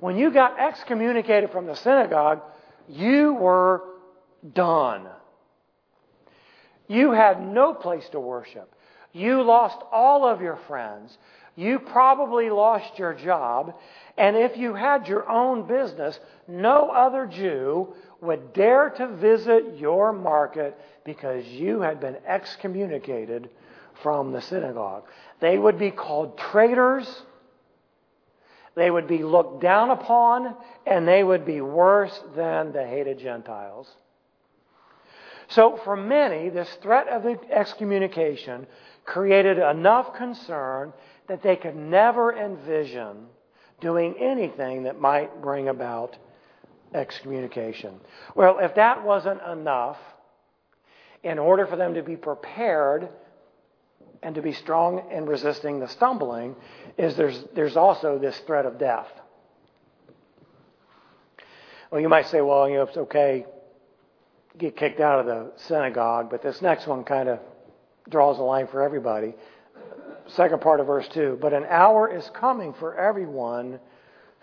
When 0.00 0.16
you 0.16 0.30
got 0.30 0.58
excommunicated 0.58 1.50
from 1.50 1.66
the 1.66 1.74
synagogue, 1.74 2.40
you 2.88 3.34
were 3.34 3.82
done. 4.54 5.06
You 6.86 7.12
had 7.12 7.46
no 7.46 7.74
place 7.74 8.08
to 8.10 8.20
worship. 8.20 8.74
You 9.12 9.42
lost 9.42 9.78
all 9.92 10.26
of 10.26 10.40
your 10.40 10.58
friends. 10.68 11.16
You 11.56 11.80
probably 11.80 12.50
lost 12.50 12.98
your 12.98 13.12
job. 13.12 13.74
And 14.16 14.36
if 14.36 14.56
you 14.56 14.74
had 14.74 15.08
your 15.08 15.28
own 15.28 15.66
business, 15.66 16.18
no 16.46 16.90
other 16.90 17.26
Jew 17.26 17.94
would 18.20 18.52
dare 18.52 18.90
to 18.90 19.08
visit 19.16 19.76
your 19.78 20.12
market 20.12 20.76
because 21.04 21.46
you 21.46 21.80
had 21.80 22.00
been 22.00 22.16
excommunicated 22.26 23.48
from 24.02 24.32
the 24.32 24.42
synagogue. 24.42 25.04
They 25.40 25.58
would 25.58 25.78
be 25.78 25.90
called 25.90 26.38
traitors. 26.38 27.22
They 28.74 28.90
would 28.90 29.08
be 29.08 29.22
looked 29.22 29.60
down 29.60 29.90
upon, 29.90 30.54
and 30.86 31.06
they 31.06 31.24
would 31.24 31.44
be 31.44 31.60
worse 31.60 32.20
than 32.36 32.72
the 32.72 32.84
hated 32.86 33.18
Gentiles. 33.18 33.88
So, 35.48 35.80
for 35.82 35.96
many, 35.96 36.50
this 36.50 36.68
threat 36.82 37.08
of 37.08 37.24
excommunication 37.50 38.66
created 39.04 39.58
enough 39.58 40.14
concern 40.14 40.92
that 41.26 41.42
they 41.42 41.56
could 41.56 41.74
never 41.74 42.36
envision 42.36 43.26
doing 43.80 44.14
anything 44.18 44.82
that 44.82 45.00
might 45.00 45.40
bring 45.40 45.68
about 45.68 46.16
excommunication. 46.94 47.94
Well, 48.34 48.58
if 48.60 48.74
that 48.76 49.04
wasn't 49.04 49.40
enough, 49.42 49.98
in 51.22 51.38
order 51.38 51.66
for 51.66 51.76
them 51.76 51.94
to 51.94 52.02
be 52.02 52.16
prepared 52.16 53.08
and 54.22 54.34
to 54.34 54.42
be 54.42 54.52
strong 54.52 55.10
in 55.10 55.26
resisting 55.26 55.80
the 55.80 55.88
stumbling, 55.88 56.56
is 56.96 57.16
there's, 57.16 57.44
there's 57.54 57.76
also 57.76 58.18
this 58.18 58.38
threat 58.46 58.66
of 58.66 58.78
death. 58.78 59.08
Well, 61.90 62.00
you 62.00 62.08
might 62.08 62.26
say, 62.26 62.40
well, 62.40 62.68
you 62.68 62.76
know, 62.76 62.82
it's 62.82 62.96
okay 62.96 63.46
get 64.58 64.76
kicked 64.76 65.00
out 65.00 65.20
of 65.20 65.26
the 65.26 65.52
synagogue, 65.56 66.28
but 66.30 66.42
this 66.42 66.60
next 66.60 66.86
one 66.86 67.04
kind 67.04 67.28
of 67.28 67.38
draws 68.10 68.38
a 68.38 68.42
line 68.42 68.66
for 68.66 68.82
everybody. 68.82 69.34
Second 70.28 70.60
part 70.60 70.80
of 70.80 70.86
verse 70.86 71.08
2 71.08 71.38
But 71.40 71.52
an 71.52 71.64
hour 71.68 72.12
is 72.14 72.28
coming 72.34 72.74
for 72.74 72.94
everyone 72.96 73.78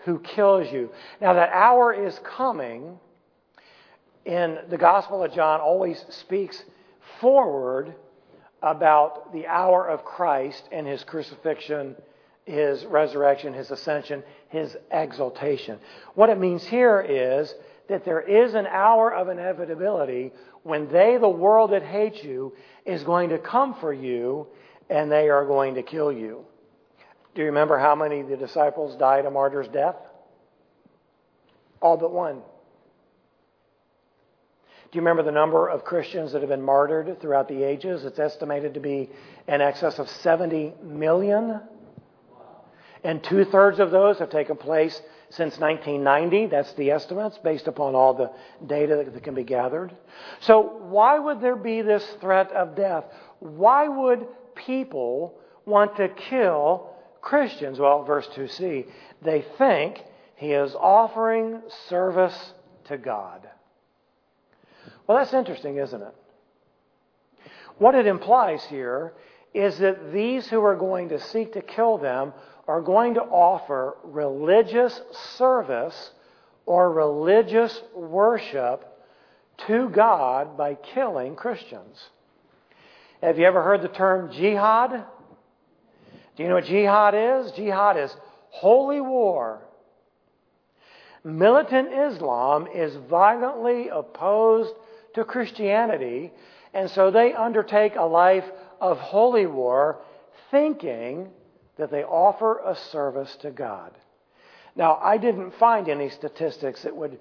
who 0.06 0.20
kills 0.20 0.72
you. 0.72 0.88
Now, 1.20 1.34
that 1.34 1.50
hour 1.52 1.92
is 1.92 2.18
coming 2.24 2.98
in 4.24 4.58
the 4.70 4.78
Gospel 4.78 5.22
of 5.22 5.32
John 5.32 5.60
always 5.60 6.02
speaks 6.08 6.64
forward 7.20 7.94
about 8.62 9.32
the 9.32 9.46
hour 9.46 9.86
of 9.88 10.04
Christ 10.04 10.68
and 10.72 10.86
his 10.86 11.04
crucifixion, 11.04 11.96
his 12.44 12.84
resurrection, 12.86 13.52
his 13.52 13.70
ascension, 13.70 14.22
his 14.48 14.76
exaltation. 14.90 15.78
What 16.14 16.30
it 16.30 16.38
means 16.38 16.64
here 16.64 17.00
is 17.00 17.52
that 17.88 18.04
there 18.04 18.20
is 18.20 18.54
an 18.54 18.66
hour 18.66 19.12
of 19.12 19.28
inevitability 19.28 20.32
when 20.62 20.90
they, 20.90 21.18
the 21.18 21.28
world 21.28 21.72
that 21.72 21.82
hates 21.82 22.22
you, 22.22 22.52
is 22.84 23.02
going 23.02 23.30
to 23.30 23.38
come 23.38 23.74
for 23.74 23.92
you 23.92 24.46
and 24.88 25.10
they 25.10 25.28
are 25.28 25.44
going 25.44 25.74
to 25.74 25.82
kill 25.82 26.12
you. 26.12 26.44
Do 27.36 27.42
you 27.42 27.48
remember 27.48 27.78
how 27.78 27.94
many 27.94 28.20
of 28.20 28.28
the 28.28 28.36
disciples 28.36 28.96
died 28.96 29.26
a 29.26 29.30
martyr's 29.30 29.68
death? 29.68 29.96
All 31.82 31.98
but 31.98 32.10
one. 32.10 32.36
Do 34.90 34.98
you 34.98 35.02
remember 35.02 35.22
the 35.22 35.32
number 35.32 35.68
of 35.68 35.84
Christians 35.84 36.32
that 36.32 36.40
have 36.40 36.48
been 36.48 36.62
martyred 36.62 37.20
throughout 37.20 37.48
the 37.48 37.62
ages? 37.62 38.06
It's 38.06 38.18
estimated 38.18 38.72
to 38.72 38.80
be 38.80 39.10
in 39.46 39.60
excess 39.60 39.98
of 39.98 40.08
70 40.08 40.72
million. 40.82 41.60
And 43.04 43.22
two 43.22 43.44
thirds 43.44 43.80
of 43.80 43.90
those 43.90 44.18
have 44.18 44.30
taken 44.30 44.56
place 44.56 44.98
since 45.28 45.58
1990. 45.58 46.46
That's 46.46 46.72
the 46.72 46.90
estimates 46.90 47.36
based 47.36 47.66
upon 47.66 47.94
all 47.94 48.14
the 48.14 48.30
data 48.66 49.04
that 49.12 49.22
can 49.22 49.34
be 49.34 49.44
gathered. 49.44 49.94
So, 50.40 50.62
why 50.62 51.18
would 51.18 51.42
there 51.42 51.56
be 51.56 51.82
this 51.82 52.02
threat 52.22 52.50
of 52.52 52.74
death? 52.74 53.04
Why 53.40 53.88
would 53.88 54.26
people 54.54 55.34
want 55.66 55.96
to 55.96 56.08
kill 56.08 56.95
Christians? 57.26 57.80
Well, 57.80 58.04
verse 58.04 58.28
2c, 58.36 58.86
they 59.22 59.44
think 59.58 60.00
he 60.36 60.52
is 60.52 60.76
offering 60.76 61.60
service 61.88 62.52
to 62.84 62.96
God. 62.96 63.48
Well, 65.06 65.18
that's 65.18 65.34
interesting, 65.34 65.78
isn't 65.78 66.00
it? 66.00 66.14
What 67.78 67.96
it 67.96 68.06
implies 68.06 68.64
here 68.66 69.12
is 69.52 69.76
that 69.78 70.12
these 70.12 70.46
who 70.46 70.62
are 70.64 70.76
going 70.76 71.08
to 71.08 71.20
seek 71.20 71.54
to 71.54 71.62
kill 71.62 71.98
them 71.98 72.32
are 72.68 72.80
going 72.80 73.14
to 73.14 73.22
offer 73.22 73.96
religious 74.04 75.00
service 75.36 76.12
or 76.64 76.92
religious 76.92 77.82
worship 77.92 78.84
to 79.66 79.88
God 79.88 80.56
by 80.56 80.76
killing 80.76 81.34
Christians. 81.34 82.08
Have 83.20 83.36
you 83.36 83.46
ever 83.46 83.64
heard 83.64 83.82
the 83.82 83.88
term 83.88 84.30
jihad? 84.30 85.04
Do 86.36 86.42
you 86.42 86.48
know 86.48 86.56
what 86.56 86.66
jihad 86.66 87.14
is? 87.14 87.52
Jihad 87.52 87.96
is 87.96 88.14
holy 88.50 89.00
war. 89.00 89.62
Militant 91.24 91.88
Islam 91.92 92.68
is 92.72 92.94
violently 93.10 93.88
opposed 93.88 94.72
to 95.14 95.24
Christianity, 95.24 96.32
and 96.72 96.90
so 96.90 97.10
they 97.10 97.32
undertake 97.32 97.96
a 97.96 98.04
life 98.04 98.44
of 98.80 98.98
holy 98.98 99.46
war 99.46 99.98
thinking 100.50 101.30
that 101.78 101.90
they 101.90 102.04
offer 102.04 102.60
a 102.64 102.76
service 102.76 103.34
to 103.40 103.50
God. 103.50 103.92
Now, 104.76 105.00
I 105.02 105.16
didn't 105.16 105.54
find 105.54 105.88
any 105.88 106.10
statistics 106.10 106.82
that 106.82 106.94
would 106.94 107.18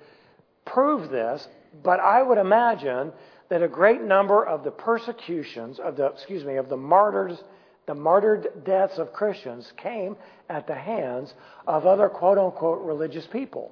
prove 0.65 1.09
this, 1.09 1.47
but 1.83 1.99
I 1.99 2.21
would 2.21 2.37
imagine 2.37 3.13
that 3.49 3.63
a 3.63 3.67
great 3.67 4.01
number 4.01 4.45
of 4.45 4.63
the 4.63 4.71
persecutions 4.71 5.79
of 5.79 5.95
the 5.95 6.07
excuse 6.07 6.43
me 6.43 6.57
of 6.57 6.69
the 6.69 6.77
martyrs 6.77 7.41
the 7.87 7.95
martyred 7.95 8.65
deaths 8.65 8.97
of 8.97 9.13
Christians 9.13 9.71
came 9.77 10.15
at 10.49 10.67
the 10.67 10.75
hands 10.75 11.33
of 11.67 11.85
other 11.85 12.09
quote 12.09 12.37
unquote 12.37 12.81
religious 12.81 13.25
people. 13.27 13.71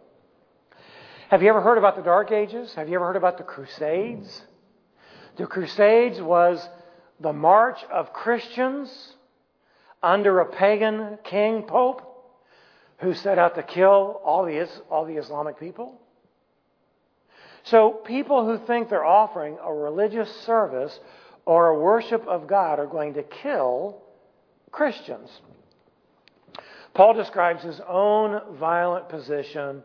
Have 1.30 1.42
you 1.42 1.50
ever 1.50 1.62
heard 1.62 1.78
about 1.78 1.96
the 1.96 2.04
Dark 2.04 2.32
Ages? 2.32 2.74
Have 2.76 2.90
you 2.90 2.96
ever 2.96 3.08
heard 3.08 3.16
about 3.16 3.38
the 3.38 3.44
Crusades? 3.44 4.44
The 5.38 5.48
Crusades 5.48 6.22
was 6.22 6.68
the 7.20 7.34
march 7.34 7.80
of 7.92 8.14
Christians 8.14 9.16
under 10.04 10.42
a 10.42 10.46
pagan 10.46 11.18
king, 11.24 11.64
pope, 11.64 12.10
who 13.00 13.14
set 13.14 13.40
out 13.40 13.56
to 13.56 13.64
kill 13.64 14.22
all 14.24 14.46
the, 14.46 14.70
all 14.92 15.06
the 15.06 15.16
Islamic 15.16 15.60
people. 15.60 16.00
So 17.64 17.92
people 17.92 18.46
who 18.46 18.64
think 18.66 18.90
they're 18.90 19.06
offering 19.06 19.58
a 19.64 19.74
religious 19.74 20.30
service 20.42 20.98
or 21.46 21.70
a 21.70 21.80
worship 21.80 22.26
of 22.28 22.48
God 22.48 22.80
are 22.80 22.88
going 22.88 23.16
to 23.16 23.24
kill 23.24 24.02
Christians. 24.72 25.30
Paul 26.94 27.14
describes 27.14 27.64
his 27.64 27.82
own 27.88 28.58
violent 28.58 29.10
position 29.10 29.82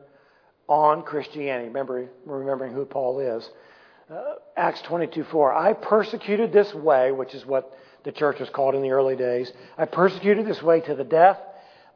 on 0.68 1.02
Christianity. 1.02 1.68
Remember, 1.68 2.09
remembering 2.26 2.74
who 2.74 2.84
Paul 2.84 3.20
is. 3.20 3.48
Uh, 4.11 4.34
Acts 4.56 4.82
22:4. 4.82 5.54
I 5.54 5.72
persecuted 5.72 6.52
this 6.52 6.74
way, 6.74 7.12
which 7.12 7.34
is 7.34 7.44
what 7.46 7.72
the 8.04 8.12
church 8.12 8.40
was 8.40 8.50
called 8.50 8.74
in 8.74 8.82
the 8.82 8.90
early 8.90 9.16
days. 9.16 9.52
I 9.76 9.86
persecuted 9.86 10.46
this 10.46 10.62
way 10.62 10.80
to 10.82 10.94
the 10.94 11.04
death, 11.04 11.38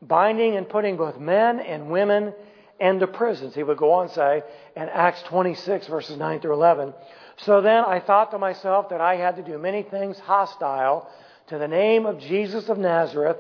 binding 0.01 0.57
and 0.57 0.69
putting 0.69 0.97
both 0.97 1.19
men 1.19 1.61
and 1.61 1.91
women 1.91 2.35
into 2.81 3.07
prisons. 3.07 3.55
He 3.55 3.63
would 3.63 3.79
go 3.79 3.93
on 3.93 4.05
and 4.05 4.13
say 4.13 4.43
in 4.77 4.89
Acts 4.89 5.23
26, 5.23 5.87
verses 5.87 6.17
9 6.17 6.41
through 6.41 6.55
11. 6.55 6.93
So 7.39 7.61
then 7.61 7.85
I 7.85 8.01
thought 8.01 8.31
to 8.33 8.39
myself 8.39 8.89
that 8.91 9.01
I 9.01 9.17
had 9.17 9.37
to 9.37 9.43
do 9.43 9.59
many 9.59 9.83
things 9.83 10.19
hostile 10.19 11.11
to 11.49 11.59
the 11.59 11.69
name 11.69 12.07
of 12.07 12.19
Jesus 12.19 12.69
of 12.69 12.79
Nazareth. 12.79 13.39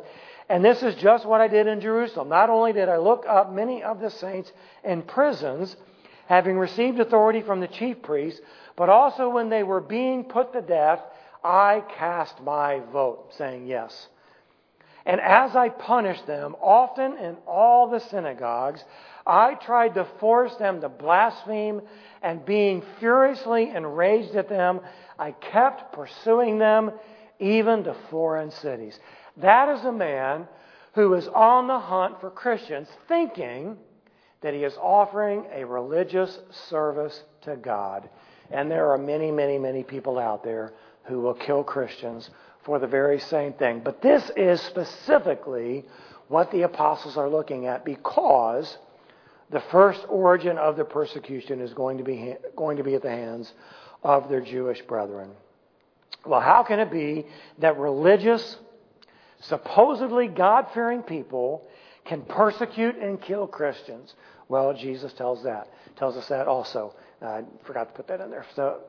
And 0.48 0.64
this 0.64 0.82
is 0.82 0.94
just 0.96 1.24
what 1.24 1.40
I 1.40 1.48
did 1.48 1.66
in 1.66 1.80
Jerusalem. 1.80 2.28
Not 2.28 2.50
only 2.50 2.72
did 2.72 2.88
I 2.88 2.98
look 2.98 3.24
up 3.28 3.52
many 3.52 3.82
of 3.82 4.00
the 4.00 4.10
saints 4.10 4.52
in 4.84 5.02
prisons, 5.02 5.76
having 6.26 6.58
received 6.58 7.00
authority 7.00 7.42
from 7.42 7.60
the 7.60 7.68
chief 7.68 8.02
priests, 8.02 8.40
but 8.76 8.88
also 8.88 9.28
when 9.28 9.48
they 9.48 9.62
were 9.62 9.80
being 9.80 10.24
put 10.24 10.52
to 10.52 10.62
death, 10.62 11.00
I 11.44 11.82
cast 11.96 12.40
my 12.42 12.80
vote, 12.92 13.32
saying 13.36 13.66
yes. 13.66 14.08
And 15.04 15.20
as 15.20 15.56
I 15.56 15.68
punished 15.68 16.26
them, 16.26 16.54
often 16.60 17.16
in 17.18 17.36
all 17.46 17.90
the 17.90 17.98
synagogues, 17.98 18.84
I 19.26 19.54
tried 19.54 19.94
to 19.94 20.06
force 20.18 20.54
them 20.56 20.80
to 20.80 20.88
blaspheme, 20.88 21.82
and 22.22 22.44
being 22.44 22.82
furiously 23.00 23.70
enraged 23.70 24.34
at 24.34 24.48
them, 24.48 24.80
I 25.18 25.32
kept 25.32 25.92
pursuing 25.92 26.58
them 26.58 26.92
even 27.38 27.84
to 27.84 27.94
foreign 28.10 28.50
cities. 28.50 28.98
That 29.38 29.68
is 29.68 29.84
a 29.84 29.92
man 29.92 30.46
who 30.94 31.14
is 31.14 31.28
on 31.28 31.66
the 31.68 31.78
hunt 31.78 32.20
for 32.20 32.30
Christians, 32.30 32.88
thinking 33.08 33.76
that 34.42 34.54
he 34.54 34.64
is 34.64 34.76
offering 34.76 35.46
a 35.52 35.64
religious 35.64 36.38
service 36.68 37.22
to 37.42 37.56
God. 37.56 38.08
And 38.50 38.70
there 38.70 38.90
are 38.90 38.98
many, 38.98 39.30
many, 39.30 39.58
many 39.58 39.82
people 39.82 40.18
out 40.18 40.44
there 40.44 40.72
who 41.04 41.20
will 41.20 41.34
kill 41.34 41.64
Christians 41.64 42.28
for 42.64 42.78
the 42.78 42.86
very 42.86 43.18
same 43.18 43.52
thing. 43.54 43.80
But 43.84 44.02
this 44.02 44.30
is 44.36 44.60
specifically 44.60 45.84
what 46.28 46.50
the 46.50 46.62
apostles 46.62 47.16
are 47.16 47.28
looking 47.28 47.66
at 47.66 47.84
because 47.84 48.78
the 49.52 49.62
first 49.70 50.00
origin 50.08 50.58
of 50.58 50.76
the 50.76 50.84
persecution 50.84 51.60
is 51.60 51.74
going 51.74 51.98
to 51.98 52.04
be, 52.04 52.34
going 52.56 52.78
to 52.78 52.82
be 52.82 52.94
at 52.94 53.02
the 53.02 53.10
hands 53.10 53.52
of 54.02 54.28
their 54.28 54.40
Jewish 54.40 54.80
brethren. 54.82 55.30
Well, 56.24 56.40
how 56.40 56.62
can 56.62 56.80
it 56.80 56.90
be 56.90 57.26
that 57.58 57.78
religious, 57.78 58.56
supposedly 59.40 60.28
God 60.28 60.68
fearing 60.72 61.02
people 61.02 61.66
can 62.04 62.22
persecute 62.22 62.96
and 62.96 63.20
kill 63.20 63.46
Christians? 63.46 64.14
Well, 64.48 64.72
Jesus 64.74 65.12
tells 65.12 65.44
that, 65.44 65.68
tells 65.96 66.16
us 66.16 66.28
that 66.28 66.48
also. 66.48 66.94
I 67.20 67.42
forgot 67.64 67.88
to 67.88 67.94
put 67.94 68.08
that 68.08 68.20
in 68.20 68.30
there. 68.30 68.46
So, 68.56 68.80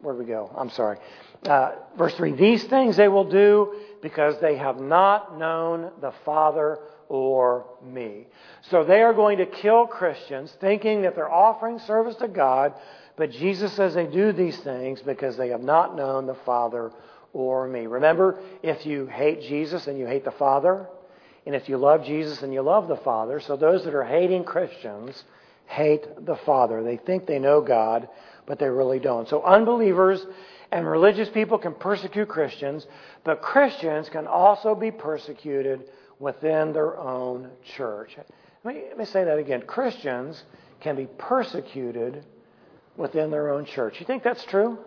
where 0.00 0.14
do 0.14 0.20
we 0.20 0.26
go? 0.26 0.50
I'm 0.56 0.70
sorry. 0.70 0.98
Uh, 1.44 1.72
verse 1.96 2.14
3 2.14 2.32
These 2.32 2.64
things 2.64 2.96
they 2.96 3.08
will 3.08 3.28
do 3.28 3.74
because 4.02 4.40
they 4.40 4.56
have 4.56 4.80
not 4.80 5.38
known 5.38 5.90
the 6.00 6.12
Father 6.24 6.78
or 7.10 7.66
me. 7.84 8.24
So 8.70 8.84
they 8.84 9.02
are 9.02 9.12
going 9.12 9.38
to 9.38 9.46
kill 9.46 9.86
Christians 9.86 10.56
thinking 10.60 11.02
that 11.02 11.16
they're 11.16 11.30
offering 11.30 11.80
service 11.80 12.14
to 12.16 12.28
God, 12.28 12.72
but 13.16 13.32
Jesus 13.32 13.72
says 13.72 13.94
they 13.94 14.06
do 14.06 14.32
these 14.32 14.56
things 14.60 15.02
because 15.02 15.36
they 15.36 15.48
have 15.48 15.60
not 15.60 15.96
known 15.96 16.26
the 16.26 16.36
Father 16.46 16.92
or 17.32 17.66
me. 17.66 17.86
Remember, 17.86 18.38
if 18.62 18.86
you 18.86 19.06
hate 19.06 19.42
Jesus 19.42 19.88
and 19.88 19.98
you 19.98 20.06
hate 20.06 20.24
the 20.24 20.30
Father, 20.30 20.86
and 21.46 21.56
if 21.56 21.68
you 21.68 21.78
love 21.78 22.04
Jesus 22.04 22.42
and 22.42 22.54
you 22.54 22.62
love 22.62 22.86
the 22.86 22.96
Father, 22.98 23.40
so 23.40 23.56
those 23.56 23.84
that 23.84 23.94
are 23.94 24.04
hating 24.04 24.44
Christians 24.44 25.24
hate 25.66 26.04
the 26.24 26.36
Father. 26.46 26.82
They 26.84 26.96
think 26.96 27.26
they 27.26 27.38
know 27.40 27.60
God, 27.60 28.08
but 28.46 28.60
they 28.60 28.68
really 28.68 29.00
don't. 29.00 29.28
So 29.28 29.42
unbelievers 29.42 30.24
and 30.70 30.86
religious 30.86 31.28
people 31.28 31.58
can 31.58 31.74
persecute 31.74 32.28
Christians, 32.28 32.86
but 33.24 33.42
Christians 33.42 34.08
can 34.08 34.28
also 34.28 34.76
be 34.76 34.92
persecuted 34.92 35.82
within 36.20 36.72
their 36.72 36.96
own 36.98 37.50
church. 37.74 38.16
Let 38.62 38.74
me, 38.74 38.82
let 38.88 38.98
me 38.98 39.04
say 39.06 39.24
that 39.24 39.38
again. 39.38 39.62
Christians 39.62 40.40
can 40.80 40.94
be 40.94 41.06
persecuted 41.06 42.24
within 42.96 43.30
their 43.30 43.50
own 43.52 43.64
church. 43.64 43.98
You 43.98 44.06
think 44.06 44.22
that's 44.22 44.44
true? 44.44 44.78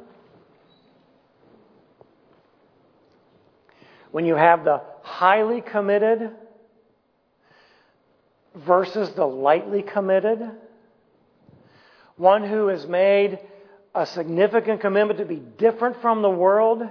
When 4.12 4.26
you 4.26 4.36
have 4.36 4.64
the 4.64 4.82
highly 5.02 5.62
committed 5.62 6.30
versus 8.56 9.10
the 9.16 9.26
lightly 9.26 9.82
committed, 9.82 10.40
one 12.16 12.48
who 12.48 12.68
has 12.68 12.86
made 12.86 13.40
a 13.96 14.06
significant 14.06 14.82
commitment 14.82 15.18
to 15.18 15.26
be 15.26 15.42
different 15.58 16.00
from 16.00 16.22
the 16.22 16.30
world, 16.30 16.84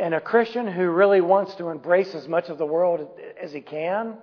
and 0.00 0.14
a 0.14 0.20
Christian 0.20 0.66
who 0.66 0.90
really 0.90 1.20
wants 1.20 1.54
to 1.56 1.68
embrace 1.68 2.14
as 2.14 2.28
much 2.28 2.48
of 2.48 2.58
the 2.58 2.66
world 2.66 3.08
as 3.40 3.52
he 3.52 3.60
can, 3.60 4.16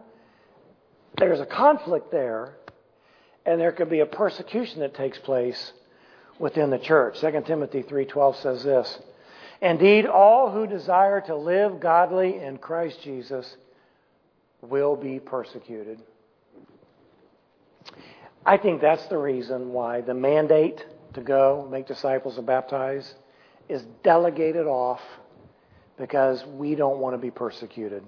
there's 1.17 1.39
a 1.39 1.45
conflict 1.45 2.11
there, 2.11 2.57
and 3.45 3.59
there 3.59 3.71
could 3.71 3.89
be 3.89 3.99
a 3.99 4.05
persecution 4.05 4.80
that 4.80 4.93
takes 4.93 5.17
place 5.19 5.73
within 6.39 6.69
the 6.69 6.80
church. 6.80 7.19
2 7.19 7.41
Timothy 7.45 7.84
3:12 7.84 8.36
says 8.38 8.63
this: 8.63 8.99
"Indeed, 9.61 10.05
all 10.05 10.51
who 10.51 10.67
desire 10.67 11.21
to 11.21 11.36
live 11.36 11.80
godly 11.80 12.39
in 12.39 12.57
Christ 12.57 13.01
Jesus 13.01 13.57
will 14.61 14.95
be 14.95 15.19
persecuted." 15.19 16.01
I 18.45 18.57
think 18.57 18.82
that's 18.82 19.07
the 19.07 19.17
reason 19.17 19.73
why 19.73 20.01
the 20.01 20.13
mandate 20.13 20.86
to 21.13 21.21
go 21.21 21.67
make 21.69 21.88
disciples 21.88 22.38
and 22.38 22.45
baptize 22.45 23.15
is 23.67 23.84
delegated 24.03 24.67
off 24.67 25.01
because 25.97 26.43
we 26.45 26.75
don't 26.75 26.99
want 26.99 27.13
to 27.13 27.17
be 27.17 27.31
persecuted. 27.31 28.03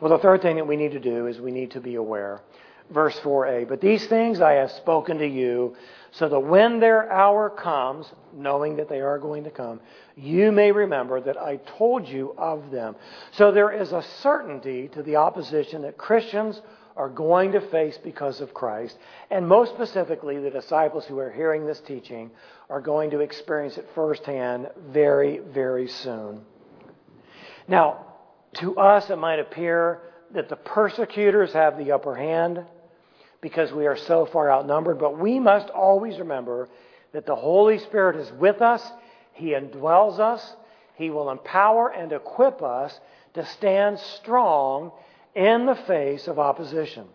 Well, 0.00 0.10
the 0.10 0.22
third 0.22 0.42
thing 0.42 0.56
that 0.56 0.66
we 0.66 0.76
need 0.76 0.92
to 0.92 1.00
do 1.00 1.26
is 1.26 1.40
we 1.40 1.52
need 1.52 1.72
to 1.72 1.80
be 1.80 1.94
aware. 1.94 2.40
Verse 2.90 3.18
4a. 3.20 3.68
But 3.68 3.80
these 3.80 4.06
things 4.06 4.40
I 4.40 4.52
have 4.54 4.72
spoken 4.72 5.18
to 5.18 5.26
you, 5.26 5.76
so 6.10 6.28
that 6.28 6.40
when 6.40 6.80
their 6.80 7.10
hour 7.10 7.48
comes, 7.48 8.12
knowing 8.34 8.76
that 8.76 8.88
they 8.88 9.00
are 9.00 9.18
going 9.18 9.44
to 9.44 9.50
come, 9.50 9.80
you 10.16 10.52
may 10.52 10.72
remember 10.72 11.20
that 11.20 11.38
I 11.38 11.56
told 11.78 12.06
you 12.08 12.34
of 12.36 12.70
them. 12.70 12.96
So 13.32 13.52
there 13.52 13.70
is 13.70 13.92
a 13.92 14.02
certainty 14.20 14.88
to 14.88 15.02
the 15.02 15.16
opposition 15.16 15.82
that 15.82 15.96
Christians 15.96 16.60
are 16.96 17.08
going 17.08 17.52
to 17.52 17.60
face 17.70 17.98
because 18.02 18.40
of 18.40 18.52
Christ. 18.52 18.98
And 19.30 19.48
most 19.48 19.72
specifically, 19.72 20.38
the 20.38 20.50
disciples 20.50 21.06
who 21.06 21.18
are 21.18 21.30
hearing 21.30 21.64
this 21.64 21.80
teaching 21.80 22.30
are 22.68 22.80
going 22.80 23.10
to 23.10 23.20
experience 23.20 23.78
it 23.78 23.88
firsthand 23.94 24.68
very, 24.90 25.38
very 25.38 25.88
soon. 25.88 26.42
Now, 27.68 28.06
to 28.54 28.76
us, 28.76 29.08
it 29.10 29.16
might 29.16 29.38
appear 29.38 30.00
that 30.32 30.48
the 30.48 30.56
persecutors 30.56 31.52
have 31.52 31.78
the 31.78 31.92
upper 31.92 32.14
hand 32.14 32.64
because 33.40 33.72
we 33.72 33.86
are 33.86 33.96
so 33.96 34.26
far 34.26 34.50
outnumbered, 34.50 34.98
but 34.98 35.18
we 35.18 35.38
must 35.38 35.68
always 35.70 36.18
remember 36.18 36.68
that 37.12 37.26
the 37.26 37.34
Holy 37.34 37.78
Spirit 37.78 38.16
is 38.16 38.30
with 38.32 38.62
us, 38.62 38.82
He 39.32 39.48
indwells 39.48 40.18
us, 40.18 40.56
He 40.94 41.10
will 41.10 41.30
empower 41.30 41.88
and 41.88 42.12
equip 42.12 42.62
us 42.62 42.98
to 43.34 43.44
stand 43.44 43.98
strong 43.98 44.92
in 45.34 45.66
the 45.66 45.74
face 45.74 46.28
of 46.28 46.38
opposition. 46.38 47.06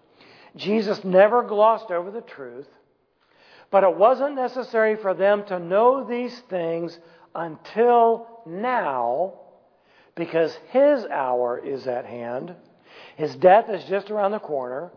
Jesus 0.56 1.04
never 1.04 1.44
glossed 1.44 1.92
over 1.92 2.12
the 2.12 2.22
truth, 2.22 2.68
but 3.70 3.84
it 3.84 3.96
wasn't 3.96 4.36
necessary 4.36 4.96
for 4.96 5.14
them 5.14 5.46
to 5.46 5.60
know 5.60 6.04
these 6.04 6.38
things 6.50 6.98
until 7.36 8.28
now 8.46 9.34
because 10.18 10.58
his 10.72 11.06
hour 11.06 11.62
is 11.64 11.88
at 11.88 12.06
hand. 12.06 12.54
His 13.16 13.36
death 13.36 13.70
is 13.70 13.84
just 13.86 14.12
around 14.12 14.32
the 14.32 14.40
corner. 14.40 14.92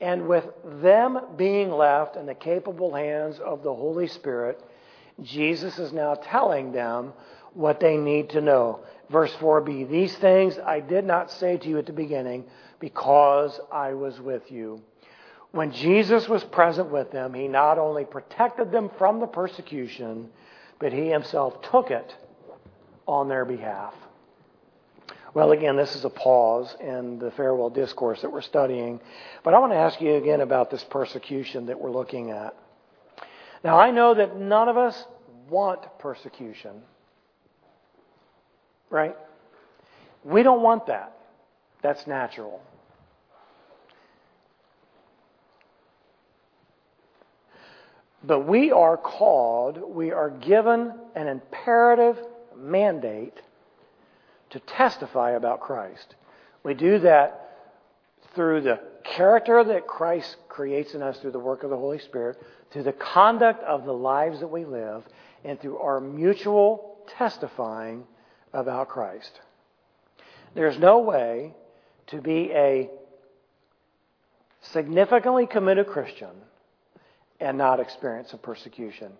And 0.00 0.28
with 0.28 0.44
them 0.80 1.18
being 1.36 1.70
left 1.70 2.16
in 2.16 2.26
the 2.26 2.34
capable 2.34 2.94
hands 2.94 3.38
of 3.38 3.62
the 3.62 3.74
Holy 3.74 4.08
Spirit, 4.08 4.62
Jesus 5.22 5.78
is 5.78 5.92
now 5.92 6.14
telling 6.14 6.72
them 6.72 7.12
what 7.54 7.80
they 7.80 7.96
need 7.96 8.30
to 8.30 8.40
know. 8.40 8.80
Verse 9.10 9.32
4b 9.34 9.90
These 9.90 10.14
things 10.16 10.58
I 10.58 10.80
did 10.80 11.04
not 11.04 11.30
say 11.30 11.56
to 11.56 11.68
you 11.68 11.78
at 11.78 11.86
the 11.86 11.92
beginning 11.92 12.44
because 12.78 13.58
I 13.72 13.94
was 13.94 14.20
with 14.20 14.50
you. 14.50 14.82
When 15.52 15.72
Jesus 15.72 16.28
was 16.28 16.44
present 16.44 16.90
with 16.90 17.10
them, 17.12 17.32
he 17.32 17.48
not 17.48 17.78
only 17.78 18.04
protected 18.04 18.70
them 18.70 18.90
from 18.98 19.20
the 19.20 19.26
persecution, 19.26 20.28
but 20.78 20.92
he 20.92 21.08
himself 21.08 21.62
took 21.70 21.90
it 21.90 22.14
on 23.06 23.28
their 23.28 23.46
behalf. 23.46 23.94
Well, 25.36 25.52
again, 25.52 25.76
this 25.76 25.94
is 25.94 26.02
a 26.06 26.08
pause 26.08 26.74
in 26.80 27.18
the 27.18 27.30
farewell 27.32 27.68
discourse 27.68 28.22
that 28.22 28.32
we're 28.32 28.40
studying. 28.40 29.00
But 29.44 29.52
I 29.52 29.58
want 29.58 29.70
to 29.72 29.76
ask 29.76 30.00
you 30.00 30.14
again 30.14 30.40
about 30.40 30.70
this 30.70 30.82
persecution 30.84 31.66
that 31.66 31.78
we're 31.78 31.90
looking 31.90 32.30
at. 32.30 32.56
Now, 33.62 33.78
I 33.78 33.90
know 33.90 34.14
that 34.14 34.38
none 34.38 34.70
of 34.70 34.78
us 34.78 35.04
want 35.50 35.82
persecution. 35.98 36.80
Right? 38.88 39.14
We 40.24 40.42
don't 40.42 40.62
want 40.62 40.86
that. 40.86 41.18
That's 41.82 42.06
natural. 42.06 42.62
But 48.24 48.48
we 48.48 48.72
are 48.72 48.96
called, 48.96 49.82
we 49.82 50.12
are 50.12 50.30
given 50.30 50.94
an 51.14 51.28
imperative 51.28 52.16
mandate 52.56 53.34
to 54.56 54.60
testify 54.60 55.32
about 55.32 55.60
Christ. 55.60 56.14
We 56.62 56.72
do 56.72 56.98
that 57.00 57.50
through 58.34 58.62
the 58.62 58.80
character 59.04 59.62
that 59.62 59.86
Christ 59.86 60.34
creates 60.48 60.94
in 60.94 61.02
us 61.02 61.18
through 61.18 61.32
the 61.32 61.38
work 61.38 61.62
of 61.62 61.68
the 61.68 61.76
Holy 61.76 61.98
Spirit, 61.98 62.38
through 62.70 62.84
the 62.84 62.94
conduct 62.94 63.62
of 63.64 63.84
the 63.84 63.92
lives 63.92 64.40
that 64.40 64.48
we 64.48 64.64
live, 64.64 65.04
and 65.44 65.60
through 65.60 65.76
our 65.76 66.00
mutual 66.00 66.96
testifying 67.18 68.04
about 68.54 68.88
Christ. 68.88 69.30
There's 70.54 70.78
no 70.78 71.00
way 71.00 71.52
to 72.06 72.22
be 72.22 72.50
a 72.52 72.88
significantly 74.62 75.46
committed 75.46 75.86
Christian 75.86 76.30
and 77.40 77.58
not 77.58 77.78
experience 77.78 78.30
some 78.30 78.40
persecution. 78.40 79.12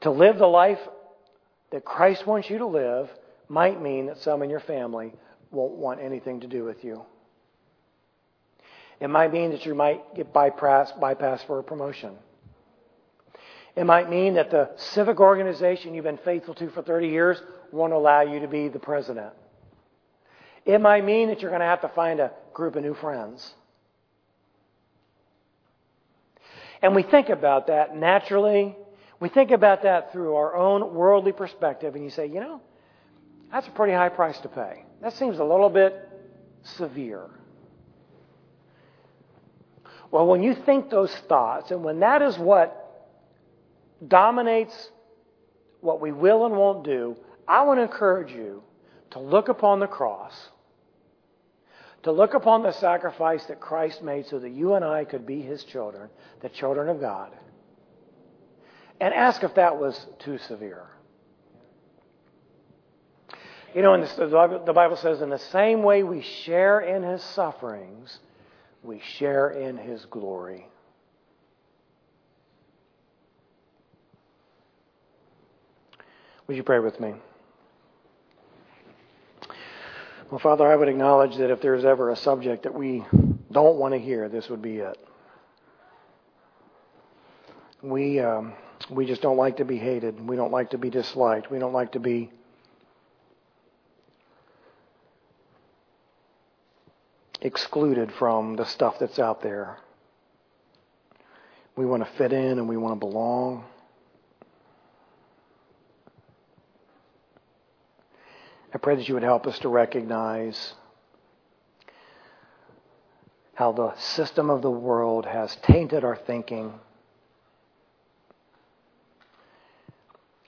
To 0.00 0.10
live 0.10 0.36
the 0.38 0.48
life 0.48 0.80
that 1.70 1.84
Christ 1.84 2.26
wants 2.26 2.50
you 2.50 2.58
to 2.58 2.66
live 2.66 3.08
might 3.48 3.80
mean 3.80 4.06
that 4.06 4.18
some 4.18 4.42
in 4.42 4.50
your 4.50 4.60
family 4.60 5.12
won't 5.50 5.74
want 5.74 6.00
anything 6.00 6.40
to 6.40 6.46
do 6.46 6.64
with 6.64 6.84
you. 6.84 7.02
It 9.00 9.08
might 9.08 9.32
mean 9.32 9.50
that 9.50 9.66
you 9.66 9.74
might 9.74 10.14
get 10.14 10.32
bypassed, 10.32 11.46
for 11.46 11.58
a 11.58 11.62
promotion. 11.62 12.14
It 13.76 13.84
might 13.84 14.08
mean 14.08 14.34
that 14.34 14.50
the 14.50 14.70
civic 14.76 15.20
organization 15.20 15.94
you've 15.94 16.04
been 16.04 16.18
faithful 16.18 16.54
to 16.54 16.70
for 16.70 16.82
30 16.82 17.08
years 17.08 17.42
won't 17.72 17.92
allow 17.92 18.22
you 18.22 18.40
to 18.40 18.48
be 18.48 18.68
the 18.68 18.78
president. 18.78 19.34
It 20.64 20.80
might 20.80 21.04
mean 21.04 21.28
that 21.28 21.42
you're 21.42 21.50
going 21.50 21.60
to 21.60 21.66
have 21.66 21.82
to 21.82 21.88
find 21.88 22.20
a 22.20 22.32
group 22.54 22.74
of 22.74 22.82
new 22.82 22.94
friends. 22.94 23.54
And 26.82 26.94
we 26.94 27.02
think 27.02 27.28
about 27.28 27.66
that 27.66 27.94
naturally. 27.96 28.76
We 29.20 29.28
think 29.28 29.50
about 29.50 29.82
that 29.82 30.12
through 30.12 30.34
our 30.34 30.56
own 30.56 30.94
worldly 30.94 31.32
perspective, 31.32 31.94
and 31.94 32.04
you 32.04 32.10
say, 32.10 32.26
you 32.26 32.40
know, 32.40 32.60
that's 33.50 33.68
a 33.68 33.70
pretty 33.70 33.92
high 33.92 34.08
price 34.08 34.38
to 34.40 34.48
pay. 34.48 34.84
That 35.02 35.12
seems 35.14 35.38
a 35.38 35.44
little 35.44 35.70
bit 35.70 36.08
severe. 36.62 37.30
Well, 40.10 40.26
when 40.26 40.42
you 40.42 40.54
think 40.54 40.90
those 40.90 41.14
thoughts, 41.28 41.70
and 41.70 41.84
when 41.84 42.00
that 42.00 42.22
is 42.22 42.38
what 42.38 42.82
dominates 44.06 44.90
what 45.80 46.00
we 46.00 46.12
will 46.12 46.46
and 46.46 46.56
won't 46.56 46.84
do, 46.84 47.16
I 47.46 47.62
want 47.64 47.78
to 47.78 47.82
encourage 47.82 48.32
you 48.32 48.62
to 49.10 49.20
look 49.20 49.48
upon 49.48 49.80
the 49.80 49.86
cross, 49.86 50.32
to 52.02 52.12
look 52.12 52.34
upon 52.34 52.62
the 52.62 52.72
sacrifice 52.72 53.44
that 53.46 53.60
Christ 53.60 54.02
made 54.02 54.26
so 54.26 54.38
that 54.38 54.50
you 54.50 54.74
and 54.74 54.84
I 54.84 55.04
could 55.04 55.26
be 55.26 55.40
his 55.40 55.64
children, 55.64 56.08
the 56.40 56.48
children 56.48 56.88
of 56.88 57.00
God, 57.00 57.32
and 59.00 59.12
ask 59.12 59.42
if 59.42 59.54
that 59.54 59.78
was 59.78 60.06
too 60.20 60.38
severe. 60.38 60.86
You 63.76 63.82
know, 63.82 63.92
and 63.92 64.02
the 64.04 64.72
Bible 64.74 64.96
says, 64.96 65.20
in 65.20 65.28
the 65.28 65.38
same 65.38 65.82
way 65.82 66.02
we 66.02 66.22
share 66.22 66.80
in 66.80 67.02
his 67.02 67.22
sufferings, 67.22 68.20
we 68.82 69.02
share 69.18 69.50
in 69.50 69.76
his 69.76 70.06
glory. 70.06 70.66
Would 76.46 76.56
you 76.56 76.62
pray 76.62 76.78
with 76.78 76.98
me? 76.98 77.16
Well, 80.30 80.38
Father, 80.38 80.66
I 80.66 80.74
would 80.74 80.88
acknowledge 80.88 81.36
that 81.36 81.50
if 81.50 81.60
there's 81.60 81.84
ever 81.84 82.08
a 82.08 82.16
subject 82.16 82.62
that 82.62 82.72
we 82.72 83.04
don't 83.52 83.76
want 83.76 83.92
to 83.92 84.00
hear, 84.00 84.30
this 84.30 84.48
would 84.48 84.62
be 84.62 84.78
it. 84.78 84.96
We, 87.82 88.20
um, 88.20 88.54
we 88.88 89.04
just 89.04 89.20
don't 89.20 89.36
like 89.36 89.58
to 89.58 89.66
be 89.66 89.76
hated. 89.76 90.26
We 90.26 90.34
don't 90.34 90.50
like 90.50 90.70
to 90.70 90.78
be 90.78 90.88
disliked. 90.88 91.50
We 91.50 91.58
don't 91.58 91.74
like 91.74 91.92
to 91.92 92.00
be 92.00 92.30
excluded 97.46 98.12
from 98.12 98.56
the 98.56 98.64
stuff 98.64 98.98
that's 98.98 99.18
out 99.20 99.40
there. 99.40 99.78
We 101.76 101.86
want 101.86 102.04
to 102.04 102.10
fit 102.18 102.32
in 102.32 102.58
and 102.58 102.68
we 102.68 102.76
want 102.76 102.94
to 102.94 103.06
belong. 103.06 103.64
I 108.74 108.78
pray 108.78 108.96
that 108.96 109.08
you 109.08 109.14
would 109.14 109.22
help 109.22 109.46
us 109.46 109.58
to 109.60 109.68
recognize 109.68 110.74
how 113.54 113.72
the 113.72 113.96
system 113.96 114.50
of 114.50 114.60
the 114.60 114.70
world 114.70 115.24
has 115.24 115.56
tainted 115.62 116.04
our 116.04 116.16
thinking, 116.16 116.74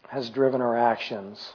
has 0.08 0.28
driven 0.30 0.60
our 0.60 0.76
actions. 0.76 1.52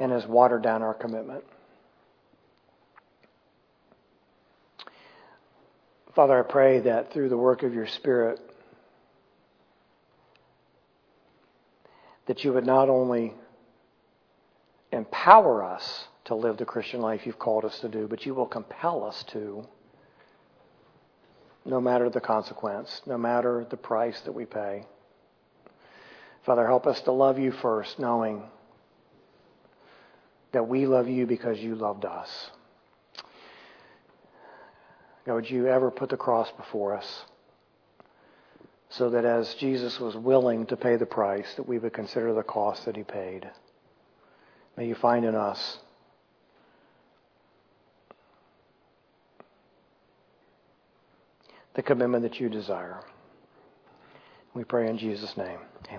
And 0.00 0.10
has 0.12 0.26
watered 0.26 0.62
down 0.62 0.82
our 0.82 0.94
commitment. 0.94 1.44
Father, 6.16 6.38
I 6.38 6.42
pray 6.42 6.80
that 6.80 7.12
through 7.12 7.28
the 7.28 7.36
work 7.36 7.62
of 7.62 7.72
your 7.72 7.86
Spirit, 7.86 8.40
that 12.26 12.42
you 12.42 12.52
would 12.52 12.66
not 12.66 12.88
only 12.88 13.34
empower 14.90 15.62
us 15.62 16.06
to 16.24 16.34
live 16.34 16.56
the 16.56 16.64
Christian 16.64 17.00
life 17.00 17.26
you've 17.26 17.38
called 17.38 17.64
us 17.64 17.78
to 17.80 17.88
do, 17.88 18.08
but 18.08 18.24
you 18.24 18.34
will 18.34 18.46
compel 18.46 19.04
us 19.04 19.22
to, 19.24 19.66
no 21.64 21.80
matter 21.80 22.08
the 22.08 22.20
consequence, 22.20 23.02
no 23.04 23.18
matter 23.18 23.66
the 23.68 23.76
price 23.76 24.20
that 24.22 24.32
we 24.32 24.46
pay. 24.46 24.86
Father, 26.46 26.66
help 26.66 26.86
us 26.86 27.00
to 27.02 27.12
love 27.12 27.38
you 27.38 27.52
first, 27.52 27.98
knowing 27.98 28.42
that 30.52 30.68
we 30.68 30.86
love 30.86 31.08
you 31.08 31.26
because 31.26 31.58
you 31.58 31.74
loved 31.74 32.04
us. 32.04 32.50
God, 35.26 35.34
would 35.34 35.50
you 35.50 35.66
ever 35.68 35.90
put 35.90 36.10
the 36.10 36.16
cross 36.16 36.50
before 36.52 36.96
us 36.96 37.24
so 38.90 39.10
that 39.10 39.24
as 39.24 39.54
Jesus 39.54 40.00
was 40.00 40.16
willing 40.16 40.66
to 40.66 40.76
pay 40.76 40.96
the 40.96 41.06
price, 41.06 41.54
that 41.54 41.68
we 41.68 41.78
would 41.78 41.92
consider 41.92 42.34
the 42.34 42.42
cost 42.42 42.84
that 42.84 42.96
he 42.96 43.04
paid. 43.04 43.48
May 44.76 44.88
you 44.88 44.96
find 44.96 45.24
in 45.24 45.36
us 45.36 45.78
the 51.74 51.82
commitment 51.82 52.24
that 52.24 52.40
you 52.40 52.48
desire. 52.48 53.00
We 54.54 54.64
pray 54.64 54.88
in 54.88 54.98
Jesus' 54.98 55.36
name. 55.36 55.58
Amen. 55.86 55.98